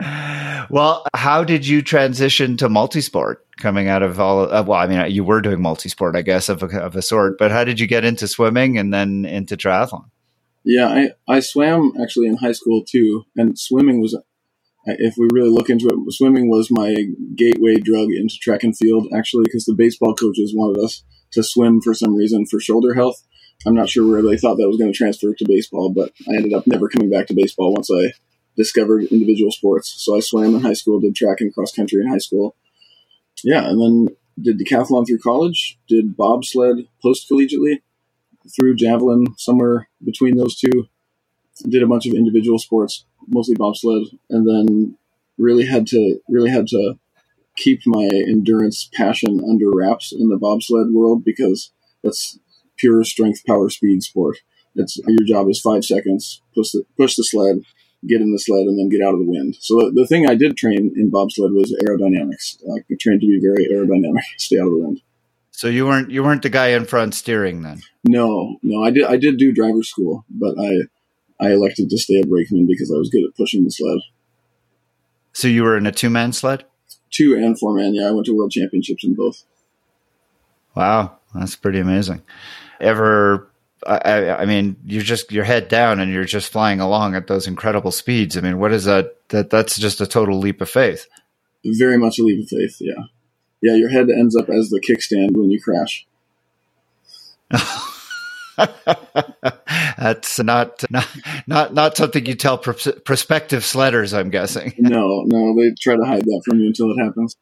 Well, 0.00 1.04
how 1.14 1.44
did 1.44 1.66
you 1.66 1.82
transition 1.82 2.56
to 2.58 2.68
multisport 2.68 3.36
coming 3.58 3.88
out 3.88 4.02
of 4.02 4.20
all? 4.20 4.44
Of, 4.44 4.68
well, 4.68 4.78
I 4.78 4.86
mean, 4.86 5.10
you 5.10 5.24
were 5.24 5.40
doing 5.40 5.58
multisport, 5.58 6.16
I 6.16 6.22
guess, 6.22 6.48
of 6.48 6.62
a, 6.62 6.80
of 6.80 6.96
a 6.96 7.02
sort. 7.02 7.38
But 7.38 7.50
how 7.50 7.64
did 7.64 7.80
you 7.80 7.86
get 7.86 8.04
into 8.04 8.28
swimming 8.28 8.78
and 8.78 8.92
then 8.92 9.24
into 9.24 9.56
triathlon? 9.56 10.10
Yeah, 10.64 10.88
I, 10.88 11.10
I 11.36 11.40
swam 11.40 11.92
actually 12.02 12.26
in 12.26 12.36
high 12.36 12.52
school 12.52 12.84
too, 12.84 13.24
and 13.36 13.58
swimming 13.58 14.00
was, 14.00 14.16
if 14.86 15.14
we 15.16 15.28
really 15.32 15.50
look 15.50 15.70
into 15.70 15.86
it, 15.86 16.12
swimming 16.12 16.50
was 16.50 16.70
my 16.70 16.94
gateway 17.34 17.76
drug 17.76 18.08
into 18.10 18.36
track 18.40 18.62
and 18.62 18.76
field. 18.76 19.06
Actually, 19.14 19.44
because 19.44 19.64
the 19.64 19.74
baseball 19.74 20.14
coaches 20.14 20.52
wanted 20.54 20.82
us 20.82 21.02
to 21.32 21.42
swim 21.42 21.80
for 21.80 21.94
some 21.94 22.14
reason 22.14 22.46
for 22.46 22.60
shoulder 22.60 22.94
health. 22.94 23.22
I'm 23.66 23.74
not 23.74 23.88
sure 23.88 24.08
where 24.08 24.22
they 24.22 24.36
thought 24.36 24.56
that 24.58 24.68
was 24.68 24.76
going 24.76 24.92
to 24.92 24.96
transfer 24.96 25.34
to 25.34 25.44
baseball, 25.44 25.90
but 25.90 26.12
I 26.28 26.36
ended 26.36 26.54
up 26.54 26.66
never 26.66 26.88
coming 26.88 27.10
back 27.10 27.26
to 27.26 27.34
baseball 27.34 27.72
once 27.72 27.90
I 27.90 28.12
discovered 28.58 29.04
individual 29.04 29.52
sports. 29.52 29.94
So 29.96 30.16
I 30.16 30.20
swam 30.20 30.54
in 30.56 30.60
high 30.60 30.74
school, 30.74 31.00
did 31.00 31.14
track 31.14 31.40
and 31.40 31.54
cross 31.54 31.72
country 31.72 32.02
in 32.02 32.08
high 32.08 32.18
school. 32.18 32.56
Yeah, 33.42 33.66
and 33.66 33.80
then 33.80 34.16
did 34.40 34.58
decathlon 34.58 35.06
threw 35.06 35.18
college, 35.18 35.78
did 35.88 36.16
bobsled 36.16 36.88
post 37.00 37.30
collegiately, 37.30 37.80
through 38.54 38.74
javelin 38.76 39.26
somewhere 39.36 39.88
between 40.04 40.36
those 40.36 40.58
two. 40.58 40.88
Did 41.68 41.82
a 41.82 41.86
bunch 41.86 42.06
of 42.06 42.14
individual 42.14 42.58
sports, 42.58 43.04
mostly 43.26 43.56
bobsled, 43.56 44.08
and 44.30 44.48
then 44.48 44.96
really 45.38 45.66
had 45.66 45.86
to 45.88 46.20
really 46.28 46.50
had 46.50 46.66
to 46.68 46.98
keep 47.56 47.80
my 47.86 48.08
endurance 48.12 48.88
passion 48.94 49.40
under 49.48 49.70
wraps 49.72 50.12
in 50.12 50.28
the 50.28 50.36
bobsled 50.36 50.92
world 50.92 51.24
because 51.24 51.72
that's 52.02 52.38
pure 52.76 53.02
strength, 53.04 53.44
power, 53.44 53.68
speed 53.68 54.02
sport. 54.02 54.38
It's 54.76 54.98
your 55.06 55.26
job 55.26 55.48
is 55.48 55.60
five 55.60 55.84
seconds, 55.84 56.42
push 56.54 56.70
the 56.70 56.84
push 56.96 57.16
the 57.16 57.24
sled, 57.24 57.62
get 58.06 58.20
in 58.20 58.32
the 58.32 58.38
sled 58.38 58.66
and 58.66 58.78
then 58.78 58.88
get 58.88 59.04
out 59.04 59.14
of 59.14 59.20
the 59.20 59.26
wind. 59.26 59.56
So 59.60 59.76
the 59.76 59.92
the 59.94 60.06
thing 60.06 60.28
I 60.28 60.34
did 60.34 60.56
train 60.56 60.92
in 60.96 61.10
bobsled 61.10 61.52
was 61.52 61.74
aerodynamics. 61.84 62.62
Uh, 62.68 62.80
I 62.90 62.96
trained 63.00 63.20
to 63.22 63.26
be 63.26 63.40
very 63.40 63.66
aerodynamic, 63.66 64.22
stay 64.36 64.58
out 64.58 64.66
of 64.66 64.72
the 64.72 64.78
wind. 64.78 65.00
So 65.50 65.66
you 65.66 65.86
weren't 65.86 66.10
you 66.10 66.22
weren't 66.22 66.42
the 66.42 66.50
guy 66.50 66.68
in 66.68 66.84
front 66.84 67.14
steering 67.14 67.62
then? 67.62 67.82
No, 68.04 68.58
no. 68.62 68.84
I 68.84 68.90
did 68.90 69.04
I 69.04 69.16
did 69.16 69.38
do 69.38 69.52
driver 69.52 69.82
school, 69.82 70.24
but 70.30 70.54
I 70.58 70.82
I 71.40 71.52
elected 71.52 71.90
to 71.90 71.98
stay 71.98 72.20
a 72.20 72.26
brakeman 72.26 72.66
because 72.66 72.92
I 72.92 72.98
was 72.98 73.10
good 73.10 73.24
at 73.24 73.36
pushing 73.36 73.64
the 73.64 73.70
sled. 73.70 73.98
So 75.32 75.48
you 75.48 75.64
were 75.64 75.76
in 75.76 75.86
a 75.86 75.92
two 75.92 76.10
man 76.10 76.32
sled? 76.32 76.64
Two 77.10 77.34
and 77.34 77.58
four 77.58 77.74
man. 77.74 77.94
Yeah, 77.94 78.08
I 78.08 78.10
went 78.12 78.26
to 78.26 78.36
world 78.36 78.52
championships 78.52 79.02
in 79.02 79.14
both. 79.14 79.42
Wow, 80.76 81.18
that's 81.34 81.56
pretty 81.56 81.80
amazing. 81.80 82.22
Ever 82.80 83.47
I, 83.86 84.30
I, 84.30 84.44
mean, 84.44 84.76
you're 84.84 85.02
just 85.02 85.30
your 85.30 85.44
head 85.44 85.68
down 85.68 86.00
and 86.00 86.12
you're 86.12 86.24
just 86.24 86.50
flying 86.50 86.80
along 86.80 87.14
at 87.14 87.26
those 87.26 87.46
incredible 87.46 87.90
speeds. 87.90 88.36
I 88.36 88.40
mean, 88.40 88.58
what 88.58 88.72
is 88.72 88.84
that? 88.84 89.14
That 89.28 89.50
that's 89.50 89.78
just 89.78 90.00
a 90.00 90.06
total 90.06 90.38
leap 90.38 90.60
of 90.60 90.70
faith. 90.70 91.06
Very 91.64 91.98
much 91.98 92.18
a 92.18 92.22
leap 92.22 92.42
of 92.42 92.48
faith. 92.48 92.76
Yeah, 92.80 93.04
yeah. 93.60 93.74
Your 93.74 93.90
head 93.90 94.10
ends 94.10 94.34
up 94.34 94.48
as 94.48 94.70
the 94.70 94.80
kickstand 94.80 95.32
when 95.32 95.50
you 95.50 95.60
crash. 95.60 96.06
that's 99.98 100.38
not 100.38 100.84
not 100.90 101.08
not 101.46 101.74
not 101.74 101.96
something 101.96 102.26
you 102.26 102.34
tell 102.34 102.58
prospective 102.58 103.62
sledders. 103.62 104.16
I'm 104.16 104.30
guessing. 104.30 104.72
No, 104.78 105.24
no, 105.26 105.54
they 105.54 105.74
try 105.80 105.96
to 105.96 106.04
hide 106.04 106.24
that 106.24 106.42
from 106.44 106.58
you 106.58 106.68
until 106.68 106.90
it 106.90 107.02
happens 107.02 107.36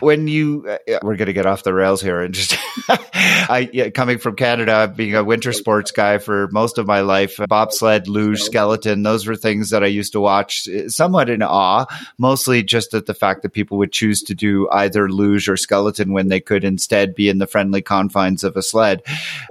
when 0.00 0.28
you 0.28 0.66
uh, 0.68 0.98
we're 1.02 1.16
going 1.16 1.26
to 1.26 1.32
get 1.32 1.46
off 1.46 1.62
the 1.62 1.74
rails 1.74 2.00
here 2.00 2.20
and 2.20 2.34
just 2.34 2.56
I 2.88 3.68
yeah, 3.72 3.90
coming 3.90 4.18
from 4.18 4.36
Canada, 4.36 4.92
being 4.94 5.14
a 5.14 5.24
winter 5.24 5.52
sports 5.52 5.90
guy 5.90 6.18
for 6.18 6.48
most 6.48 6.78
of 6.78 6.86
my 6.86 7.00
life, 7.00 7.38
bobsled, 7.48 8.08
luge, 8.08 8.40
skeleton, 8.40 9.02
those 9.02 9.26
were 9.26 9.36
things 9.36 9.70
that 9.70 9.82
I 9.82 9.88
used 9.88 10.12
to 10.12 10.20
watch 10.20 10.68
uh, 10.68 10.88
somewhat 10.88 11.30
in 11.30 11.42
awe, 11.42 11.86
mostly 12.18 12.62
just 12.62 12.94
at 12.94 13.06
the 13.06 13.14
fact 13.14 13.42
that 13.42 13.50
people 13.50 13.78
would 13.78 13.92
choose 13.92 14.22
to 14.24 14.34
do 14.34 14.68
either 14.70 15.08
luge 15.08 15.48
or 15.48 15.56
skeleton 15.56 16.12
when 16.12 16.28
they 16.28 16.40
could 16.40 16.64
instead 16.64 17.14
be 17.14 17.28
in 17.28 17.38
the 17.38 17.46
friendly 17.46 17.82
confines 17.82 18.44
of 18.44 18.56
a 18.56 18.62
sled. 18.62 19.02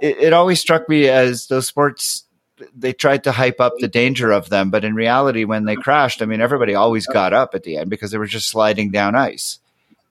It, 0.01 0.17
it 0.17 0.33
always 0.33 0.59
struck 0.59 0.89
me 0.89 1.07
as 1.07 1.47
those 1.47 1.67
sports 1.67 2.25
they 2.75 2.93
tried 2.93 3.23
to 3.23 3.31
hype 3.31 3.59
up 3.59 3.73
the 3.79 3.87
danger 3.87 4.31
of 4.31 4.49
them, 4.49 4.69
but 4.69 4.85
in 4.85 4.95
reality, 4.95 5.43
when 5.43 5.65
they 5.65 5.75
crashed, 5.75 6.21
I 6.21 6.25
mean, 6.25 6.39
everybody 6.39 6.75
always 6.75 7.07
got 7.07 7.33
up 7.33 7.55
at 7.55 7.63
the 7.63 7.77
end 7.77 7.89
because 7.89 8.11
they 8.11 8.17
were 8.17 8.27
just 8.27 8.47
sliding 8.47 8.91
down 8.91 9.15
ice 9.15 9.59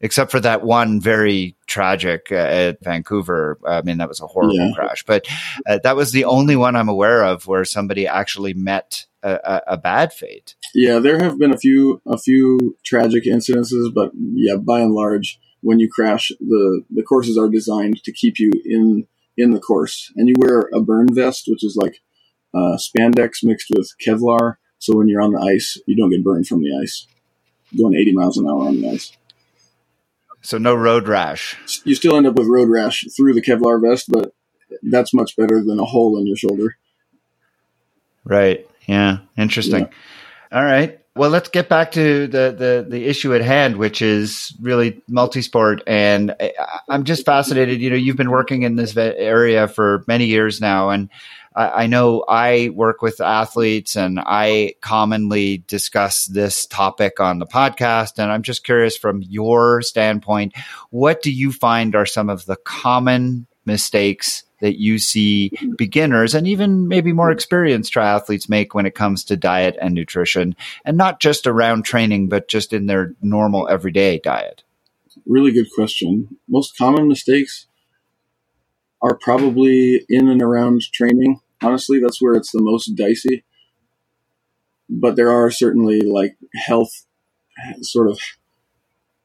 except 0.03 0.33
for 0.33 0.41
that 0.41 0.63
one 0.63 1.01
very 1.01 1.57
tragic 1.67 2.29
uh, 2.31 2.35
at 2.35 2.85
Vancouver. 2.85 3.59
I 3.67 3.83
mean, 3.83 3.99
that 3.99 4.09
was 4.09 4.21
a 4.21 4.27
horrible 4.27 4.57
yeah. 4.57 4.73
crash, 4.75 5.05
but 5.05 5.27
uh, 5.67 5.79
that 5.85 5.97
was 5.97 6.13
the 6.13 6.25
only 6.25 6.57
one 6.57 6.77
I'm 6.77 6.89
aware 6.89 7.25
of 7.25 7.47
where 7.47 7.65
somebody 7.65 8.07
actually 8.07 8.53
met 8.53 9.07
a, 9.23 9.39
a, 9.45 9.63
a, 9.75 9.77
bad 9.79 10.13
fate. 10.13 10.57
Yeah, 10.75 10.99
there 10.99 11.23
have 11.23 11.39
been 11.39 11.53
a 11.53 11.59
few 11.59 12.03
a 12.07 12.19
few 12.19 12.77
tragic 12.85 13.25
incidences, 13.25 13.95
but 13.95 14.11
yeah, 14.15 14.57
by 14.57 14.81
and 14.81 14.93
large, 14.93 15.39
when 15.61 15.79
you 15.79 15.89
crash, 15.89 16.33
the 16.41 16.83
the 16.91 17.05
courses 17.05 17.39
are 17.39 17.49
designed 17.49 18.03
to 18.03 18.13
keep 18.13 18.39
you 18.39 18.51
in 18.65 19.07
in 19.37 19.53
the 19.53 19.61
course, 19.61 20.13
and 20.17 20.29
you 20.29 20.35
wear 20.37 20.69
a 20.75 20.81
burn 20.81 21.15
vest, 21.15 21.45
which 21.47 21.65
is 21.65 21.77
like 21.77 22.01
uh, 22.53 22.77
spandex 22.77 23.45
mixed 23.45 23.71
with 23.75 23.93
Kevlar. 24.05 24.57
So 24.79 24.97
when 24.97 25.09
you're 25.09 25.23
on 25.23 25.33
the 25.33 25.41
ice, 25.41 25.81
you 25.87 25.97
don't 25.97 26.11
get 26.11 26.25
burned 26.25 26.49
from 26.49 26.61
the 26.61 26.77
ice. 26.83 27.07
Going 27.79 27.95
80 27.95 28.13
miles 28.13 28.37
an 28.37 28.47
hour 28.47 28.67
on 28.67 28.81
the 28.81 28.91
ice. 28.91 29.13
So 30.43 30.59
no 30.59 30.75
road 30.75 31.09
rash. 31.09 31.57
You 31.85 31.95
still 31.95 32.17
end 32.17 32.27
up 32.27 32.35
with 32.35 32.49
road 32.49 32.69
rash 32.69 33.07
through 33.17 33.35
the 33.35 33.43
Kevlar 33.43 33.81
vest, 33.81 34.11
but 34.11 34.35
that's 34.83 35.15
much 35.15 35.37
better 35.37 35.63
than 35.63 35.79
a 35.79 35.85
hole 35.85 36.19
in 36.19 36.27
your 36.27 36.37
shoulder. 36.37 36.77
Right. 38.25 38.69
Yeah, 38.87 39.19
interesting. 39.37 39.83
Yeah. 39.83 40.59
All 40.59 40.65
right. 40.65 40.99
Well, 41.15 41.31
let's 41.31 41.51
get 41.51 41.69
back 41.69 41.93
to 41.93 42.27
the, 42.27 42.55
the, 42.57 42.87
the 42.89 43.07
issue 43.07 43.35
at 43.35 43.43
hand, 43.43 43.77
which 43.77 44.01
is 44.01 44.55
really 44.61 45.03
multisport. 45.11 45.83
And 45.87 46.35
I, 46.41 46.53
I'm 46.89 47.05
just 47.05 47.27
fascinated. 47.27 47.81
You 47.81 47.91
know, 47.91 47.97
you've 47.97 48.17
been 48.17 48.31
working 48.31 48.63
in 48.63 48.77
this 48.77 48.97
area 48.97 49.69
for 49.69 50.05
many 50.09 50.25
years 50.25 50.61
now, 50.61 50.89
and 50.89 51.11
I, 51.55 51.85
I 51.85 51.87
know 51.87 52.25
I 52.29 52.71
work 52.75 53.03
with 53.03 53.21
athletes, 53.21 53.97
and 53.97 54.21
I 54.21 54.75
commonly 54.81 55.65
discuss 55.67 56.27
this 56.27 56.67
topic 56.67 57.21
on 57.21 57.39
the 57.39 57.47
podcast. 57.47 58.19
And 58.19 58.31
I'm 58.31 58.43
just 58.43 58.65
curious, 58.65 58.97
from 58.97 59.23
your 59.23 59.83
standpoint, 59.83 60.55
what 60.91 61.23
do 61.23 61.33
you 61.33 61.53
find 61.53 61.95
are 61.95 62.07
some 62.07 62.31
of 62.31 62.47
the 62.47 62.57
common 62.57 63.47
mistakes 63.65 64.45
that 64.61 64.81
you 64.81 64.99
see 64.99 65.51
beginners 65.77 66.35
and 66.35 66.47
even 66.47 66.87
maybe 66.87 67.13
more 67.13 67.33
experienced 67.33 67.93
triathletes 67.93 68.49
make 68.49 68.75
when 68.75 68.87
it 68.87 68.95
comes 68.95 69.25
to 69.25 69.37
diet 69.37 69.77
and 69.81 69.95
nutrition? 69.95 70.55
And 70.85 70.97
not 70.97 71.21
just 71.21 71.47
around 71.47 71.85
training 71.85 72.29
but 72.29 72.49
just 72.49 72.73
in 72.73 72.87
their 72.87 73.15
normal 73.21 73.69
everyday 73.69 74.19
diet. 74.19 74.63
Really 75.27 75.53
good 75.53 75.69
question. 75.75 76.39
Most 76.49 76.77
common 76.77 77.09
mistakes 77.09 77.67
are 79.03 79.17
probably 79.17 80.05
in 80.09 80.29
and 80.29 80.43
around 80.43 80.83
training 80.93 81.41
honestly 81.63 82.01
that's 82.01 82.21
where 82.21 82.35
it's 82.35 82.53
the 82.53 82.63
most 82.63 82.95
dicey 82.97 83.45
but 84.89 85.17
there 85.17 85.31
are 85.31 85.51
certainly 85.51 86.01
like 86.01 86.37
health 86.55 87.07
sort 87.83 88.11
of 88.11 88.19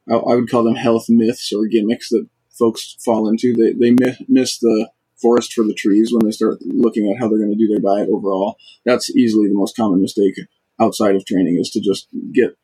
I 0.09 0.35
would 0.35 0.49
call 0.49 0.63
them 0.63 0.75
health 0.75 1.09
myths 1.09 1.51
or 1.51 1.67
gimmicks 1.67 2.09
that 2.09 2.27
folks 2.57 2.95
fall 3.03 3.27
into. 3.27 3.53
They, 3.53 3.73
they 3.73 3.95
miss 4.27 4.57
the 4.59 4.89
forest 5.21 5.53
for 5.53 5.63
the 5.63 5.73
trees 5.73 6.11
when 6.13 6.25
they 6.25 6.31
start 6.31 6.59
looking 6.61 7.11
at 7.11 7.19
how 7.19 7.27
they're 7.27 7.39
going 7.39 7.51
to 7.51 7.57
do 7.57 7.67
their 7.67 7.79
diet 7.79 8.09
overall. 8.09 8.57
That's 8.85 9.13
easily 9.15 9.47
the 9.47 9.55
most 9.55 9.75
common 9.75 10.01
mistake 10.01 10.35
outside 10.79 11.15
of 11.15 11.25
training 11.25 11.57
is 11.59 11.69
to 11.71 11.81
just 11.81 12.07
get 12.31 12.57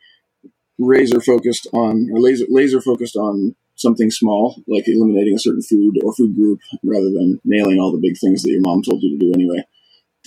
razor 0.80 1.20
focused 1.20 1.68
on 1.74 2.10
or 2.12 2.20
laser 2.20 2.46
laser 2.50 2.82
focused 2.82 3.16
on 3.16 3.56
something 3.84 4.10
small 4.10 4.56
like 4.68 4.88
eliminating 4.88 5.36
a 5.36 5.40
certain 5.40 5.62
food 5.62 6.00
or 6.04 6.14
food 6.14 6.36
group 6.36 6.60
rather 6.84 7.12
than 7.12 7.40
nailing 7.46 7.80
all 7.80 7.92
the 7.92 8.02
big 8.02 8.18
things 8.18 8.42
that 8.42 8.52
your 8.52 8.62
mom 8.62 8.82
told 8.82 9.04
you 9.04 9.12
to 9.12 9.26
do 9.26 9.32
anyway. 9.34 9.64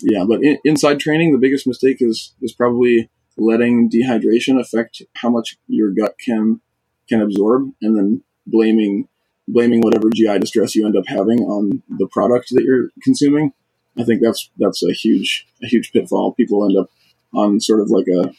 Yeah, 0.03 0.25
but 0.29 0.43
in, 0.43 0.59
inside 0.65 1.01
training, 1.01 1.33
the 1.33 1.39
biggest 1.39 1.67
mistake 1.67 1.99
is 2.01 2.35
is 2.41 2.53
probably 2.53 3.11
letting 3.37 3.91
dehydration 3.91 4.61
affect 4.61 5.03
how 5.17 5.31
much 5.31 5.57
your 5.67 5.91
gut 5.91 6.15
can 6.25 6.61
can 7.09 7.21
absorb, 7.21 7.71
and 7.83 7.97
then 7.97 8.23
blaming 8.47 9.09
blaming 9.49 9.81
whatever 9.81 10.11
GI 10.11 10.39
distress 10.39 10.75
you 10.75 10.87
end 10.87 10.97
up 10.97 11.07
having 11.07 11.41
on 11.41 11.83
the 11.89 12.09
product 12.09 12.49
that 12.51 12.65
you're 12.65 12.91
consuming. 13.03 13.53
I 13.99 14.05
think 14.05 14.23
that's 14.23 14.51
that's 14.59 14.83
a 14.83 14.93
huge 14.93 15.47
a 15.63 15.67
huge 15.67 15.93
pitfall. 15.93 16.35
People 16.35 16.65
end 16.65 16.77
up 16.77 16.91
on 17.35 17.61
sort 17.61 17.81
of 17.81 17.91
like 17.91 18.07
a 18.09 18.33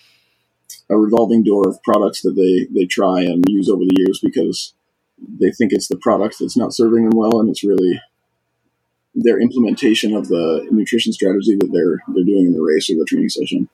a 0.89 0.97
revolving 0.97 1.43
door 1.43 1.67
of 1.67 1.81
products 1.83 2.21
that 2.21 2.35
they 2.35 2.67
they 2.73 2.85
try 2.85 3.21
and 3.21 3.43
use 3.49 3.69
over 3.69 3.83
the 3.83 3.95
years 3.97 4.19
because 4.21 4.73
they 5.17 5.51
think 5.51 5.73
it's 5.73 5.87
the 5.87 5.97
product 5.97 6.37
that's 6.39 6.57
not 6.57 6.73
serving 6.73 7.09
them 7.09 7.17
well, 7.17 7.39
and 7.39 7.49
it's 7.49 7.63
really 7.63 8.01
their 9.15 9.39
implementation 9.39 10.15
of 10.15 10.27
the 10.27 10.67
nutrition 10.71 11.11
strategy 11.11 11.55
that 11.55 11.71
they're 11.71 11.99
they're 12.13 12.23
doing 12.23 12.45
in 12.45 12.53
the 12.53 12.61
race 12.61 12.89
or 12.89 12.95
the 12.95 13.05
training 13.05 13.29
session. 13.29 13.69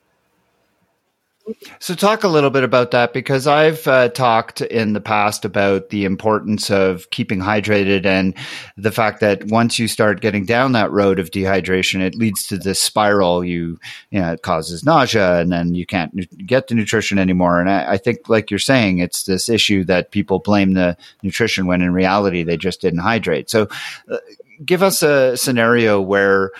So, 1.80 1.94
talk 1.94 2.24
a 2.24 2.30
little 2.30 2.50
bit 2.50 2.64
about 2.64 2.92
that 2.92 3.12
because 3.12 3.48
I've 3.48 3.86
uh, 3.86 4.08
talked 4.10 4.62
in 4.62 4.94
the 4.94 5.02
past 5.02 5.44
about 5.44 5.90
the 5.90 6.06
importance 6.06 6.72
of 6.72 7.10
keeping 7.10 7.40
hydrated 7.40 8.06
and 8.06 8.34
the 8.78 8.92
fact 8.92 9.20
that 9.20 9.46
once 9.48 9.78
you 9.78 9.90
start 9.90 10.22
getting 10.22 10.46
down 10.46 10.72
that 10.72 10.92
road 10.92 11.20
of 11.20 11.32
dehydration, 11.32 12.00
it 12.00 12.16
leads 12.16 12.48
to 12.48 12.58
this 12.58 12.82
spiral. 12.82 13.44
You, 13.44 13.78
you 14.10 14.22
know, 14.22 14.32
it 14.32 14.42
causes 14.42 14.86
nausea 14.86 15.40
and 15.40 15.52
then 15.52 15.76
you 15.76 15.86
can't 15.86 16.14
get 16.48 16.68
the 16.68 16.76
nutrition 16.76 17.20
anymore. 17.20 17.60
And 17.60 17.70
I, 17.70 17.94
I 17.94 17.98
think, 17.98 18.30
like 18.30 18.50
you're 18.50 18.58
saying, 18.58 19.00
it's 19.00 19.24
this 19.24 19.50
issue 19.50 19.84
that 19.86 20.12
people 20.12 20.40
blame 20.40 20.74
the 20.76 20.96
nutrition 21.24 21.66
when 21.68 21.82
in 21.82 21.92
reality 21.92 22.44
they 22.44 22.56
just 22.56 22.80
didn't 22.80 23.00
hydrate. 23.00 23.50
So, 23.50 23.68
uh, 24.10 24.18
give 24.64 24.82
us 24.82 25.04
a 25.04 25.36
scenario 25.36 26.00
where. 26.00 26.52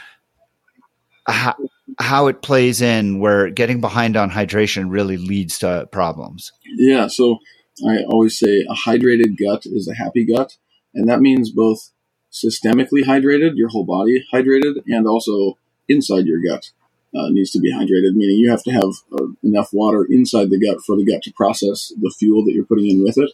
Uh, 1.26 1.54
how 2.00 2.28
it 2.28 2.42
plays 2.42 2.82
in 2.82 3.20
where 3.20 3.50
getting 3.50 3.82
behind 3.82 4.18
on 4.18 4.32
hydration 4.32 4.90
really 4.90 5.18
leads 5.18 5.60
to 5.60 5.88
problems. 5.92 6.52
Yeah, 6.66 7.08
so 7.08 7.40
I 7.88 8.04
always 8.04 8.38
say 8.38 8.66
a 8.70 8.74
hydrated 8.74 9.38
gut 9.40 9.66
is 9.66 9.88
a 9.88 9.96
happy 9.96 10.26
gut, 10.26 10.58
and 10.94 11.08
that 11.08 11.22
means 11.22 11.52
both 11.52 11.92
systemically 12.32 13.04
hydrated, 13.04 13.56
your 13.56 13.70
whole 13.70 13.86
body 13.86 14.26
hydrated, 14.34 14.84
and 14.88 15.08
also 15.08 15.58
inside 15.88 16.26
your 16.26 16.42
gut 16.42 16.72
uh, 17.16 17.30
needs 17.30 17.52
to 17.52 17.60
be 17.60 17.72
hydrated, 17.72 18.16
meaning 18.16 18.38
you 18.38 18.50
have 18.50 18.64
to 18.64 18.72
have 18.72 18.92
uh, 19.12 19.28
enough 19.44 19.70
water 19.72 20.06
inside 20.10 20.50
the 20.50 20.60
gut 20.60 20.82
for 20.86 20.96
the 20.96 21.06
gut 21.06 21.22
to 21.24 21.32
process 21.34 21.94
the 22.02 22.14
fuel 22.18 22.44
that 22.44 22.54
you're 22.54 22.66
putting 22.66 22.90
in 22.90 23.04
with 23.04 23.18
it. 23.18 23.32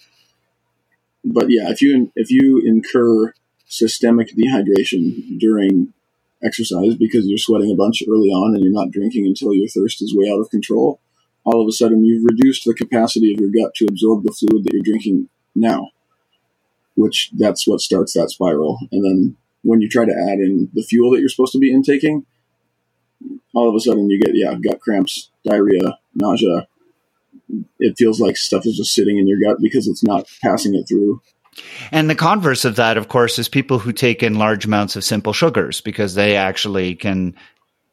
But 1.24 1.46
yeah, 1.50 1.70
if 1.70 1.82
you 1.82 2.12
if 2.16 2.30
you 2.30 2.62
incur 2.66 3.34
systemic 3.68 4.36
dehydration 4.36 5.40
during 5.40 5.94
exercise 6.44 6.96
because 6.96 7.28
you're 7.28 7.38
sweating 7.38 7.72
a 7.72 7.76
bunch 7.76 8.04
early 8.08 8.30
on 8.30 8.56
and 8.56 8.64
you're 8.64 8.74
not 8.74 8.92
drinking 8.92 9.26
until 9.26 9.54
your 9.54 9.68
thirst 9.68 10.02
is 10.02 10.16
way 10.16 10.30
out 10.30 10.40
of 10.40 10.50
control, 10.50 11.00
all 11.44 11.62
of 11.62 11.68
a 11.68 11.72
sudden 11.72 12.04
you've 12.04 12.24
reduced 12.24 12.66
the 12.66 12.74
capacity 12.74 13.34
of 13.34 13.40
your 13.40 13.50
gut 13.50 13.74
to 13.76 13.86
absorb 13.86 14.24
the 14.24 14.32
fluid 14.32 14.64
that 14.64 14.74
you're 14.74 14.84
drinking 14.84 15.30
now, 15.56 15.90
which 16.96 17.32
that's 17.38 17.68
what 17.68 17.82
starts 17.82 18.14
that 18.14 18.30
spiral. 18.30 18.78
And 18.92 19.04
then 19.04 19.38
when 19.64 19.82
you 19.82 19.90
try 19.90 20.06
to 20.06 20.12
add 20.32 20.40
in 20.40 20.70
the 20.74 20.84
fuel 20.84 21.12
that 21.12 21.20
you're 21.20 21.30
supposed 21.30 21.54
to 21.54 21.60
be 21.60 21.74
intaking, 21.74 22.26
all 23.54 23.68
of 23.68 23.76
a 23.76 23.80
sudden 23.80 24.10
you 24.10 24.20
get, 24.20 24.36
yeah, 24.36 24.54
gut 24.56 24.80
cramps, 24.80 25.32
diarrhea, 25.46 25.98
nausea. 26.16 26.68
It 27.80 27.98
feels 27.98 28.20
like 28.20 28.38
stuff 28.38 28.66
is 28.66 28.78
just 28.78 28.94
sitting 28.94 29.18
in 29.18 29.28
your 29.28 29.40
gut 29.40 29.58
because 29.62 29.88
it's 29.88 30.04
not 30.04 30.30
passing 30.42 30.76
it 30.76 30.86
through 30.88 31.22
and 31.92 32.10
the 32.10 32.16
converse 32.16 32.66
of 32.66 32.78
that, 32.78 32.98
of 32.98 33.08
course, 33.08 33.40
is 33.40 33.50
people 33.50 33.80
who 33.80 33.92
take 33.92 34.24
in 34.24 34.36
large 34.36 34.66
amounts 34.66 34.96
of 34.96 35.04
simple 35.04 35.34
sugars 35.34 35.82
because 35.82 36.14
they 36.14 36.36
actually 36.36 36.96
can 36.96 37.36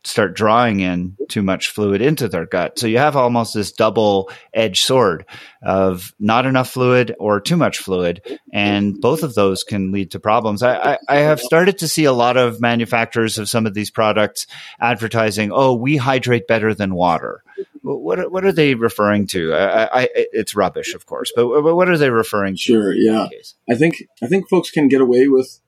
start 0.07 0.37
drawing 0.37 0.81
in 0.81 1.17
too 1.29 1.43
much 1.43 1.69
fluid 1.71 2.01
into 2.01 2.29
their 2.29 2.47
gut. 2.47 2.79
So 2.79 2.87
you 2.87 2.99
have 2.99 3.17
almost 3.17 3.55
this 3.55 3.73
double 3.73 4.31
edged 4.55 4.85
sword 4.85 5.27
of 5.63 6.15
not 6.21 6.47
enough 6.47 6.71
fluid 6.71 7.15
or 7.19 7.41
too 7.41 7.57
much 7.57 7.79
fluid. 7.79 8.23
And 8.53 9.01
both 9.01 9.25
of 9.25 9.35
those 9.35 9.65
can 9.65 9.91
lead 9.91 10.13
to 10.13 10.21
problems. 10.21 10.63
I, 10.63 10.77
I, 10.77 10.99
I, 11.09 11.17
have 11.17 11.41
started 11.41 11.79
to 11.79 11.89
see 11.89 12.05
a 12.05 12.13
lot 12.13 12.37
of 12.37 12.61
manufacturers 12.61 13.37
of 13.37 13.49
some 13.49 13.67
of 13.67 13.75
these 13.75 13.91
products 13.91 14.47
advertising, 14.79 15.51
oh, 15.53 15.75
we 15.75 15.97
hydrate 15.97 16.47
better 16.47 16.73
than 16.73 16.95
water. 16.95 17.43
What, 17.87 18.33
what 18.33 18.45
are 18.45 18.53
they 18.53 18.75
referring 18.75 19.29
to? 19.29 19.55
I, 19.55 20.03
I, 20.03 20.09
it's 20.13 20.57
rubbish, 20.57 20.93
of 20.93 21.07
course, 21.07 21.33
but 21.37 21.49
what 21.63 21.89
are 21.89 21.97
they 21.97 22.11
referring 22.11 22.55
to? 22.55 22.61
Sure, 22.61 22.93
yeah. 22.93 23.29
I 23.71 23.77
think 23.77 24.03
I 24.21 24.27
think 24.27 24.49
folks 24.49 24.73
can 24.73 24.89
get 24.89 25.01
away 25.01 25.29
with 25.29 25.61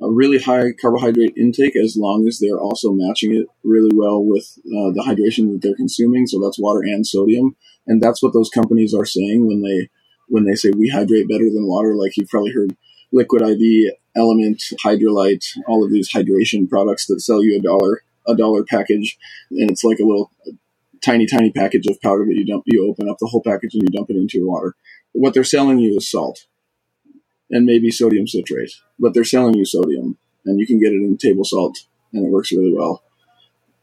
a 0.00 0.10
really 0.10 0.38
high 0.38 0.72
carbohydrate 0.72 1.36
intake 1.36 1.76
as 1.76 1.94
long 1.94 2.26
as 2.26 2.38
they're 2.38 2.58
also 2.58 2.92
matching 2.92 3.34
it 3.34 3.48
really 3.64 3.90
well 3.94 4.24
with 4.24 4.58
uh, 4.64 4.92
the 4.94 5.04
hydration 5.06 5.52
that 5.52 5.60
they're 5.60 5.76
consuming. 5.76 6.26
So 6.26 6.40
that's 6.40 6.58
water 6.58 6.80
and 6.80 7.06
sodium, 7.06 7.54
and 7.86 8.02
that's 8.02 8.22
what 8.22 8.32
those 8.32 8.48
companies 8.48 8.94
are 8.94 9.04
saying 9.04 9.46
when 9.46 9.60
they 9.60 9.90
when 10.28 10.44
they 10.44 10.54
say 10.54 10.70
we 10.70 10.88
hydrate 10.88 11.28
better 11.28 11.50
than 11.50 11.66
water. 11.66 11.94
Like 11.96 12.16
you've 12.16 12.30
probably 12.30 12.52
heard 12.52 12.76
Liquid 13.12 13.42
IV, 13.42 13.92
LMNT, 14.16 14.74
Hydralyte, 14.82 15.44
all 15.66 15.84
of 15.84 15.92
these 15.92 16.10
hydration 16.10 16.66
products 16.66 17.06
that 17.06 17.20
sell 17.20 17.42
you 17.44 17.58
a 17.58 17.62
dollar 17.62 18.04
a 18.26 18.34
dollar 18.34 18.64
package, 18.64 19.18
and 19.50 19.70
it's 19.70 19.84
like 19.84 19.98
a 19.98 20.04
little 20.04 20.30
tiny 21.04 21.26
tiny 21.26 21.50
package 21.50 21.86
of 21.86 22.00
powder 22.00 22.24
that 22.24 22.34
you 22.34 22.44
dump. 22.44 22.64
You 22.66 22.88
open 22.90 23.08
up 23.08 23.18
the 23.18 23.26
whole 23.26 23.42
package 23.42 23.74
and 23.74 23.82
you 23.82 23.88
dump 23.88 24.10
it 24.10 24.16
into 24.16 24.38
your 24.38 24.48
water. 24.48 24.74
What 25.12 25.34
they're 25.34 25.44
selling 25.44 25.78
you 25.78 25.96
is 25.96 26.10
salt 26.10 26.46
and 27.50 27.64
maybe 27.64 27.90
sodium 27.90 28.26
citrate, 28.26 28.72
but 28.98 29.14
they're 29.14 29.24
selling 29.24 29.54
you 29.54 29.64
sodium, 29.64 30.18
and 30.44 30.60
you 30.60 30.66
can 30.66 30.78
get 30.78 30.92
it 30.92 30.96
in 30.96 31.16
table 31.16 31.44
salt, 31.44 31.78
and 32.12 32.26
it 32.26 32.30
works 32.30 32.52
really 32.52 32.72
well. 32.72 33.02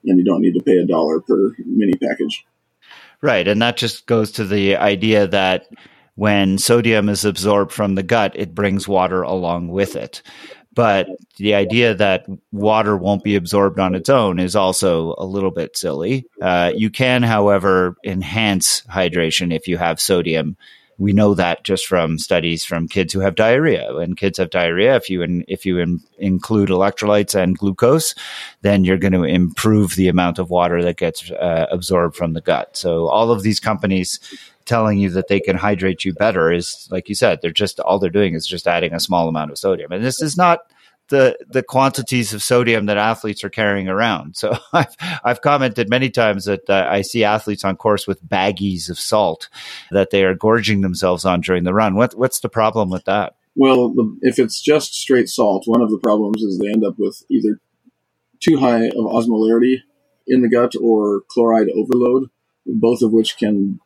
And 0.05 0.19
you 0.19 0.23
don't 0.23 0.41
need 0.41 0.53
to 0.53 0.63
pay 0.63 0.77
a 0.77 0.85
dollar 0.85 1.19
per 1.19 1.55
mini 1.65 1.93
package. 1.93 2.45
Right, 3.21 3.47
and 3.47 3.61
that 3.61 3.77
just 3.77 4.05
goes 4.05 4.31
to 4.33 4.45
the 4.45 4.75
idea 4.75 5.25
that 5.27 5.67
when 6.13 6.57
sodium 6.57 7.09
is 7.09 7.25
absorbed 7.25 7.71
from 7.71 7.95
the 7.95 8.03
gut, 8.03 8.33
it 8.35 8.53
brings 8.53 8.87
water 8.87 9.21
along 9.23 9.69
with 9.69 9.95
it. 9.95 10.21
But 10.75 11.07
the 11.37 11.55
idea 11.55 11.95
that 11.95 12.25
water 12.51 12.97
won't 12.97 13.23
be 13.23 13.35
absorbed 13.35 13.79
on 13.79 13.95
its 13.95 14.09
own 14.09 14.39
is 14.39 14.55
also 14.55 15.15
a 15.17 15.25
little 15.25 15.51
bit 15.51 15.77
silly. 15.77 16.25
Uh, 16.41 16.71
you 16.75 16.89
can, 16.89 17.23
however, 17.23 17.95
enhance 18.03 18.81
hydration 18.81 19.55
if 19.55 19.67
you 19.67 19.77
have 19.77 19.99
sodium 20.01 20.57
we 20.97 21.13
know 21.13 21.33
that 21.33 21.63
just 21.63 21.85
from 21.87 22.17
studies 22.17 22.63
from 22.63 22.87
kids 22.87 23.13
who 23.13 23.19
have 23.19 23.35
diarrhea. 23.35 23.93
When 23.93 24.15
kids 24.15 24.37
have 24.37 24.49
diarrhea, 24.49 24.95
if 24.95 25.09
you 25.09 25.21
in, 25.21 25.43
if 25.47 25.65
you 25.65 25.79
in, 25.79 25.99
include 26.17 26.69
electrolytes 26.69 27.35
and 27.35 27.57
glucose, 27.57 28.15
then 28.61 28.83
you're 28.83 28.97
going 28.97 29.13
to 29.13 29.23
improve 29.23 29.95
the 29.95 30.07
amount 30.07 30.39
of 30.39 30.49
water 30.49 30.83
that 30.83 30.97
gets 30.97 31.29
uh, 31.31 31.67
absorbed 31.69 32.15
from 32.15 32.33
the 32.33 32.41
gut. 32.41 32.77
So 32.77 33.07
all 33.07 33.31
of 33.31 33.43
these 33.43 33.59
companies 33.59 34.19
telling 34.65 34.97
you 34.97 35.09
that 35.11 35.27
they 35.27 35.39
can 35.39 35.55
hydrate 35.55 36.03
you 36.03 36.13
better 36.13 36.51
is 36.51 36.87
like 36.91 37.07
you 37.07 37.15
said 37.15 37.39
they're 37.41 37.51
just 37.51 37.79
all 37.79 37.99
they're 37.99 38.09
doing 38.09 38.33
is 38.33 38.47
just 38.47 38.67
adding 38.67 38.93
a 38.93 38.99
small 38.99 39.27
amount 39.27 39.51
of 39.51 39.57
sodium 39.57 39.91
and 39.91 40.03
this 40.03 40.21
is 40.21 40.35
not 40.35 40.61
the 41.09 41.37
the 41.47 41.63
quantities 41.63 42.33
of 42.33 42.41
sodium 42.41 42.87
that 42.87 42.97
athletes 42.97 43.43
are 43.43 43.49
carrying 43.49 43.87
around. 43.87 44.35
So 44.35 44.57
I've 44.73 44.95
I've 45.23 45.41
commented 45.41 45.89
many 45.89 46.09
times 46.09 46.45
that 46.45 46.69
uh, 46.69 46.87
I 46.89 47.01
see 47.01 47.23
athletes 47.23 47.63
on 47.63 47.77
course 47.77 48.07
with 48.07 48.27
baggies 48.27 48.89
of 48.89 48.99
salt 48.99 49.49
that 49.91 50.09
they 50.09 50.23
are 50.23 50.35
gorging 50.35 50.81
themselves 50.81 51.25
on 51.25 51.41
during 51.41 51.63
the 51.63 51.73
run. 51.73 51.95
What 51.95 52.17
what's 52.17 52.39
the 52.39 52.49
problem 52.49 52.89
with 52.89 53.05
that? 53.05 53.35
Well, 53.55 53.93
the, 53.93 54.17
if 54.21 54.37
it's 54.37 54.61
just 54.61 54.95
straight 54.95 55.29
salt, 55.29 55.63
one 55.65 55.81
of 55.81 55.89
the 55.89 55.99
problems 55.99 56.41
is 56.41 56.59
they 56.59 56.67
end 56.67 56.83
up 56.83 56.95
with 56.97 57.23
either 57.29 57.59
too 58.41 58.57
high 58.57 58.87
of 58.87 59.05
osmolarity 59.05 59.77
in 60.27 60.41
the 60.41 60.49
gut 60.49 60.73
or 60.81 61.21
chloride 61.29 61.69
overload, 61.69 62.29
both 62.65 63.01
of 63.01 63.13
which 63.13 63.37
can 63.37 63.79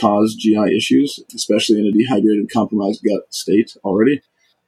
cause 0.00 0.34
GI 0.34 0.76
issues, 0.76 1.20
especially 1.34 1.80
in 1.80 1.86
a 1.86 1.92
dehydrated, 1.92 2.50
compromised 2.50 3.02
gut 3.04 3.32
state 3.32 3.76
already. 3.84 4.22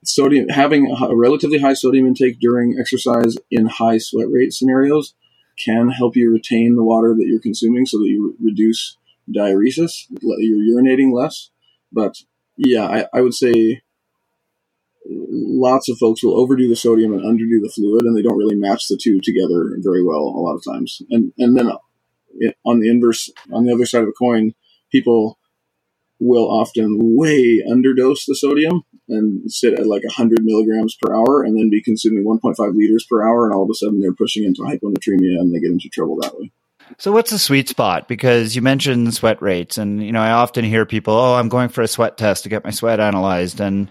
Sodium 0.04 0.48
having 0.48 0.94
a 1.00 1.16
relatively 1.16 1.58
high 1.58 1.72
sodium 1.74 2.06
intake 2.06 2.38
during 2.38 2.78
exercise 2.78 3.36
in 3.50 3.66
high 3.66 3.98
sweat 3.98 4.28
rate 4.30 4.52
scenarios 4.52 5.14
can 5.62 5.88
help 5.88 6.16
you 6.16 6.30
retain 6.30 6.76
the 6.76 6.84
water 6.84 7.14
that 7.14 7.26
you're 7.26 7.40
consuming 7.40 7.86
so 7.86 7.98
that 7.98 8.08
you 8.08 8.36
reduce 8.42 8.98
diuresis 9.34 10.06
you're 10.20 10.82
urinating 10.82 11.12
less. 11.12 11.50
But 11.90 12.16
yeah 12.56 12.84
I, 12.84 13.18
I 13.18 13.20
would 13.22 13.34
say 13.34 13.82
lots 15.06 15.88
of 15.88 15.98
folks 15.98 16.22
will 16.22 16.38
overdo 16.38 16.68
the 16.68 16.76
sodium 16.76 17.12
and 17.12 17.22
underdo 17.22 17.62
the 17.62 17.72
fluid 17.74 18.04
and 18.04 18.16
they 18.16 18.22
don't 18.22 18.38
really 18.38 18.56
match 18.56 18.88
the 18.88 18.98
two 19.00 19.20
together 19.20 19.76
very 19.78 20.04
well 20.04 20.20
a 20.20 20.40
lot 20.40 20.56
of 20.56 20.64
times. 20.64 21.00
And 21.10 21.32
and 21.38 21.56
then 21.56 21.70
uh, 21.70 21.78
on 22.66 22.80
the 22.80 22.90
inverse 22.90 23.30
on 23.52 23.64
the 23.64 23.72
other 23.72 23.86
side 23.86 24.00
of 24.00 24.06
the 24.06 24.12
coin 24.12 24.54
people 24.94 25.38
will 26.20 26.48
often 26.48 26.96
way 27.16 27.60
underdose 27.68 28.24
the 28.26 28.36
sodium 28.36 28.82
and 29.08 29.50
sit 29.50 29.74
at 29.74 29.86
like 29.86 30.04
100 30.04 30.38
milligrams 30.42 30.96
per 31.02 31.14
hour 31.14 31.42
and 31.42 31.58
then 31.58 31.68
be 31.70 31.82
consuming 31.82 32.24
1.5 32.24 32.56
liters 32.74 33.04
per 33.10 33.22
hour. 33.22 33.46
And 33.46 33.54
all 33.54 33.64
of 33.64 33.70
a 33.70 33.74
sudden 33.74 34.00
they're 34.00 34.14
pushing 34.14 34.44
into 34.44 34.62
hyponatremia 34.62 35.38
and 35.40 35.52
they 35.52 35.58
get 35.58 35.72
into 35.72 35.88
trouble 35.88 36.16
that 36.20 36.38
way. 36.38 36.52
So 36.98 37.12
what's 37.12 37.30
the 37.30 37.38
sweet 37.38 37.68
spot? 37.68 38.06
Because 38.08 38.54
you 38.54 38.62
mentioned 38.62 39.12
sweat 39.14 39.42
rates 39.42 39.78
and, 39.78 40.04
you 40.04 40.12
know, 40.12 40.20
I 40.20 40.30
often 40.30 40.64
hear 40.64 40.86
people, 40.86 41.14
Oh, 41.14 41.34
I'm 41.34 41.48
going 41.48 41.68
for 41.68 41.82
a 41.82 41.88
sweat 41.88 42.16
test 42.16 42.44
to 42.44 42.48
get 42.48 42.64
my 42.64 42.70
sweat 42.70 43.00
analyzed. 43.00 43.60
And, 43.60 43.88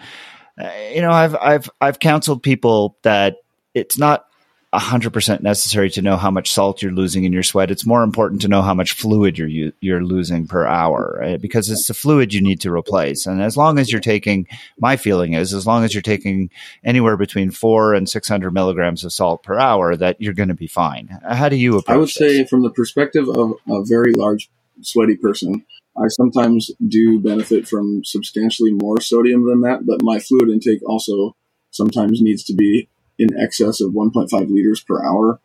uh, 0.62 0.72
you 0.94 1.02
know, 1.02 1.12
I've, 1.12 1.36
I've, 1.36 1.70
I've 1.82 2.00
counseled 2.00 2.42
people 2.42 2.98
that 3.04 3.38
it's 3.74 3.98
not 3.98 4.26
100% 4.74 5.42
necessary 5.42 5.90
to 5.92 6.02
know 6.02 6.18
how 6.18 6.32
much 6.32 6.52
salt 6.52 6.82
you're 6.82 6.92
losing 6.92 7.26
in 7.26 7.34
your 7.34 7.44
sweat. 7.44 7.70
It's 7.70 7.86
more 7.86 8.02
important 8.02 8.42
to 8.42 8.48
know 8.48 8.64
how 8.64 8.74
much 8.74 8.94
fluid 8.94 9.38
you're 9.38 9.72
you're 9.82 10.04
losing 10.04 10.48
per 10.48 10.66
hour 10.66 11.18
right? 11.20 11.40
because 11.40 11.70
it's 11.70 11.88
the 11.88 11.94
fluid 11.94 12.34
you 12.34 12.42
need 12.42 12.60
to 12.62 12.74
replace. 12.74 13.28
And 13.28 13.42
as 13.42 13.56
long 13.56 13.78
as 13.78 13.92
you're 13.92 14.02
taking, 14.02 14.48
my 14.80 14.96
feeling 14.96 15.34
is, 15.34 15.54
as 15.54 15.68
long 15.68 15.84
as 15.84 15.94
you're 15.94 16.02
taking 16.02 16.50
anywhere 16.84 17.18
between 17.18 17.52
four 17.52 17.94
and 17.94 18.10
600 18.10 18.52
milligrams 18.52 19.04
of 19.04 19.14
salt 19.14 19.44
per 19.44 19.60
hour, 19.60 19.96
that 19.96 20.20
you're 20.20 20.34
going 20.34 20.50
to 20.50 20.56
be 20.56 20.68
fine. 20.68 21.20
How 21.28 21.50
do 21.50 21.56
you 21.56 21.78
approach? 21.78 21.94
I 21.94 21.98
would 21.98 22.08
this? 22.08 22.16
say, 22.16 22.46
from 22.46 22.64
the 22.64 22.72
perspective 22.72 23.30
of 23.30 23.54
a 23.70 23.84
very 23.84 24.14
large 24.14 24.50
sweaty 24.82 25.16
person, 25.16 25.66
I 25.96 26.08
sometimes 26.08 26.72
do 26.88 27.20
benefit 27.20 27.68
from 27.68 28.04
substantially 28.04 28.72
more 28.72 29.00
sodium 29.00 29.48
than 29.48 29.62
that, 29.62 29.86
but 29.86 30.02
my 30.02 30.20
fluid 30.20 30.50
intake 30.50 30.82
also 30.88 31.36
sometimes 31.70 32.22
needs 32.22 32.44
to 32.46 32.54
be 32.54 32.88
in 33.18 33.38
excess 33.40 33.82
of 33.82 33.92
1.5 33.92 34.30
liters 34.50 34.82
per 34.82 35.04
hour. 35.04 35.40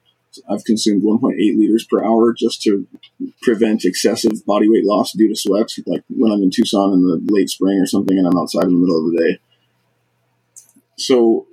I've 0.49 0.65
consumed 0.65 1.03
1.8 1.03 1.35
liters 1.57 1.85
per 1.85 2.05
hour 2.05 2.35
just 2.35 2.63
to 2.63 2.87
prevent 3.43 3.85
excessive 3.85 4.45
body 4.47 4.69
weight 4.69 4.85
loss 4.85 5.13
due 5.13 5.29
to 5.29 5.37
sweat, 5.37 5.71
like 5.87 6.05
when 6.09 6.33
I'm 6.33 6.43
in 6.43 6.51
Tucson 6.51 6.93
in 6.93 7.03
the 7.03 7.21
late 7.33 7.49
spring 7.49 7.79
or 7.79 7.87
something 7.87 8.17
and 8.17 8.27
I'm 8.27 8.37
outside 8.37 8.65
in 8.65 8.75
the 8.75 8.79
middle 8.79 9.07
of 9.07 9.13
the 9.13 9.19
day. 9.19 9.41
So 10.97 11.47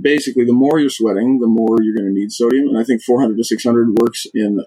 basically, 0.00 0.44
the 0.44 0.52
more 0.52 0.78
you're 0.78 0.90
sweating, 0.90 1.40
the 1.40 1.46
more 1.46 1.82
you're 1.82 1.96
going 1.96 2.06
to 2.06 2.18
need 2.18 2.32
sodium. 2.32 2.68
And 2.68 2.78
I 2.78 2.84
think 2.84 3.02
400 3.02 3.36
to 3.36 3.44
600 3.44 3.98
works 3.98 4.26
in 4.32 4.64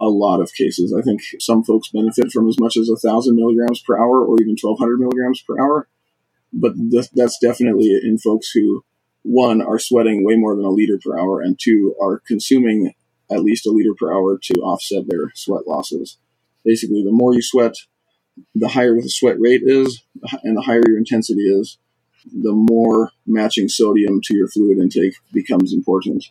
a 0.00 0.06
lot 0.06 0.40
of 0.40 0.52
cases. 0.52 0.94
I 0.96 1.02
think 1.02 1.22
some 1.40 1.64
folks 1.64 1.88
benefit 1.88 2.30
from 2.30 2.48
as 2.48 2.58
much 2.60 2.76
as 2.76 2.88
1,000 2.88 3.34
milligrams 3.34 3.80
per 3.80 3.96
hour 3.96 4.24
or 4.24 4.36
even 4.40 4.56
1,200 4.60 4.98
milligrams 4.98 5.42
per 5.42 5.60
hour. 5.60 5.88
But 6.52 6.74
that's 7.12 7.38
definitely 7.38 7.98
in 8.02 8.18
folks 8.18 8.50
who 8.50 8.84
one, 9.24 9.60
are 9.60 9.78
sweating 9.78 10.24
way 10.24 10.36
more 10.36 10.54
than 10.54 10.64
a 10.64 10.70
liter 10.70 10.98
per 11.02 11.18
hour, 11.18 11.40
and 11.40 11.58
two, 11.58 11.96
are 12.00 12.20
consuming 12.20 12.92
at 13.30 13.42
least 13.42 13.66
a 13.66 13.70
liter 13.70 13.94
per 13.98 14.12
hour 14.12 14.38
to 14.38 14.54
offset 14.60 15.08
their 15.08 15.32
sweat 15.34 15.66
losses. 15.66 16.18
Basically, 16.64 17.02
the 17.02 17.10
more 17.10 17.34
you 17.34 17.42
sweat, 17.42 17.74
the 18.54 18.68
higher 18.68 18.94
the 18.94 19.08
sweat 19.08 19.40
rate 19.40 19.62
is, 19.64 20.02
and 20.42 20.56
the 20.56 20.62
higher 20.62 20.82
your 20.86 20.98
intensity 20.98 21.42
is, 21.42 21.78
the 22.32 22.52
more 22.52 23.10
matching 23.26 23.68
sodium 23.68 24.20
to 24.24 24.34
your 24.34 24.48
fluid 24.48 24.78
intake 24.78 25.14
becomes 25.32 25.72
important, 25.72 26.24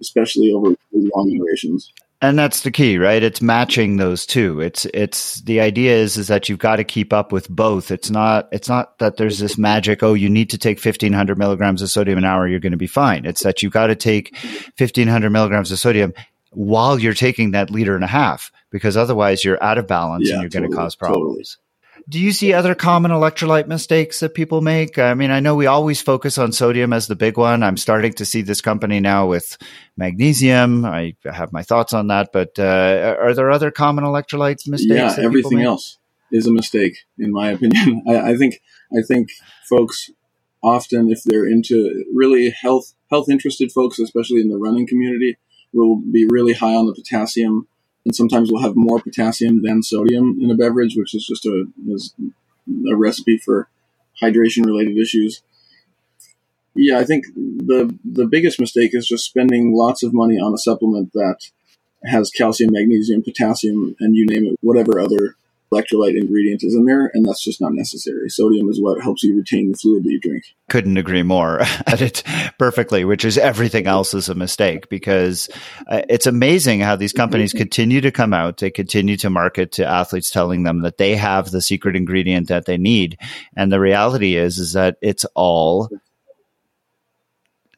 especially 0.00 0.52
over 0.52 0.74
long 0.92 1.36
durations 1.36 1.92
and 2.22 2.38
that's 2.38 2.60
the 2.62 2.70
key 2.70 2.96
right? 2.96 3.22
It's 3.22 3.42
matching 3.42 3.96
those 3.96 4.24
two. 4.24 4.60
It's 4.60 4.86
it's 4.94 5.40
the 5.42 5.60
idea 5.60 5.96
is 5.96 6.16
is 6.16 6.28
that 6.28 6.48
you've 6.48 6.60
got 6.60 6.76
to 6.76 6.84
keep 6.84 7.12
up 7.12 7.32
with 7.32 7.50
both. 7.50 7.90
It's 7.90 8.10
not 8.10 8.48
it's 8.52 8.68
not 8.68 8.98
that 8.98 9.16
there's 9.16 9.40
this 9.40 9.58
magic 9.58 10.02
oh 10.02 10.14
you 10.14 10.30
need 10.30 10.48
to 10.50 10.58
take 10.58 10.82
1500 10.82 11.36
milligrams 11.36 11.82
of 11.82 11.90
sodium 11.90 12.18
an 12.18 12.24
hour 12.24 12.46
you're 12.46 12.60
going 12.60 12.70
to 12.70 12.78
be 12.78 12.86
fine. 12.86 13.26
It's 13.26 13.42
that 13.42 13.62
you've 13.62 13.72
got 13.72 13.88
to 13.88 13.96
take 13.96 14.34
1500 14.78 15.30
milligrams 15.30 15.72
of 15.72 15.78
sodium 15.80 16.14
while 16.52 16.98
you're 16.98 17.12
taking 17.12 17.50
that 17.50 17.70
liter 17.70 17.96
and 17.96 18.04
a 18.04 18.08
half 18.08 18.52
because 18.70 18.96
otherwise 18.96 19.44
you're 19.44 19.62
out 19.62 19.78
of 19.78 19.88
balance 19.88 20.28
yeah, 20.28 20.34
and 20.34 20.42
you're 20.42 20.48
totally, 20.48 20.68
going 20.68 20.70
to 20.70 20.76
cause 20.76 20.94
problems. 20.94 21.56
totally. 21.56 21.71
Do 22.08 22.18
you 22.18 22.32
see 22.32 22.52
other 22.52 22.74
common 22.74 23.10
electrolyte 23.10 23.68
mistakes 23.68 24.20
that 24.20 24.34
people 24.34 24.60
make? 24.60 24.98
I 24.98 25.14
mean, 25.14 25.30
I 25.30 25.40
know 25.40 25.54
we 25.54 25.66
always 25.66 26.02
focus 26.02 26.36
on 26.36 26.52
sodium 26.52 26.92
as 26.92 27.06
the 27.06 27.16
big 27.16 27.38
one. 27.38 27.62
I'm 27.62 27.76
starting 27.76 28.12
to 28.14 28.24
see 28.24 28.42
this 28.42 28.60
company 28.60 29.00
now 29.00 29.26
with 29.26 29.56
magnesium. 29.96 30.84
I 30.84 31.14
have 31.24 31.52
my 31.52 31.62
thoughts 31.62 31.92
on 31.92 32.08
that, 32.08 32.30
but 32.32 32.58
uh, 32.58 33.16
are 33.20 33.34
there 33.34 33.50
other 33.50 33.70
common 33.70 34.04
electrolytes 34.04 34.66
mistakes? 34.66 35.16
Yeah, 35.16 35.24
everything 35.24 35.62
else 35.62 35.98
is 36.32 36.46
a 36.46 36.52
mistake, 36.52 36.96
in 37.18 37.32
my 37.32 37.50
opinion. 37.50 38.02
I, 38.08 38.32
I 38.32 38.36
think 38.36 38.60
I 38.96 39.02
think 39.02 39.28
folks 39.68 40.10
often, 40.62 41.10
if 41.10 41.22
they're 41.24 41.46
into 41.46 42.04
really 42.12 42.50
health 42.50 42.94
health 43.10 43.28
interested 43.28 43.70
folks, 43.70 43.98
especially 43.98 44.40
in 44.40 44.48
the 44.48 44.58
running 44.58 44.86
community, 44.86 45.36
will 45.72 46.00
be 46.00 46.26
really 46.28 46.54
high 46.54 46.74
on 46.74 46.86
the 46.86 46.94
potassium 46.94 47.68
and 48.04 48.14
sometimes 48.14 48.50
we'll 48.50 48.62
have 48.62 48.76
more 48.76 49.00
potassium 49.00 49.62
than 49.62 49.82
sodium 49.82 50.38
in 50.40 50.50
a 50.50 50.54
beverage, 50.54 50.94
which 50.96 51.14
is 51.14 51.24
just 51.26 51.46
a 51.46 51.64
is 51.88 52.14
a 52.90 52.96
recipe 52.96 53.38
for 53.38 53.68
hydration 54.22 54.64
related 54.66 54.96
issues. 54.96 55.42
Yeah, 56.74 56.98
I 56.98 57.04
think 57.04 57.26
the 57.34 57.96
the 58.04 58.26
biggest 58.26 58.60
mistake 58.60 58.90
is 58.94 59.06
just 59.06 59.24
spending 59.24 59.74
lots 59.74 60.02
of 60.02 60.14
money 60.14 60.36
on 60.36 60.54
a 60.54 60.58
supplement 60.58 61.12
that 61.12 61.38
has 62.04 62.30
calcium, 62.30 62.72
magnesium, 62.72 63.22
potassium, 63.22 63.94
and 64.00 64.16
you 64.16 64.26
name 64.26 64.46
it, 64.46 64.56
whatever 64.60 64.98
other 64.98 65.36
electrolyte 65.72 66.16
ingredient 66.16 66.62
is 66.62 66.74
in 66.74 66.84
there, 66.84 67.10
and 67.14 67.24
that's 67.24 67.42
just 67.42 67.60
not 67.60 67.72
necessary. 67.72 68.28
Sodium 68.28 68.68
is 68.68 68.80
what 68.80 69.02
helps 69.02 69.22
you 69.22 69.36
retain 69.36 69.70
the 69.70 69.78
fluid 69.78 70.04
that 70.04 70.10
you 70.10 70.20
drink. 70.20 70.44
Couldn't 70.68 70.96
agree 70.96 71.22
more 71.22 71.60
at 71.86 72.00
it 72.00 72.22
perfectly, 72.58 73.04
which 73.04 73.24
is 73.24 73.38
everything 73.38 73.86
else 73.86 74.14
is 74.14 74.28
a 74.28 74.34
mistake 74.34 74.88
because 74.88 75.48
uh, 75.88 76.02
it's 76.08 76.26
amazing 76.26 76.80
how 76.80 76.96
these 76.96 77.12
companies 77.12 77.52
continue 77.52 78.00
to 78.00 78.10
come 78.10 78.34
out. 78.34 78.58
They 78.58 78.70
continue 78.70 79.16
to 79.18 79.30
market 79.30 79.72
to 79.72 79.86
athletes 79.86 80.30
telling 80.30 80.62
them 80.62 80.82
that 80.82 80.98
they 80.98 81.16
have 81.16 81.50
the 81.50 81.62
secret 81.62 81.96
ingredient 81.96 82.48
that 82.48 82.66
they 82.66 82.78
need. 82.78 83.18
And 83.56 83.72
the 83.72 83.80
reality 83.80 84.36
is, 84.36 84.58
is 84.58 84.74
that 84.74 84.96
it's 85.00 85.24
all 85.34 85.88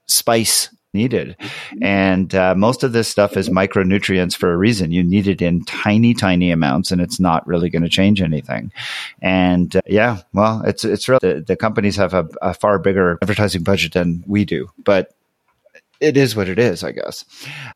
spice 0.06 0.70
needed. 0.94 1.36
And 1.82 2.34
uh, 2.34 2.54
most 2.54 2.82
of 2.82 2.92
this 2.92 3.08
stuff 3.08 3.36
is 3.36 3.48
micronutrients 3.48 4.36
for 4.36 4.52
a 4.52 4.56
reason. 4.56 4.92
You 4.92 5.02
need 5.02 5.26
it 5.26 5.42
in 5.42 5.64
tiny, 5.64 6.14
tiny 6.14 6.50
amounts, 6.50 6.90
and 6.90 7.00
it's 7.00 7.20
not 7.20 7.46
really 7.46 7.70
going 7.70 7.82
to 7.82 7.88
change 7.88 8.22
anything. 8.22 8.72
And 9.20 9.74
uh, 9.76 9.82
yeah, 9.86 10.22
well, 10.32 10.62
it's 10.64 10.84
it's 10.84 11.08
real. 11.08 11.18
The, 11.20 11.44
the 11.46 11.56
companies 11.56 11.96
have 11.96 12.14
a, 12.14 12.28
a 12.40 12.54
far 12.54 12.78
bigger 12.78 13.18
advertising 13.22 13.62
budget 13.62 13.92
than 13.92 14.24
we 14.26 14.44
do, 14.44 14.70
but 14.82 15.12
it 16.00 16.16
is 16.16 16.34
what 16.34 16.48
it 16.48 16.58
is, 16.58 16.82
I 16.82 16.92
guess. 16.92 17.24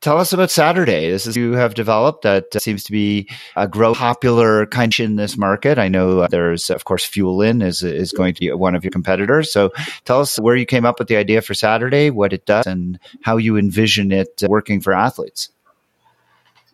Tell 0.00 0.18
us 0.18 0.32
about 0.32 0.50
Saturday. 0.50 1.10
This 1.10 1.26
is 1.26 1.36
you 1.36 1.52
have 1.52 1.74
developed 1.74 2.22
that 2.22 2.54
uh, 2.54 2.58
seems 2.58 2.84
to 2.84 2.92
be 2.92 3.28
a 3.56 3.68
grow 3.68 3.94
popular 3.94 4.66
kind 4.66 4.88
in 4.98 5.16
this 5.16 5.36
market. 5.36 5.78
I 5.78 5.88
know 5.88 6.20
uh, 6.20 6.28
there's, 6.28 6.70
of 6.70 6.84
course, 6.84 7.06
Fuelin 7.06 7.62
is 7.62 7.82
is 7.82 8.12
going 8.12 8.34
to 8.34 8.40
be 8.40 8.52
one 8.52 8.74
of 8.74 8.84
your 8.84 8.90
competitors. 8.90 9.52
So 9.52 9.70
tell 10.04 10.20
us 10.20 10.38
where 10.38 10.56
you 10.56 10.66
came 10.66 10.86
up 10.86 10.98
with 10.98 11.08
the 11.08 11.16
idea 11.16 11.42
for 11.42 11.54
Saturday, 11.54 12.10
what 12.10 12.32
it 12.32 12.46
does, 12.46 12.66
and 12.66 12.98
how 13.22 13.36
you 13.36 13.56
envision 13.56 14.12
it 14.12 14.42
uh, 14.42 14.46
working 14.48 14.80
for 14.80 14.94
athletes. 14.94 15.50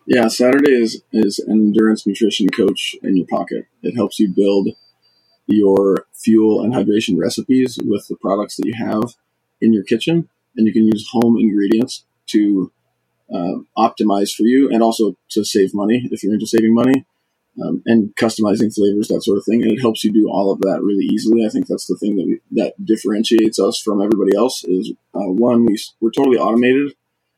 Yeah, 0.07 0.27
Saturday 0.27 0.71
is 0.71 1.03
is 1.11 1.39
an 1.39 1.59
endurance 1.59 2.07
nutrition 2.07 2.49
coach 2.49 2.95
in 3.03 3.17
your 3.17 3.27
pocket. 3.27 3.67
It 3.81 3.95
helps 3.95 4.19
you 4.19 4.33
build 4.33 4.69
your 5.47 6.05
fuel 6.13 6.61
and 6.61 6.73
hydration 6.73 7.19
recipes 7.19 7.77
with 7.83 8.07
the 8.07 8.15
products 8.15 8.55
that 8.55 8.65
you 8.65 8.73
have 8.73 9.15
in 9.61 9.73
your 9.73 9.83
kitchen 9.83 10.29
and 10.57 10.67
you 10.67 10.73
can 10.73 10.85
use 10.85 11.07
home 11.11 11.37
ingredients 11.39 12.05
to 12.27 12.71
uh, 13.33 13.55
optimize 13.77 14.31
for 14.33 14.43
you 14.43 14.69
and 14.71 14.81
also 14.83 15.15
to 15.29 15.43
save 15.43 15.73
money 15.73 16.07
if 16.11 16.23
you're 16.23 16.33
into 16.33 16.47
saving 16.47 16.73
money. 16.73 17.05
um, 17.61 17.81
and 17.85 18.15
customizing 18.15 18.73
flavors, 18.73 19.07
that 19.07 19.23
sort 19.23 19.37
of 19.37 19.45
thing. 19.45 19.63
And 19.63 19.71
it 19.71 19.81
helps 19.81 20.03
you 20.03 20.11
do 20.11 20.27
all 20.29 20.51
of 20.51 20.59
that 20.61 20.81
really 20.81 21.05
easily. 21.05 21.45
I 21.45 21.49
think 21.49 21.67
that's 21.67 21.87
the 21.87 21.97
thing 21.97 22.17
that 22.17 22.25
we, 22.25 22.39
that 22.51 22.73
differentiates 22.83 23.59
us 23.59 23.79
from 23.79 24.01
everybody 24.01 24.35
else. 24.35 24.63
Is 24.65 24.91
uh, 25.13 25.29
one, 25.31 25.65
we 25.65 25.77
we're 26.01 26.11
totally 26.11 26.37
automated, 26.37 26.93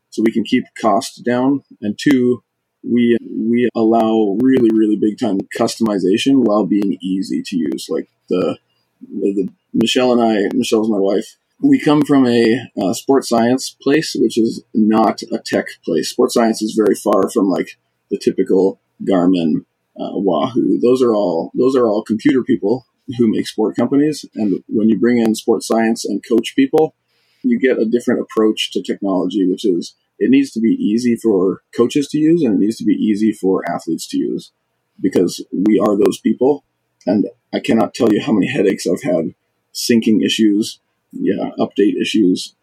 so 0.09 0.24
we 0.26 0.32
can 0.32 0.43
keep 0.43 0.63
costs 0.80 1.18
down, 1.18 1.63
and 1.82 1.97
two, 2.01 2.43
we 2.84 3.18
we 3.22 3.70
allow 3.76 4.38
really 4.41 4.70
really 4.74 4.95
big 4.95 5.20
time 5.20 5.39
customization 5.57 6.45
while 6.45 6.65
being 6.65 6.97
easy 7.01 7.43
to 7.45 7.57
use. 7.57 7.88
Like 7.89 8.09
the, 8.30 8.57
the, 9.01 9.34
the 9.34 9.49
Michelle 9.74 10.13
and 10.13 10.22
I, 10.22 10.49
Michelle's 10.53 10.89
my 10.89 10.97
wife. 10.97 11.38
We 11.62 11.80
come 11.80 12.03
from 12.03 12.28
a 12.28 12.70
uh, 12.80 12.93
sports 12.93 13.30
science 13.30 13.76
place, 13.82 14.16
which 14.20 14.38
is 14.38 14.64
not 14.74 15.24
a 15.24 15.39
tech 15.39 15.66
place. 15.84 16.10
Sports 16.10 16.36
science 16.36 16.62
is 16.62 16.74
very 16.74 16.95
far 16.95 17.30
from 17.30 17.49
like 17.49 17.80
the 18.12 18.18
typical 18.18 18.80
Garmin, 19.03 19.66
uh, 19.99 20.14
Wahoo. 20.14 20.80
Those 20.80 21.01
are 21.01 21.16
all 21.16 21.51
those 21.55 21.76
are 21.76 21.88
all 21.88 22.03
computer 22.03 22.43
people 22.43 22.86
who 23.18 23.32
make 23.32 23.47
sport 23.47 23.76
companies. 23.76 24.26
And 24.36 24.64
when 24.68 24.89
you 24.89 24.99
bring 24.99 25.18
in 25.18 25.34
sports 25.34 25.68
science 25.68 26.05
and 26.05 26.24
coach 26.28 26.55
people, 26.55 26.93
you 27.41 27.60
get 27.60 27.80
a 27.80 27.86
different 27.86 28.22
approach 28.22 28.72
to 28.74 28.84
technology, 28.84 29.49
which 29.49 29.66
is 29.66 29.95
it 30.20 30.30
needs 30.30 30.51
to 30.51 30.60
be 30.60 30.70
easy 30.70 31.16
for 31.16 31.62
coaches 31.76 32.08
to 32.10 32.18
use 32.18 32.43
and 32.43 32.55
it 32.55 32.60
needs 32.60 32.78
to 32.78 32.86
be 32.86 32.93
easy 32.93 33.32
for 33.32 33.68
athletes 33.70 34.08
to 34.08 34.18
use 34.18 34.51
because 34.99 35.45
we 35.51 35.80
are 35.80 35.97
those 35.97 36.20
people. 36.20 36.64
And 37.05 37.28
I 37.53 37.60
cannot 37.60 37.93
tell 37.93 38.12
you 38.12 38.22
how 38.22 38.34
many 38.34 38.47
headaches 38.47 38.88
I've 38.88 39.03
had 39.03 39.36
syncing 39.74 40.26
issues, 40.26 40.80
yeah, 41.12 41.51
update 41.60 41.99
issues 41.99 42.53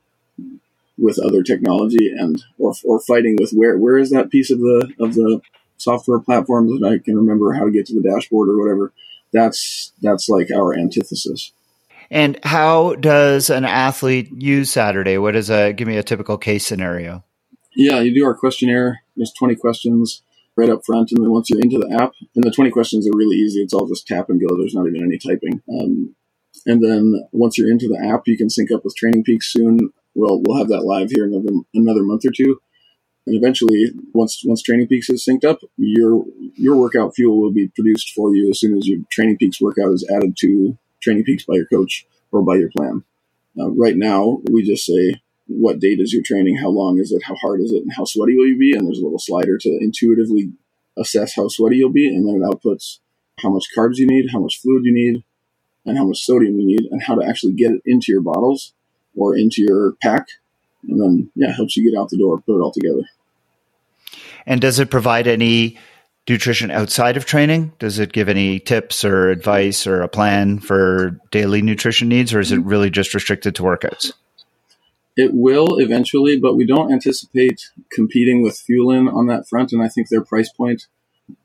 with 0.96 1.18
other 1.18 1.42
technology 1.42 2.12
and 2.16 2.44
or, 2.58 2.72
or 2.84 3.00
fighting 3.00 3.36
with 3.38 3.52
where 3.52 3.76
where 3.76 3.98
is 3.98 4.10
that 4.10 4.30
piece 4.30 4.50
of 4.50 4.58
the 4.58 4.92
of 5.00 5.14
the 5.14 5.40
software 5.76 6.20
platform 6.20 6.68
that 6.68 6.86
I 6.86 6.98
can 6.98 7.16
remember 7.16 7.52
how 7.52 7.64
to 7.64 7.70
get 7.70 7.86
to 7.86 7.94
the 7.94 8.08
dashboard 8.08 8.48
or 8.48 8.58
whatever. 8.58 8.92
That's 9.32 9.92
that's 10.00 10.28
like 10.28 10.50
our 10.50 10.76
antithesis. 10.76 11.52
And 12.10 12.38
how 12.44 12.94
does 12.94 13.50
an 13.50 13.64
athlete 13.64 14.30
use 14.36 14.70
Saturday? 14.70 15.18
What 15.18 15.36
is 15.36 15.50
a 15.50 15.72
give 15.72 15.88
me 15.88 15.96
a 15.96 16.02
typical 16.02 16.38
case 16.38 16.66
scenario? 16.66 17.24
Yeah, 17.74 18.00
you 18.00 18.14
do 18.14 18.24
our 18.24 18.34
questionnaire. 18.34 19.02
There's 19.16 19.32
20 19.32 19.56
questions 19.56 20.22
right 20.56 20.70
up 20.70 20.84
front, 20.86 21.10
and 21.10 21.22
then 21.22 21.32
once 21.32 21.50
you're 21.50 21.60
into 21.60 21.78
the 21.78 22.00
app, 22.00 22.12
and 22.36 22.44
the 22.44 22.50
20 22.52 22.70
questions 22.70 23.08
are 23.08 23.16
really 23.16 23.36
easy. 23.36 23.60
It's 23.60 23.74
all 23.74 23.88
just 23.88 24.06
tap 24.06 24.30
and 24.30 24.40
go. 24.40 24.56
There's 24.56 24.74
not 24.74 24.86
even 24.86 25.02
any 25.02 25.18
typing. 25.18 25.60
Um, 25.68 26.14
and 26.66 26.82
then 26.82 27.26
once 27.32 27.58
you're 27.58 27.70
into 27.70 27.88
the 27.88 28.12
app, 28.12 28.22
you 28.26 28.36
can 28.36 28.50
sync 28.50 28.70
up 28.70 28.84
with 28.84 28.96
Training 28.96 29.24
Peaks 29.24 29.52
soon. 29.52 29.92
Well, 30.14 30.40
we'll 30.44 30.58
have 30.58 30.68
that 30.68 30.84
live 30.84 31.10
here 31.10 31.24
in 31.24 31.34
another, 31.34 31.58
another 31.74 32.02
month 32.02 32.24
or 32.24 32.30
two. 32.30 32.60
And 33.26 33.36
eventually, 33.36 33.90
once 34.12 34.42
once 34.44 34.62
Training 34.62 34.86
Peaks 34.86 35.08
is 35.08 35.24
synced 35.24 35.44
up, 35.44 35.60
your 35.76 36.24
your 36.54 36.76
workout 36.76 37.14
fuel 37.14 37.40
will 37.40 37.52
be 37.52 37.68
produced 37.68 38.12
for 38.14 38.34
you 38.34 38.50
as 38.50 38.60
soon 38.60 38.76
as 38.76 38.86
your 38.86 39.00
Training 39.10 39.38
Peaks 39.38 39.60
workout 39.60 39.92
is 39.92 40.08
added 40.14 40.36
to 40.40 40.76
Training 41.02 41.24
Peaks 41.24 41.44
by 41.44 41.54
your 41.54 41.66
coach 41.66 42.06
or 42.32 42.42
by 42.42 42.56
your 42.56 42.70
plan. 42.76 43.02
Uh, 43.58 43.70
right 43.70 43.96
now, 43.96 44.42
we 44.50 44.62
just 44.62 44.84
say 44.84 45.22
what 45.46 45.78
date 45.78 46.00
is 46.00 46.12
your 46.12 46.22
training, 46.22 46.56
how 46.56 46.68
long 46.68 46.98
is 46.98 47.12
it, 47.12 47.22
how 47.22 47.34
hard 47.36 47.60
is 47.60 47.72
it, 47.72 47.82
and 47.82 47.92
how 47.96 48.04
sweaty 48.04 48.36
will 48.36 48.46
you 48.46 48.58
be. 48.58 48.72
And 48.72 48.86
there's 48.86 48.98
a 48.98 49.04
little 49.04 49.18
slider 49.18 49.58
to 49.58 49.78
intuitively 49.80 50.52
assess 50.98 51.34
how 51.34 51.48
sweaty 51.48 51.76
you'll 51.76 51.92
be, 51.92 52.08
and 52.08 52.26
then 52.26 52.36
it 52.36 52.44
outputs 52.44 52.98
how 53.40 53.50
much 53.50 53.66
carbs 53.76 53.96
you 53.96 54.06
need, 54.06 54.30
how 54.32 54.40
much 54.40 54.60
fluid 54.60 54.84
you 54.84 54.92
need, 54.92 55.24
and 55.84 55.98
how 55.98 56.04
much 56.04 56.24
sodium 56.24 56.58
you 56.58 56.66
need, 56.66 56.88
and 56.90 57.02
how 57.02 57.14
to 57.14 57.26
actually 57.26 57.52
get 57.52 57.72
it 57.72 57.82
into 57.84 58.12
your 58.12 58.20
bottles 58.20 58.72
or 59.16 59.36
into 59.36 59.62
your 59.62 59.92
pack. 60.02 60.26
And 60.88 61.00
then, 61.00 61.30
yeah, 61.34 61.52
helps 61.52 61.76
you 61.76 61.90
get 61.90 61.98
out 61.98 62.10
the 62.10 62.18
door, 62.18 62.40
put 62.40 62.58
it 62.58 62.60
all 62.60 62.72
together. 62.72 63.02
And 64.46 64.60
does 64.60 64.78
it 64.78 64.90
provide 64.90 65.26
any 65.26 65.78
nutrition 66.28 66.70
outside 66.70 67.16
of 67.16 67.24
training? 67.24 67.72
Does 67.78 67.98
it 67.98 68.12
give 68.12 68.28
any 68.28 68.58
tips 68.58 69.04
or 69.04 69.30
advice 69.30 69.86
or 69.86 70.02
a 70.02 70.08
plan 70.08 70.58
for 70.58 71.20
daily 71.30 71.62
nutrition 71.62 72.08
needs, 72.08 72.32
or 72.32 72.40
is 72.40 72.52
it 72.52 72.58
really 72.58 72.90
just 72.90 73.14
restricted 73.14 73.54
to 73.54 73.62
workouts? 73.62 74.12
It 75.16 75.32
will 75.32 75.78
eventually, 75.78 76.38
but 76.38 76.56
we 76.56 76.66
don't 76.66 76.92
anticipate 76.92 77.70
competing 77.90 78.42
with 78.42 78.60
Fuelin 78.68 79.12
on 79.12 79.26
that 79.28 79.48
front. 79.48 79.72
And 79.72 79.82
I 79.82 79.88
think 79.88 80.08
their 80.08 80.24
price 80.24 80.50
point 80.50 80.86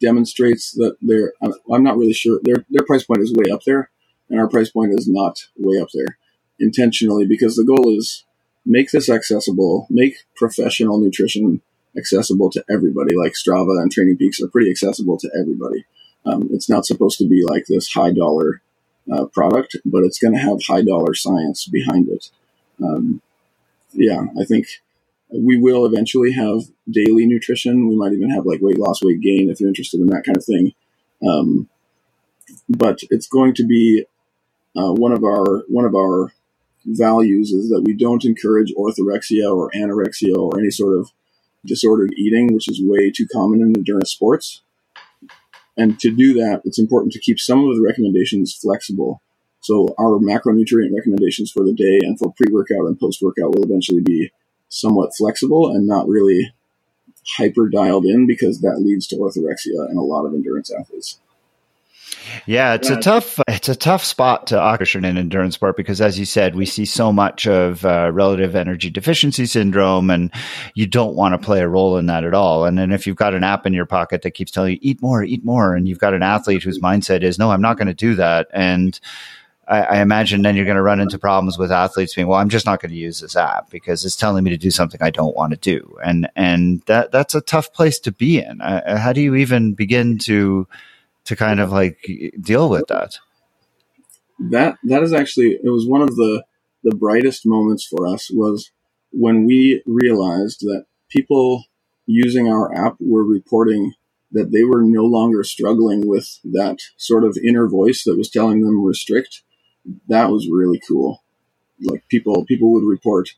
demonstrates 0.01 0.71
that 0.71 0.97
they're, 1.01 1.33
I'm 1.41 1.83
not 1.83 1.97
really 1.97 2.13
sure, 2.13 2.39
their, 2.43 2.65
their 2.69 2.85
price 2.85 3.03
point 3.03 3.21
is 3.21 3.31
way 3.31 3.51
up 3.51 3.63
there, 3.65 3.89
and 4.29 4.39
our 4.39 4.47
price 4.47 4.69
point 4.69 4.93
is 4.93 5.07
not 5.07 5.39
way 5.57 5.79
up 5.79 5.89
there 5.93 6.17
intentionally 6.59 7.25
because 7.25 7.55
the 7.55 7.63
goal 7.63 7.97
is 7.97 8.25
make 8.65 8.91
this 8.91 9.09
accessible, 9.09 9.87
make 9.89 10.15
professional 10.35 10.99
nutrition 10.99 11.61
accessible 11.97 12.49
to 12.51 12.63
everybody. 12.69 13.15
Like 13.15 13.33
Strava 13.33 13.81
and 13.81 13.91
Training 13.91 14.17
Peaks 14.17 14.41
are 14.41 14.47
pretty 14.47 14.69
accessible 14.69 15.17
to 15.17 15.29
everybody. 15.39 15.85
Um, 16.25 16.49
it's 16.51 16.69
not 16.69 16.85
supposed 16.85 17.17
to 17.19 17.27
be 17.27 17.43
like 17.43 17.65
this 17.65 17.91
high 17.91 18.11
dollar 18.11 18.61
uh, 19.11 19.25
product, 19.25 19.77
but 19.85 20.03
it's 20.03 20.19
going 20.19 20.33
to 20.33 20.39
have 20.39 20.59
high 20.67 20.83
dollar 20.83 21.13
science 21.13 21.67
behind 21.67 22.09
it. 22.09 22.29
Um, 22.83 23.21
yeah, 23.93 24.25
I 24.39 24.45
think 24.45 24.67
we 25.31 25.59
will 25.59 25.85
eventually 25.85 26.33
have 26.33 26.61
daily 26.89 27.25
nutrition. 27.25 27.87
We 27.87 27.95
might 27.95 28.13
even 28.13 28.29
have 28.29 28.45
like 28.45 28.61
weight 28.61 28.77
loss, 28.77 29.03
weight 29.03 29.21
gain 29.21 29.49
if 29.49 29.59
you're 29.59 29.69
interested 29.69 29.99
in 29.99 30.07
that 30.07 30.23
kind 30.25 30.37
of 30.37 30.45
thing. 30.45 30.73
Um, 31.27 31.69
but 32.67 32.99
it's 33.09 33.27
going 33.27 33.53
to 33.55 33.65
be 33.65 34.05
uh, 34.77 34.93
one 34.93 35.11
of 35.11 35.23
our 35.23 35.63
one 35.67 35.85
of 35.85 35.95
our 35.95 36.33
values 36.85 37.51
is 37.51 37.69
that 37.69 37.83
we 37.83 37.93
don't 37.93 38.25
encourage 38.25 38.73
orthorexia 38.73 39.53
or 39.53 39.69
anorexia 39.71 40.35
or 40.35 40.59
any 40.59 40.71
sort 40.71 40.97
of 40.97 41.11
disordered 41.65 42.13
eating, 42.17 42.53
which 42.53 42.69
is 42.69 42.81
way 42.81 43.11
too 43.11 43.27
common 43.31 43.61
in 43.61 43.75
endurance 43.75 44.11
sports. 44.11 44.61
And 45.77 45.99
to 45.99 46.11
do 46.11 46.33
that, 46.33 46.61
it's 46.65 46.79
important 46.79 47.13
to 47.13 47.19
keep 47.19 47.39
some 47.39 47.59
of 47.59 47.75
the 47.75 47.81
recommendations 47.81 48.53
flexible. 48.53 49.21
So 49.61 49.93
our 49.99 50.19
macronutrient 50.19 50.95
recommendations 50.95 51.51
for 51.51 51.65
the 51.65 51.73
day 51.73 51.99
and 52.01 52.17
for 52.17 52.33
pre-workout 52.33 52.85
and 52.85 52.99
post-workout 52.99 53.55
will 53.55 53.63
eventually 53.63 54.01
be 54.01 54.31
somewhat 54.69 55.15
flexible 55.17 55.69
and 55.69 55.85
not 55.85 56.07
really 56.07 56.53
hyper 57.37 57.67
dialed 57.67 58.05
in 58.05 58.25
because 58.25 58.61
that 58.61 58.81
leads 58.81 59.07
to 59.07 59.17
orthorexia 59.17 59.89
in 59.89 59.97
a 59.97 60.01
lot 60.01 60.25
of 60.25 60.33
endurance 60.33 60.71
athletes. 60.71 61.19
Yeah, 62.45 62.73
it's 62.73 62.89
a 62.89 62.99
tough 62.99 63.39
it's 63.47 63.69
a 63.69 63.75
tough 63.75 64.03
spot 64.03 64.47
to 64.47 64.59
occupy 64.59 65.07
in 65.07 65.17
endurance 65.17 65.55
sport 65.55 65.77
because, 65.77 66.01
as 66.01 66.17
you 66.17 66.25
said, 66.25 66.55
we 66.55 66.65
see 66.65 66.85
so 66.85 67.11
much 67.11 67.47
of 67.47 67.85
uh, 67.85 68.11
relative 68.13 68.55
energy 68.55 68.89
deficiency 68.89 69.45
syndrome, 69.45 70.09
and 70.09 70.31
you 70.73 70.87
don't 70.87 71.15
want 71.15 71.33
to 71.33 71.45
play 71.45 71.61
a 71.61 71.67
role 71.67 71.97
in 71.97 72.07
that 72.07 72.23
at 72.23 72.33
all. 72.33 72.65
And 72.65 72.77
then 72.77 72.91
if 72.91 73.05
you've 73.05 73.15
got 73.15 73.33
an 73.33 73.43
app 73.43 73.65
in 73.65 73.73
your 73.73 73.85
pocket 73.85 74.21
that 74.21 74.31
keeps 74.31 74.51
telling 74.51 74.73
you 74.73 74.79
eat 74.81 75.01
more, 75.01 75.23
eat 75.23 75.43
more, 75.43 75.75
and 75.75 75.87
you've 75.87 75.99
got 75.99 76.13
an 76.13 76.23
athlete 76.23 76.63
whose 76.63 76.79
mindset 76.79 77.23
is 77.23 77.37
no, 77.39 77.51
I'm 77.51 77.61
not 77.61 77.77
going 77.77 77.87
to 77.87 77.93
do 77.93 78.15
that, 78.15 78.47
and 78.51 78.99
I, 79.67 79.81
I 79.81 80.01
imagine 80.01 80.41
then 80.41 80.55
you're 80.55 80.65
going 80.65 80.75
to 80.75 80.81
run 80.81 80.99
into 80.99 81.19
problems 81.19 81.57
with 81.57 81.71
athletes 81.71 82.15
being, 82.15 82.27
well, 82.27 82.39
I'm 82.39 82.49
just 82.49 82.65
not 82.65 82.81
going 82.81 82.91
to 82.91 82.97
use 82.97 83.19
this 83.19 83.35
app 83.35 83.69
because 83.69 84.03
it's 84.03 84.15
telling 84.15 84.43
me 84.43 84.49
to 84.51 84.57
do 84.57 84.71
something 84.71 85.01
I 85.01 85.11
don't 85.11 85.35
want 85.35 85.51
to 85.51 85.57
do, 85.57 85.97
and 86.03 86.27
and 86.35 86.81
that 86.87 87.11
that's 87.11 87.35
a 87.35 87.41
tough 87.41 87.73
place 87.73 87.99
to 87.99 88.11
be 88.11 88.39
in. 88.39 88.61
Uh, 88.61 88.97
how 88.97 89.13
do 89.13 89.21
you 89.21 89.35
even 89.35 89.73
begin 89.73 90.17
to 90.19 90.67
to 91.29 91.35
kind 91.35 91.59
of 91.59 91.71
like 91.71 91.97
deal 92.41 92.69
with 92.69 92.87
that? 92.87 93.17
That 94.39 94.77
that 94.83 95.03
is 95.03 95.13
actually 95.13 95.59
it 95.63 95.69
was 95.69 95.87
one 95.87 96.01
of 96.01 96.15
the 96.15 96.43
the 96.83 96.95
brightest 96.95 97.45
moments 97.45 97.85
for 97.85 98.07
us 98.07 98.29
was 98.31 98.71
when 99.11 99.45
we 99.45 99.81
realized 99.85 100.61
that 100.61 100.85
people 101.09 101.65
using 102.05 102.47
our 102.47 102.73
app 102.73 102.95
were 102.99 103.23
reporting 103.23 103.93
that 104.31 104.51
they 104.51 104.63
were 104.63 104.83
no 104.83 105.03
longer 105.03 105.43
struggling 105.43 106.07
with 106.07 106.39
that 106.43 106.79
sort 106.97 107.23
of 107.23 107.37
inner 107.43 107.67
voice 107.67 108.03
that 108.03 108.17
was 108.17 108.29
telling 108.29 108.61
them 108.61 108.85
restrict 108.85 109.41
that 110.07 110.29
was 110.29 110.49
really 110.49 110.81
cool. 110.87 111.23
Like 111.81 112.07
people, 112.09 112.45
people 112.45 112.73
would 112.73 112.83
report, 112.83 113.29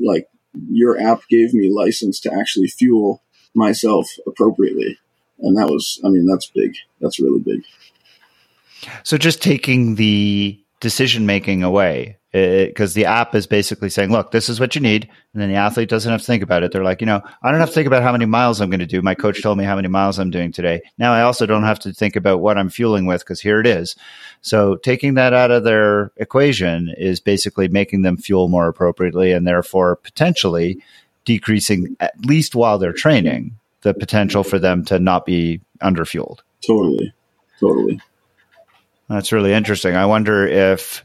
like 0.00 0.28
your 0.70 1.00
app 1.00 1.22
gave 1.28 1.52
me 1.52 1.72
license 1.72 2.20
to 2.20 2.32
actually 2.32 2.68
fuel 2.68 3.22
myself 3.54 4.08
appropriately, 4.26 4.98
and 5.42 5.56
that 5.56 5.68
was, 5.68 6.00
I 6.04 6.08
mean, 6.08 6.26
that's 6.26 6.46
big. 6.46 6.76
That's 7.00 7.18
really 7.18 7.40
big. 7.40 7.64
So 9.02 9.18
just 9.18 9.42
taking 9.42 9.96
the 9.96 10.58
decision 10.80 11.26
making 11.26 11.62
away 11.62 12.16
uh, 12.32 12.66
because 12.66 12.94
the 12.94 13.04
app 13.04 13.34
is 13.34 13.46
basically 13.46 13.90
saying, 13.90 14.10
look, 14.10 14.30
this 14.30 14.48
is 14.48 14.60
what 14.60 14.74
you 14.74 14.80
need. 14.80 15.08
And 15.32 15.42
then 15.42 15.50
the 15.50 15.56
athlete 15.56 15.88
doesn't 15.88 16.10
have 16.10 16.20
to 16.20 16.26
think 16.26 16.42
about 16.42 16.62
it. 16.62 16.72
They're 16.72 16.84
like, 16.84 17.00
you 17.00 17.06
know, 17.06 17.20
I 17.42 17.50
don't 17.50 17.60
have 17.60 17.70
to 17.70 17.74
think 17.74 17.86
about 17.86 18.02
how 18.02 18.12
many 18.12 18.24
miles 18.24 18.60
I'm 18.60 18.70
going 18.70 18.80
to 18.80 18.86
do. 18.86 19.02
My 19.02 19.14
coach 19.14 19.42
told 19.42 19.58
me 19.58 19.64
how 19.64 19.76
many 19.76 19.88
miles 19.88 20.18
I'm 20.18 20.30
doing 20.30 20.52
today. 20.52 20.80
Now 20.96 21.12
I 21.12 21.22
also 21.22 21.44
don't 21.44 21.64
have 21.64 21.80
to 21.80 21.92
think 21.92 22.16
about 22.16 22.40
what 22.40 22.56
I'm 22.56 22.70
fueling 22.70 23.04
with 23.04 23.20
because 23.22 23.40
here 23.40 23.60
it 23.60 23.66
is. 23.66 23.96
So 24.42 24.76
taking 24.76 25.14
that 25.14 25.32
out 25.32 25.50
of 25.50 25.64
their 25.64 26.12
equation 26.16 26.94
is 26.96 27.20
basically 27.20 27.68
making 27.68 28.02
them 28.02 28.16
fuel 28.16 28.48
more 28.48 28.68
appropriately 28.68 29.32
and 29.32 29.46
therefore 29.46 29.96
potentially 29.96 30.82
decreasing, 31.24 31.96
at 32.00 32.14
least 32.24 32.54
while 32.54 32.78
they're 32.78 32.92
training, 32.92 33.58
the 33.82 33.94
potential 33.94 34.44
for 34.44 34.58
them 34.58 34.84
to 34.86 34.98
not 34.98 35.24
be 35.24 35.60
underfueled. 35.82 36.40
Totally. 36.66 37.12
Totally. 37.58 38.00
That's 39.08 39.32
really 39.32 39.52
interesting. 39.52 39.96
I 39.96 40.06
wonder 40.06 40.46
if 40.46 41.04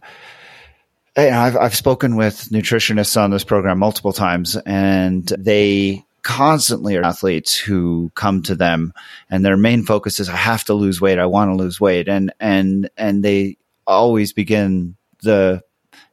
I've, 1.18 1.56
I've 1.56 1.76
spoken 1.76 2.16
with 2.16 2.50
nutritionists 2.50 3.20
on 3.20 3.32
this 3.32 3.44
program 3.44 3.80
multiple 3.80 4.14
times, 4.14 4.56
and 4.58 5.26
they 5.38 6.06
constantly 6.26 6.98
are 6.98 7.06
athletes 7.06 7.56
who 7.56 8.12
come 8.16 8.42
to 8.42 8.56
them 8.56 8.92
and 9.30 9.46
their 9.46 9.56
main 9.56 9.84
focus 9.84 10.20
is 10.20 10.28
I 10.28 10.36
have 10.36 10.64
to 10.66 10.74
lose 10.74 11.00
weight, 11.00 11.20
I 11.20 11.28
want 11.28 11.52
to 11.52 11.56
lose 11.56 11.80
weight 11.80 12.08
and 12.08 12.34
and 12.40 12.90
and 12.98 13.24
they 13.24 13.58
always 13.86 14.34
begin 14.34 14.98
the 15.22 15.62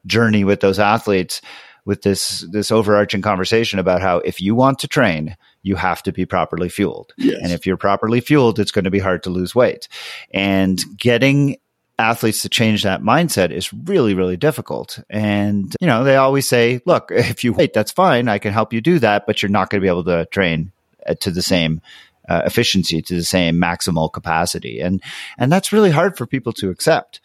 journey 0.04 0.44
with 0.44 0.60
those 0.60 0.78
athletes 0.78 1.40
with 1.86 2.02
this 2.02 2.46
this 2.50 2.70
overarching 2.70 3.22
conversation 3.22 3.78
about 3.78 4.02
how 4.02 4.18
if 4.18 4.40
you 4.40 4.54
want 4.54 4.80
to 4.80 4.88
train, 4.88 5.34
you 5.62 5.76
have 5.76 6.02
to 6.02 6.12
be 6.12 6.26
properly 6.26 6.68
fueled. 6.68 7.14
Yes. 7.16 7.38
And 7.42 7.52
if 7.52 7.66
you're 7.66 7.76
properly 7.76 8.20
fueled, 8.20 8.58
it's 8.58 8.72
going 8.72 8.84
to 8.84 8.90
be 8.90 8.98
hard 8.98 9.22
to 9.24 9.30
lose 9.30 9.54
weight. 9.54 9.88
And 10.32 10.82
getting 10.96 11.58
athletes 11.98 12.42
to 12.42 12.48
change 12.48 12.82
that 12.82 13.02
mindset 13.02 13.50
is 13.50 13.72
really, 13.72 14.14
really 14.14 14.36
difficult. 14.36 14.98
And, 15.08 15.74
you 15.80 15.86
know, 15.86 16.04
they 16.04 16.16
always 16.16 16.48
say, 16.48 16.80
look, 16.84 17.10
if 17.10 17.44
you 17.44 17.52
wait, 17.52 17.72
that's 17.72 17.92
fine. 17.92 18.28
I 18.28 18.38
can 18.38 18.52
help 18.52 18.72
you 18.72 18.80
do 18.80 18.98
that, 18.98 19.26
but 19.26 19.42
you're 19.42 19.50
not 19.50 19.70
going 19.70 19.80
to 19.80 19.84
be 19.84 19.88
able 19.88 20.04
to 20.04 20.26
train 20.26 20.72
uh, 21.06 21.14
to 21.20 21.30
the 21.30 21.42
same 21.42 21.80
uh, 22.28 22.42
efficiency, 22.44 23.02
to 23.02 23.16
the 23.16 23.24
same 23.24 23.56
maximal 23.56 24.12
capacity. 24.12 24.80
And, 24.80 25.02
and 25.38 25.50
that's 25.50 25.72
really 25.72 25.90
hard 25.90 26.16
for 26.16 26.26
people 26.26 26.52
to 26.54 26.70
accept. 26.70 27.20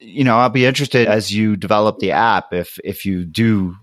You 0.00 0.24
know, 0.24 0.36
I'll 0.36 0.50
be 0.50 0.66
interested 0.66 1.08
as 1.08 1.32
you 1.32 1.56
develop 1.56 1.98
the 1.98 2.12
app, 2.12 2.52
if, 2.52 2.78
if 2.84 3.06
you 3.06 3.24
do 3.24 3.76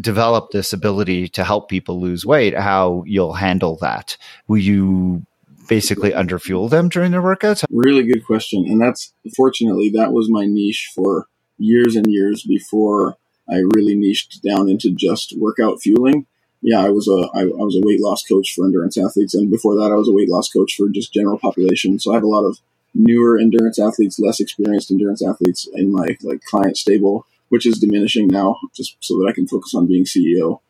develop 0.00 0.50
this 0.50 0.72
ability 0.72 1.28
to 1.28 1.44
help 1.44 1.68
people 1.68 2.00
lose 2.00 2.24
weight, 2.24 2.56
how 2.56 3.02
you'll 3.06 3.34
handle 3.34 3.76
that. 3.76 4.16
Will 4.46 4.58
you 4.58 5.26
basically 5.68 6.10
underfuel 6.12 6.70
them 6.70 6.88
during 6.88 7.12
their 7.12 7.22
workouts? 7.22 7.64
Really 7.70 8.04
good 8.04 8.24
question. 8.24 8.64
And 8.66 8.80
that's 8.80 9.12
fortunately 9.36 9.90
that 9.90 10.12
was 10.12 10.30
my 10.30 10.46
niche 10.46 10.90
for 10.94 11.26
years 11.58 11.96
and 11.96 12.06
years 12.06 12.42
before 12.42 13.16
I 13.48 13.62
really 13.74 13.94
niched 13.94 14.42
down 14.42 14.68
into 14.68 14.90
just 14.90 15.34
workout 15.38 15.80
fueling. 15.80 16.26
Yeah, 16.60 16.80
I 16.80 16.88
was 16.88 17.06
a 17.08 17.28
I, 17.34 17.42
I 17.42 17.64
was 17.64 17.76
a 17.76 17.86
weight 17.86 18.00
loss 18.00 18.24
coach 18.24 18.52
for 18.54 18.64
endurance 18.64 18.98
athletes, 18.98 19.34
and 19.34 19.48
before 19.50 19.76
that, 19.76 19.92
I 19.92 19.94
was 19.94 20.08
a 20.08 20.12
weight 20.12 20.28
loss 20.28 20.50
coach 20.50 20.74
for 20.76 20.88
just 20.88 21.14
general 21.14 21.38
population. 21.38 22.00
So 22.00 22.10
I 22.10 22.14
have 22.14 22.24
a 22.24 22.28
lot 22.28 22.44
of 22.44 22.58
newer 22.94 23.38
endurance 23.38 23.78
athletes, 23.78 24.18
less 24.18 24.40
experienced 24.40 24.90
endurance 24.90 25.24
athletes 25.24 25.68
in 25.72 25.92
my 25.92 26.16
like 26.22 26.42
client 26.42 26.76
stable, 26.76 27.26
which 27.48 27.66
is 27.66 27.78
diminishing 27.78 28.28
now, 28.28 28.56
just 28.74 28.96
so 29.00 29.16
that 29.18 29.28
I 29.28 29.34
can 29.34 29.46
focus 29.46 29.74
on 29.74 29.86
being 29.86 30.04
CEO. 30.04 30.60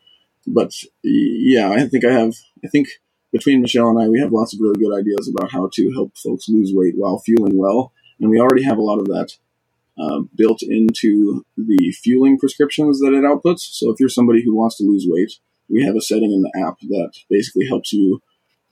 But 0.47 0.73
yeah, 1.03 1.71
I 1.71 1.87
think 1.87 2.05
I 2.05 2.13
have. 2.13 2.35
I 2.65 2.69
think 2.69 2.89
between 3.33 3.61
Michelle 3.61 3.89
and 3.89 4.01
I, 4.01 4.09
we 4.09 4.21
have 4.21 4.33
lots 4.33 4.55
of 4.55 4.61
really 4.61 4.79
good 4.83 4.99
ideas 4.99 5.29
about 5.29 5.53
how 5.53 5.69
to 5.73 5.93
help 5.93 6.17
folks 6.17 6.49
lose 6.49 6.73
weight 6.75 6.95
while 6.97 7.19
fueling 7.19 7.59
well. 7.59 7.93
And 8.21 8.31
we 8.31 8.41
already 8.41 8.65
have 8.65 8.79
a 8.79 8.83
lot 8.83 8.99
of 8.99 9.07
that 9.07 9.33
uh, 9.99 10.21
built 10.35 10.63
into 10.63 11.45
the 11.57 11.93
fueling 12.03 12.39
prescriptions 12.39 13.01
that 13.01 13.13
it 13.13 13.25
outputs. 13.25 13.61
So 13.61 13.91
if 13.91 14.01
you're 14.01 14.09
somebody 14.09 14.43
who 14.45 14.57
wants 14.57 14.77
to 14.79 14.85
lose 14.85 15.07
weight, 15.09 15.33
we 15.69 15.85
have 15.85 15.97
a 15.97 16.01
setting 16.01 16.33
in 16.33 16.43
the 16.43 16.67
app 16.67 16.79
that 16.81 17.13
basically 17.29 17.67
helps 17.67 17.93
you 17.93 18.23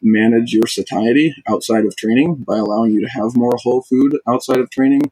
manage 0.00 0.52
your 0.52 0.66
satiety 0.66 1.34
outside 1.48 1.84
of 1.84 1.96
training 1.96 2.44
by 2.46 2.58
allowing 2.58 2.92
you 2.92 3.00
to 3.00 3.10
have 3.10 3.36
more 3.36 3.56
whole 3.62 3.82
food 3.82 4.18
outside 4.28 4.58
of 4.58 4.70
training 4.70 5.02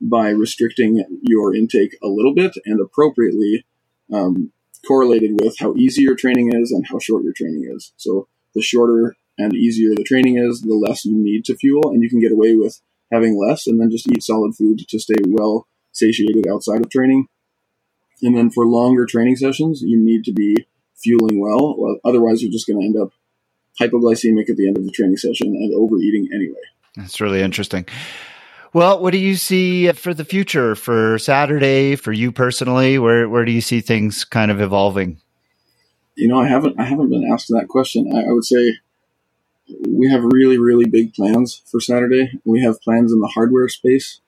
by 0.00 0.28
restricting 0.28 1.04
your 1.22 1.54
intake 1.54 1.96
a 2.02 2.08
little 2.08 2.34
bit 2.34 2.54
and 2.64 2.80
appropriately 2.80 3.64
um, 4.12 4.52
correlated 4.86 5.40
with 5.40 5.56
how 5.58 5.74
easy 5.74 6.02
your 6.02 6.16
training 6.16 6.52
is 6.54 6.70
and 6.70 6.86
how 6.86 6.98
short 6.98 7.24
your 7.24 7.32
training 7.32 7.70
is. 7.74 7.92
So 7.96 8.28
the 8.54 8.62
shorter 8.62 9.16
and 9.38 9.54
easier 9.54 9.94
the 9.94 10.04
training 10.04 10.38
is, 10.38 10.62
the 10.62 10.74
less 10.74 11.04
you 11.04 11.14
need 11.14 11.44
to 11.46 11.56
fuel, 11.56 11.90
and 11.90 12.02
you 12.02 12.08
can 12.08 12.20
get 12.20 12.32
away 12.32 12.54
with 12.54 12.80
having 13.12 13.38
less 13.38 13.66
and 13.66 13.80
then 13.80 13.90
just 13.90 14.10
eat 14.10 14.22
solid 14.22 14.54
food 14.54 14.80
to 14.88 14.98
stay 14.98 15.14
well 15.26 15.66
satiated 15.92 16.46
outside 16.46 16.80
of 16.80 16.90
training. 16.90 17.26
And 18.22 18.36
then 18.36 18.50
for 18.50 18.66
longer 18.66 19.06
training 19.06 19.36
sessions, 19.36 19.82
you 19.82 19.98
need 19.98 20.24
to 20.24 20.32
be 20.32 20.66
fueling 20.96 21.40
well, 21.40 21.98
otherwise, 22.04 22.42
you're 22.42 22.52
just 22.52 22.66
going 22.66 22.80
to 22.80 22.86
end 22.86 22.96
up 22.96 23.12
hypoglycemic 23.80 24.48
at 24.48 24.56
the 24.56 24.66
end 24.66 24.78
of 24.78 24.84
the 24.84 24.90
training 24.90 25.18
session 25.18 25.48
and 25.48 25.74
overeating 25.74 26.28
anyway. 26.34 26.54
That's 26.96 27.20
really 27.20 27.42
interesting. 27.42 27.86
Well, 28.76 29.00
what 29.00 29.12
do 29.12 29.18
you 29.18 29.36
see 29.36 29.90
for 29.92 30.12
the 30.12 30.26
future 30.26 30.74
for 30.74 31.18
Saturday 31.18 31.96
for 31.96 32.12
you 32.12 32.30
personally? 32.30 32.98
Where 32.98 33.26
where 33.26 33.46
do 33.46 33.50
you 33.50 33.62
see 33.62 33.80
things 33.80 34.22
kind 34.22 34.50
of 34.50 34.60
evolving? 34.60 35.18
You 36.14 36.28
know, 36.28 36.38
I 36.38 36.46
haven't 36.46 36.78
I 36.78 36.84
haven't 36.84 37.08
been 37.08 37.26
asked 37.32 37.48
that 37.48 37.68
question. 37.68 38.14
I, 38.14 38.28
I 38.28 38.32
would 38.32 38.44
say 38.44 38.76
we 39.88 40.10
have 40.10 40.22
really 40.24 40.58
really 40.58 40.84
big 40.84 41.14
plans 41.14 41.62
for 41.64 41.80
Saturday. 41.80 42.38
We 42.44 42.60
have 42.64 42.82
plans 42.82 43.14
in 43.14 43.20
the 43.20 43.28
hardware 43.28 43.70
space, 43.70 44.20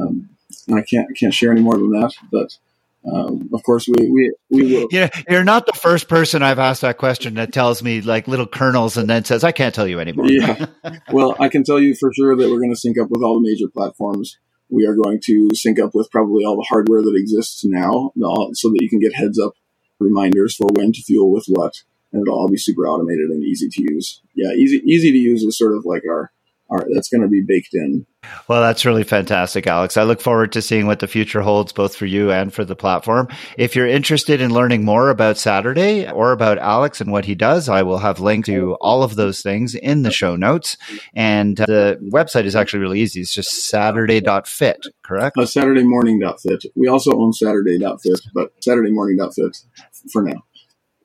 um, 0.00 0.28
and 0.68 0.78
I 0.78 0.82
can't 0.82 1.08
can't 1.16 1.34
share 1.34 1.50
any 1.50 1.62
more 1.62 1.76
than 1.76 1.90
that. 1.90 2.14
But 2.30 2.56
um, 3.04 3.48
of 3.54 3.62
course, 3.62 3.88
we, 3.88 4.10
we, 4.10 4.32
we 4.50 4.74
will. 4.74 4.88
Yeah, 4.90 5.08
you're 5.28 5.44
not 5.44 5.66
the 5.66 5.72
first 5.72 6.08
person 6.08 6.42
I've 6.42 6.58
asked 6.58 6.82
that 6.82 6.98
question 6.98 7.34
that 7.34 7.52
tells 7.52 7.82
me 7.82 8.00
like 8.00 8.28
little 8.28 8.46
kernels 8.46 8.96
and 8.96 9.08
then 9.08 9.24
says, 9.24 9.44
I 9.44 9.52
can't 9.52 9.74
tell 9.74 9.86
you 9.86 10.00
anymore. 10.00 10.26
yeah. 10.28 10.66
Well, 11.12 11.36
I 11.38 11.48
can 11.48 11.64
tell 11.64 11.78
you 11.78 11.94
for 11.94 12.12
sure 12.12 12.36
that 12.36 12.50
we're 12.50 12.58
going 12.58 12.72
to 12.72 12.76
sync 12.76 12.98
up 12.98 13.08
with 13.10 13.22
all 13.22 13.34
the 13.34 13.48
major 13.48 13.68
platforms. 13.68 14.38
We 14.68 14.86
are 14.86 14.94
going 14.94 15.20
to 15.24 15.48
sync 15.54 15.80
up 15.80 15.94
with 15.94 16.10
probably 16.10 16.44
all 16.44 16.56
the 16.56 16.66
hardware 16.68 17.02
that 17.02 17.14
exists 17.16 17.64
now 17.64 18.12
so 18.52 18.68
that 18.68 18.78
you 18.80 18.88
can 18.88 18.98
get 18.98 19.14
heads 19.14 19.38
up 19.38 19.52
reminders 19.98 20.54
for 20.54 20.66
when 20.72 20.92
to 20.92 21.02
fuel 21.02 21.32
with 21.32 21.46
what. 21.48 21.74
And 22.12 22.22
it'll 22.22 22.38
all 22.38 22.48
be 22.48 22.56
super 22.56 22.86
automated 22.86 23.30
and 23.30 23.42
easy 23.44 23.68
to 23.68 23.82
use. 23.82 24.22
Yeah, 24.34 24.52
easy, 24.52 24.82
easy 24.84 25.12
to 25.12 25.18
use 25.18 25.42
is 25.42 25.58
sort 25.58 25.76
of 25.76 25.84
like 25.84 26.02
our, 26.08 26.32
our 26.70 26.86
that's 26.94 27.08
going 27.08 27.22
to 27.22 27.28
be 27.28 27.42
baked 27.46 27.74
in 27.74 28.06
well, 28.48 28.62
that's 28.62 28.84
really 28.84 29.04
fantastic, 29.04 29.66
Alex. 29.66 29.96
I 29.96 30.02
look 30.02 30.20
forward 30.20 30.52
to 30.52 30.62
seeing 30.62 30.86
what 30.86 30.98
the 30.98 31.06
future 31.06 31.40
holds 31.40 31.72
both 31.72 31.94
for 31.94 32.06
you 32.06 32.30
and 32.32 32.52
for 32.52 32.64
the 32.64 32.74
platform. 32.74 33.28
If 33.56 33.76
you're 33.76 33.86
interested 33.86 34.40
in 34.40 34.52
learning 34.52 34.84
more 34.84 35.10
about 35.10 35.38
Saturday 35.38 36.10
or 36.10 36.32
about 36.32 36.58
Alex 36.58 37.00
and 37.00 37.12
what 37.12 37.26
he 37.26 37.34
does, 37.34 37.68
I 37.68 37.82
will 37.82 37.98
have 37.98 38.18
links 38.18 38.46
to 38.46 38.74
all 38.80 39.02
of 39.02 39.14
those 39.14 39.40
things 39.40 39.74
in 39.74 40.02
the 40.02 40.10
show 40.10 40.34
notes. 40.34 40.76
And 41.14 41.56
the 41.56 41.98
website 42.12 42.44
is 42.44 42.56
actually 42.56 42.80
really 42.80 43.00
easy. 43.00 43.20
It's 43.20 43.32
just 43.32 43.66
saturday.fit, 43.66 44.86
correct? 45.02 45.38
Uh, 45.38 45.42
saturdaymorning.fit. 45.42 46.64
We 46.74 46.88
also 46.88 47.12
own 47.18 47.32
saturday.fit, 47.32 48.20
but 48.34 48.52
saturdaymorning.fit 48.60 49.58
for 50.12 50.22
now. 50.22 50.42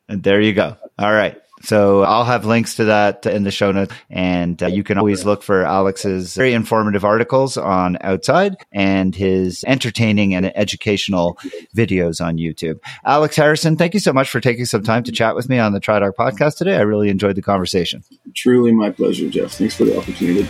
And 0.09 0.23
there 0.23 0.41
you 0.41 0.53
go. 0.53 0.77
All 0.97 1.13
right. 1.13 1.42
So 1.63 2.03
I'll 2.03 2.25
have 2.25 2.43
links 2.43 2.75
to 2.75 2.85
that 2.85 3.25
in 3.25 3.43
the 3.43 3.51
show 3.51 3.71
notes. 3.71 3.95
And 4.09 4.61
uh, 4.61 4.67
you 4.67 4.83
can 4.83 4.97
always 4.97 5.23
look 5.23 5.41
for 5.41 5.63
Alex's 5.63 6.35
very 6.35 6.53
informative 6.53 7.05
articles 7.05 7.55
on 7.55 7.97
Outside 8.01 8.57
and 8.73 9.15
his 9.15 9.63
entertaining 9.65 10.35
and 10.35 10.55
educational 10.57 11.39
videos 11.75 12.23
on 12.23 12.37
YouTube. 12.37 12.79
Alex 13.05 13.37
Harrison, 13.37 13.77
thank 13.77 13.93
you 13.93 14.01
so 14.01 14.11
much 14.11 14.29
for 14.29 14.41
taking 14.41 14.65
some 14.65 14.83
time 14.83 15.03
to 15.03 15.11
chat 15.11 15.35
with 15.35 15.47
me 15.47 15.57
on 15.57 15.71
the 15.71 15.79
TriDoc 15.79 16.15
podcast 16.15 16.57
today. 16.57 16.75
I 16.75 16.81
really 16.81 17.09
enjoyed 17.09 17.35
the 17.35 17.41
conversation. 17.41 18.03
Truly 18.35 18.73
my 18.73 18.89
pleasure, 18.91 19.29
Jeff. 19.29 19.53
Thanks 19.53 19.75
for 19.75 19.85
the 19.85 19.97
opportunity. 19.97 20.49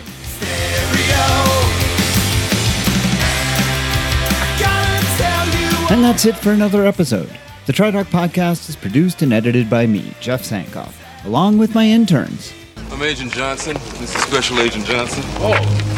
And 5.90 6.02
that's 6.02 6.24
it 6.24 6.34
for 6.34 6.50
another 6.50 6.84
episode. 6.84 7.30
The 7.66 7.72
TriDoc 7.72 8.06
podcast 8.06 8.68
is 8.68 8.74
produced 8.74 9.22
and 9.22 9.32
edited 9.32 9.70
by 9.70 9.86
me, 9.86 10.12
Jeff 10.20 10.42
Sankoff 10.42 11.03
along 11.24 11.58
with 11.58 11.74
my 11.74 11.86
interns. 11.86 12.52
I'm 12.90 13.02
Agent 13.02 13.32
Johnson. 13.32 13.74
This 13.98 14.14
is 14.14 14.22
Special 14.22 14.60
Agent 14.60 14.86
Johnson. 14.86 15.22
Oh, 15.38 15.54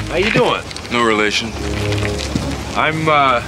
how 0.09 0.17
you 0.17 0.31
doing? 0.31 0.63
No 0.93 1.05
relation. 1.05 1.51
I'm, 2.75 3.09
uh... 3.09 3.43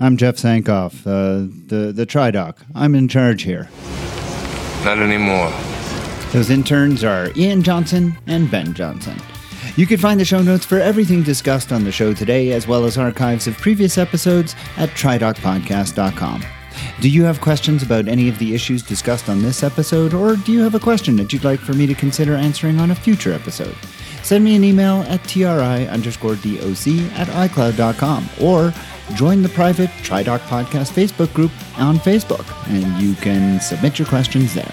I'm 0.00 0.16
Jeff 0.16 0.36
Sankoff, 0.36 1.06
uh, 1.06 1.50
the, 1.66 1.92
the 1.92 2.06
TriDoc. 2.06 2.56
I'm 2.74 2.94
in 2.94 3.08
charge 3.08 3.42
here. 3.42 3.68
Not 4.84 4.98
anymore. 4.98 5.52
Those 6.32 6.50
interns 6.50 7.04
are 7.04 7.30
Ian 7.36 7.62
Johnson 7.62 8.16
and 8.26 8.50
Ben 8.50 8.72
Johnson. 8.74 9.16
You 9.76 9.86
can 9.86 9.98
find 9.98 10.18
the 10.18 10.24
show 10.24 10.42
notes 10.42 10.64
for 10.64 10.78
everything 10.78 11.22
discussed 11.22 11.72
on 11.72 11.84
the 11.84 11.92
show 11.92 12.12
today, 12.12 12.52
as 12.52 12.66
well 12.66 12.84
as 12.84 12.98
archives 12.98 13.46
of 13.46 13.56
previous 13.56 13.98
episodes 13.98 14.54
at 14.76 14.90
tridocpodcast.com. 14.90 16.44
Do 17.00 17.08
you 17.08 17.24
have 17.24 17.40
questions 17.40 17.82
about 17.82 18.08
any 18.08 18.28
of 18.28 18.38
the 18.38 18.54
issues 18.54 18.82
discussed 18.82 19.30
on 19.30 19.40
this 19.40 19.62
episode, 19.62 20.12
or 20.12 20.36
do 20.36 20.52
you 20.52 20.60
have 20.60 20.74
a 20.74 20.78
question 20.78 21.16
that 21.16 21.32
you'd 21.32 21.44
like 21.44 21.58
for 21.58 21.72
me 21.72 21.86
to 21.86 21.94
consider 21.94 22.34
answering 22.34 22.78
on 22.78 22.90
a 22.90 22.94
future 22.94 23.32
episode? 23.32 23.74
Send 24.22 24.44
me 24.44 24.54
an 24.54 24.62
email 24.62 24.96
at 25.08 25.24
tri 25.24 25.86
underscore 25.86 26.34
doc 26.34 26.44
at 26.44 27.28
icloud.com 27.28 28.28
or 28.38 28.74
join 29.14 29.42
the 29.42 29.48
private 29.48 29.88
TriDoc 30.02 30.40
Podcast 30.40 30.92
Facebook 30.92 31.32
group 31.32 31.52
on 31.78 31.96
Facebook, 31.96 32.44
and 32.68 33.02
you 33.02 33.14
can 33.14 33.62
submit 33.62 33.98
your 33.98 34.06
questions 34.06 34.52
there. 34.52 34.70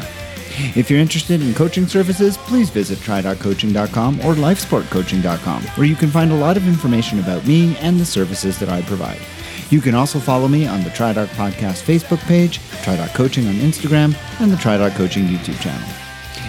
If 0.75 0.89
you're 0.91 0.99
interested 0.99 1.41
in 1.41 1.53
coaching 1.53 1.88
services, 1.88 2.36
please 2.36 2.69
visit 2.69 2.97
tridoccoaching.com 2.99 4.19
or 4.19 4.34
lifesportcoaching.com, 4.34 5.63
where 5.63 5.88
you 5.88 5.95
can 5.95 6.09
find 6.09 6.34
a 6.34 6.36
lot 6.36 6.57
of 6.57 6.67
information 6.67 7.19
about 7.19 7.47
me 7.47 7.78
and 7.78 7.97
the 7.97 8.05
services 8.05 8.59
that 8.59 8.67
I 8.67 8.82
provide. 8.82 9.21
You 9.69 9.81
can 9.81 9.95
also 9.95 10.19
follow 10.19 10.47
me 10.47 10.65
on 10.67 10.83
the 10.83 10.89
TriDoc 10.89 11.27
Podcast 11.27 11.83
Facebook 11.83 12.19
page, 12.27 12.59
TriDoc 12.83 13.13
Coaching 13.13 13.47
on 13.47 13.55
Instagram, 13.55 14.15
and 14.39 14.51
the 14.51 14.55
TriDoc 14.55 14.95
Coaching 14.95 15.25
YouTube 15.25 15.59
channel. 15.59 15.87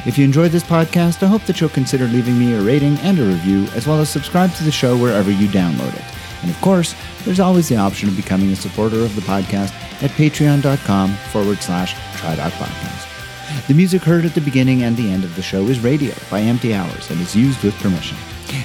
If 0.06 0.16
you 0.16 0.24
enjoyed 0.24 0.52
this 0.52 0.62
podcast, 0.62 1.22
I 1.22 1.26
hope 1.26 1.42
that 1.44 1.60
you'll 1.60 1.70
consider 1.70 2.06
leaving 2.06 2.38
me 2.38 2.54
a 2.54 2.60
rating 2.60 2.96
and 2.98 3.18
a 3.18 3.24
review, 3.24 3.64
as 3.74 3.86
well 3.86 4.00
as 4.00 4.08
subscribe 4.08 4.52
to 4.54 4.64
the 4.64 4.70
show 4.70 4.96
wherever 4.96 5.30
you 5.30 5.48
download 5.48 5.94
it. 5.94 6.04
And 6.42 6.50
of 6.50 6.60
course, 6.60 6.94
there's 7.24 7.40
always 7.40 7.68
the 7.68 7.76
option 7.76 8.08
of 8.08 8.16
becoming 8.16 8.50
a 8.52 8.56
supporter 8.56 9.00
of 9.00 9.14
the 9.16 9.22
podcast 9.22 9.72
at 10.02 10.10
patreon.com 10.12 11.14
forward 11.32 11.58
slash 11.58 11.94
Podcast. 12.18 13.66
The 13.66 13.74
music 13.74 14.02
heard 14.02 14.24
at 14.24 14.34
the 14.34 14.40
beginning 14.40 14.82
and 14.82 14.96
the 14.96 15.10
end 15.10 15.24
of 15.24 15.34
the 15.36 15.42
show 15.42 15.62
is 15.66 15.80
Radio 15.80 16.14
by 16.30 16.40
Empty 16.40 16.74
Hours 16.74 17.10
and 17.10 17.20
is 17.20 17.34
used 17.34 17.62
with 17.62 17.74
permission. 17.78 18.16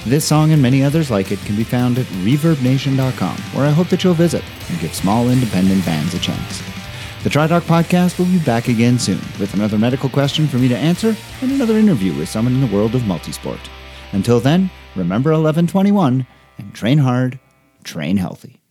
This 0.06 0.24
song 0.24 0.52
and 0.52 0.60
many 0.60 0.82
others 0.82 1.10
like 1.10 1.32
it 1.32 1.38
can 1.40 1.56
be 1.56 1.64
found 1.64 1.98
at 1.98 2.06
ReverbNation.com, 2.06 3.36
where 3.36 3.66
I 3.66 3.70
hope 3.70 3.88
that 3.88 4.04
you'll 4.04 4.14
visit 4.14 4.44
and 4.68 4.80
give 4.80 4.94
small 4.94 5.30
independent 5.30 5.84
bands 5.84 6.14
a 6.14 6.18
chance. 6.18 6.62
The 7.22 7.30
TriDoc 7.30 7.62
podcast 7.62 8.18
will 8.18 8.26
be 8.26 8.38
back 8.40 8.68
again 8.68 8.98
soon 8.98 9.20
with 9.40 9.54
another 9.54 9.78
medical 9.78 10.10
question 10.10 10.46
for 10.46 10.58
me 10.58 10.68
to 10.68 10.76
answer 10.76 11.16
and 11.40 11.52
another 11.52 11.78
interview 11.78 12.12
with 12.14 12.28
someone 12.28 12.54
in 12.54 12.60
the 12.60 12.74
world 12.74 12.94
of 12.94 13.02
multisport. 13.02 13.60
Until 14.12 14.40
then, 14.40 14.70
remember 14.94 15.30
1121 15.30 16.26
and 16.58 16.74
train 16.74 16.98
hard, 16.98 17.38
train 17.82 18.16
healthy. 18.18 18.63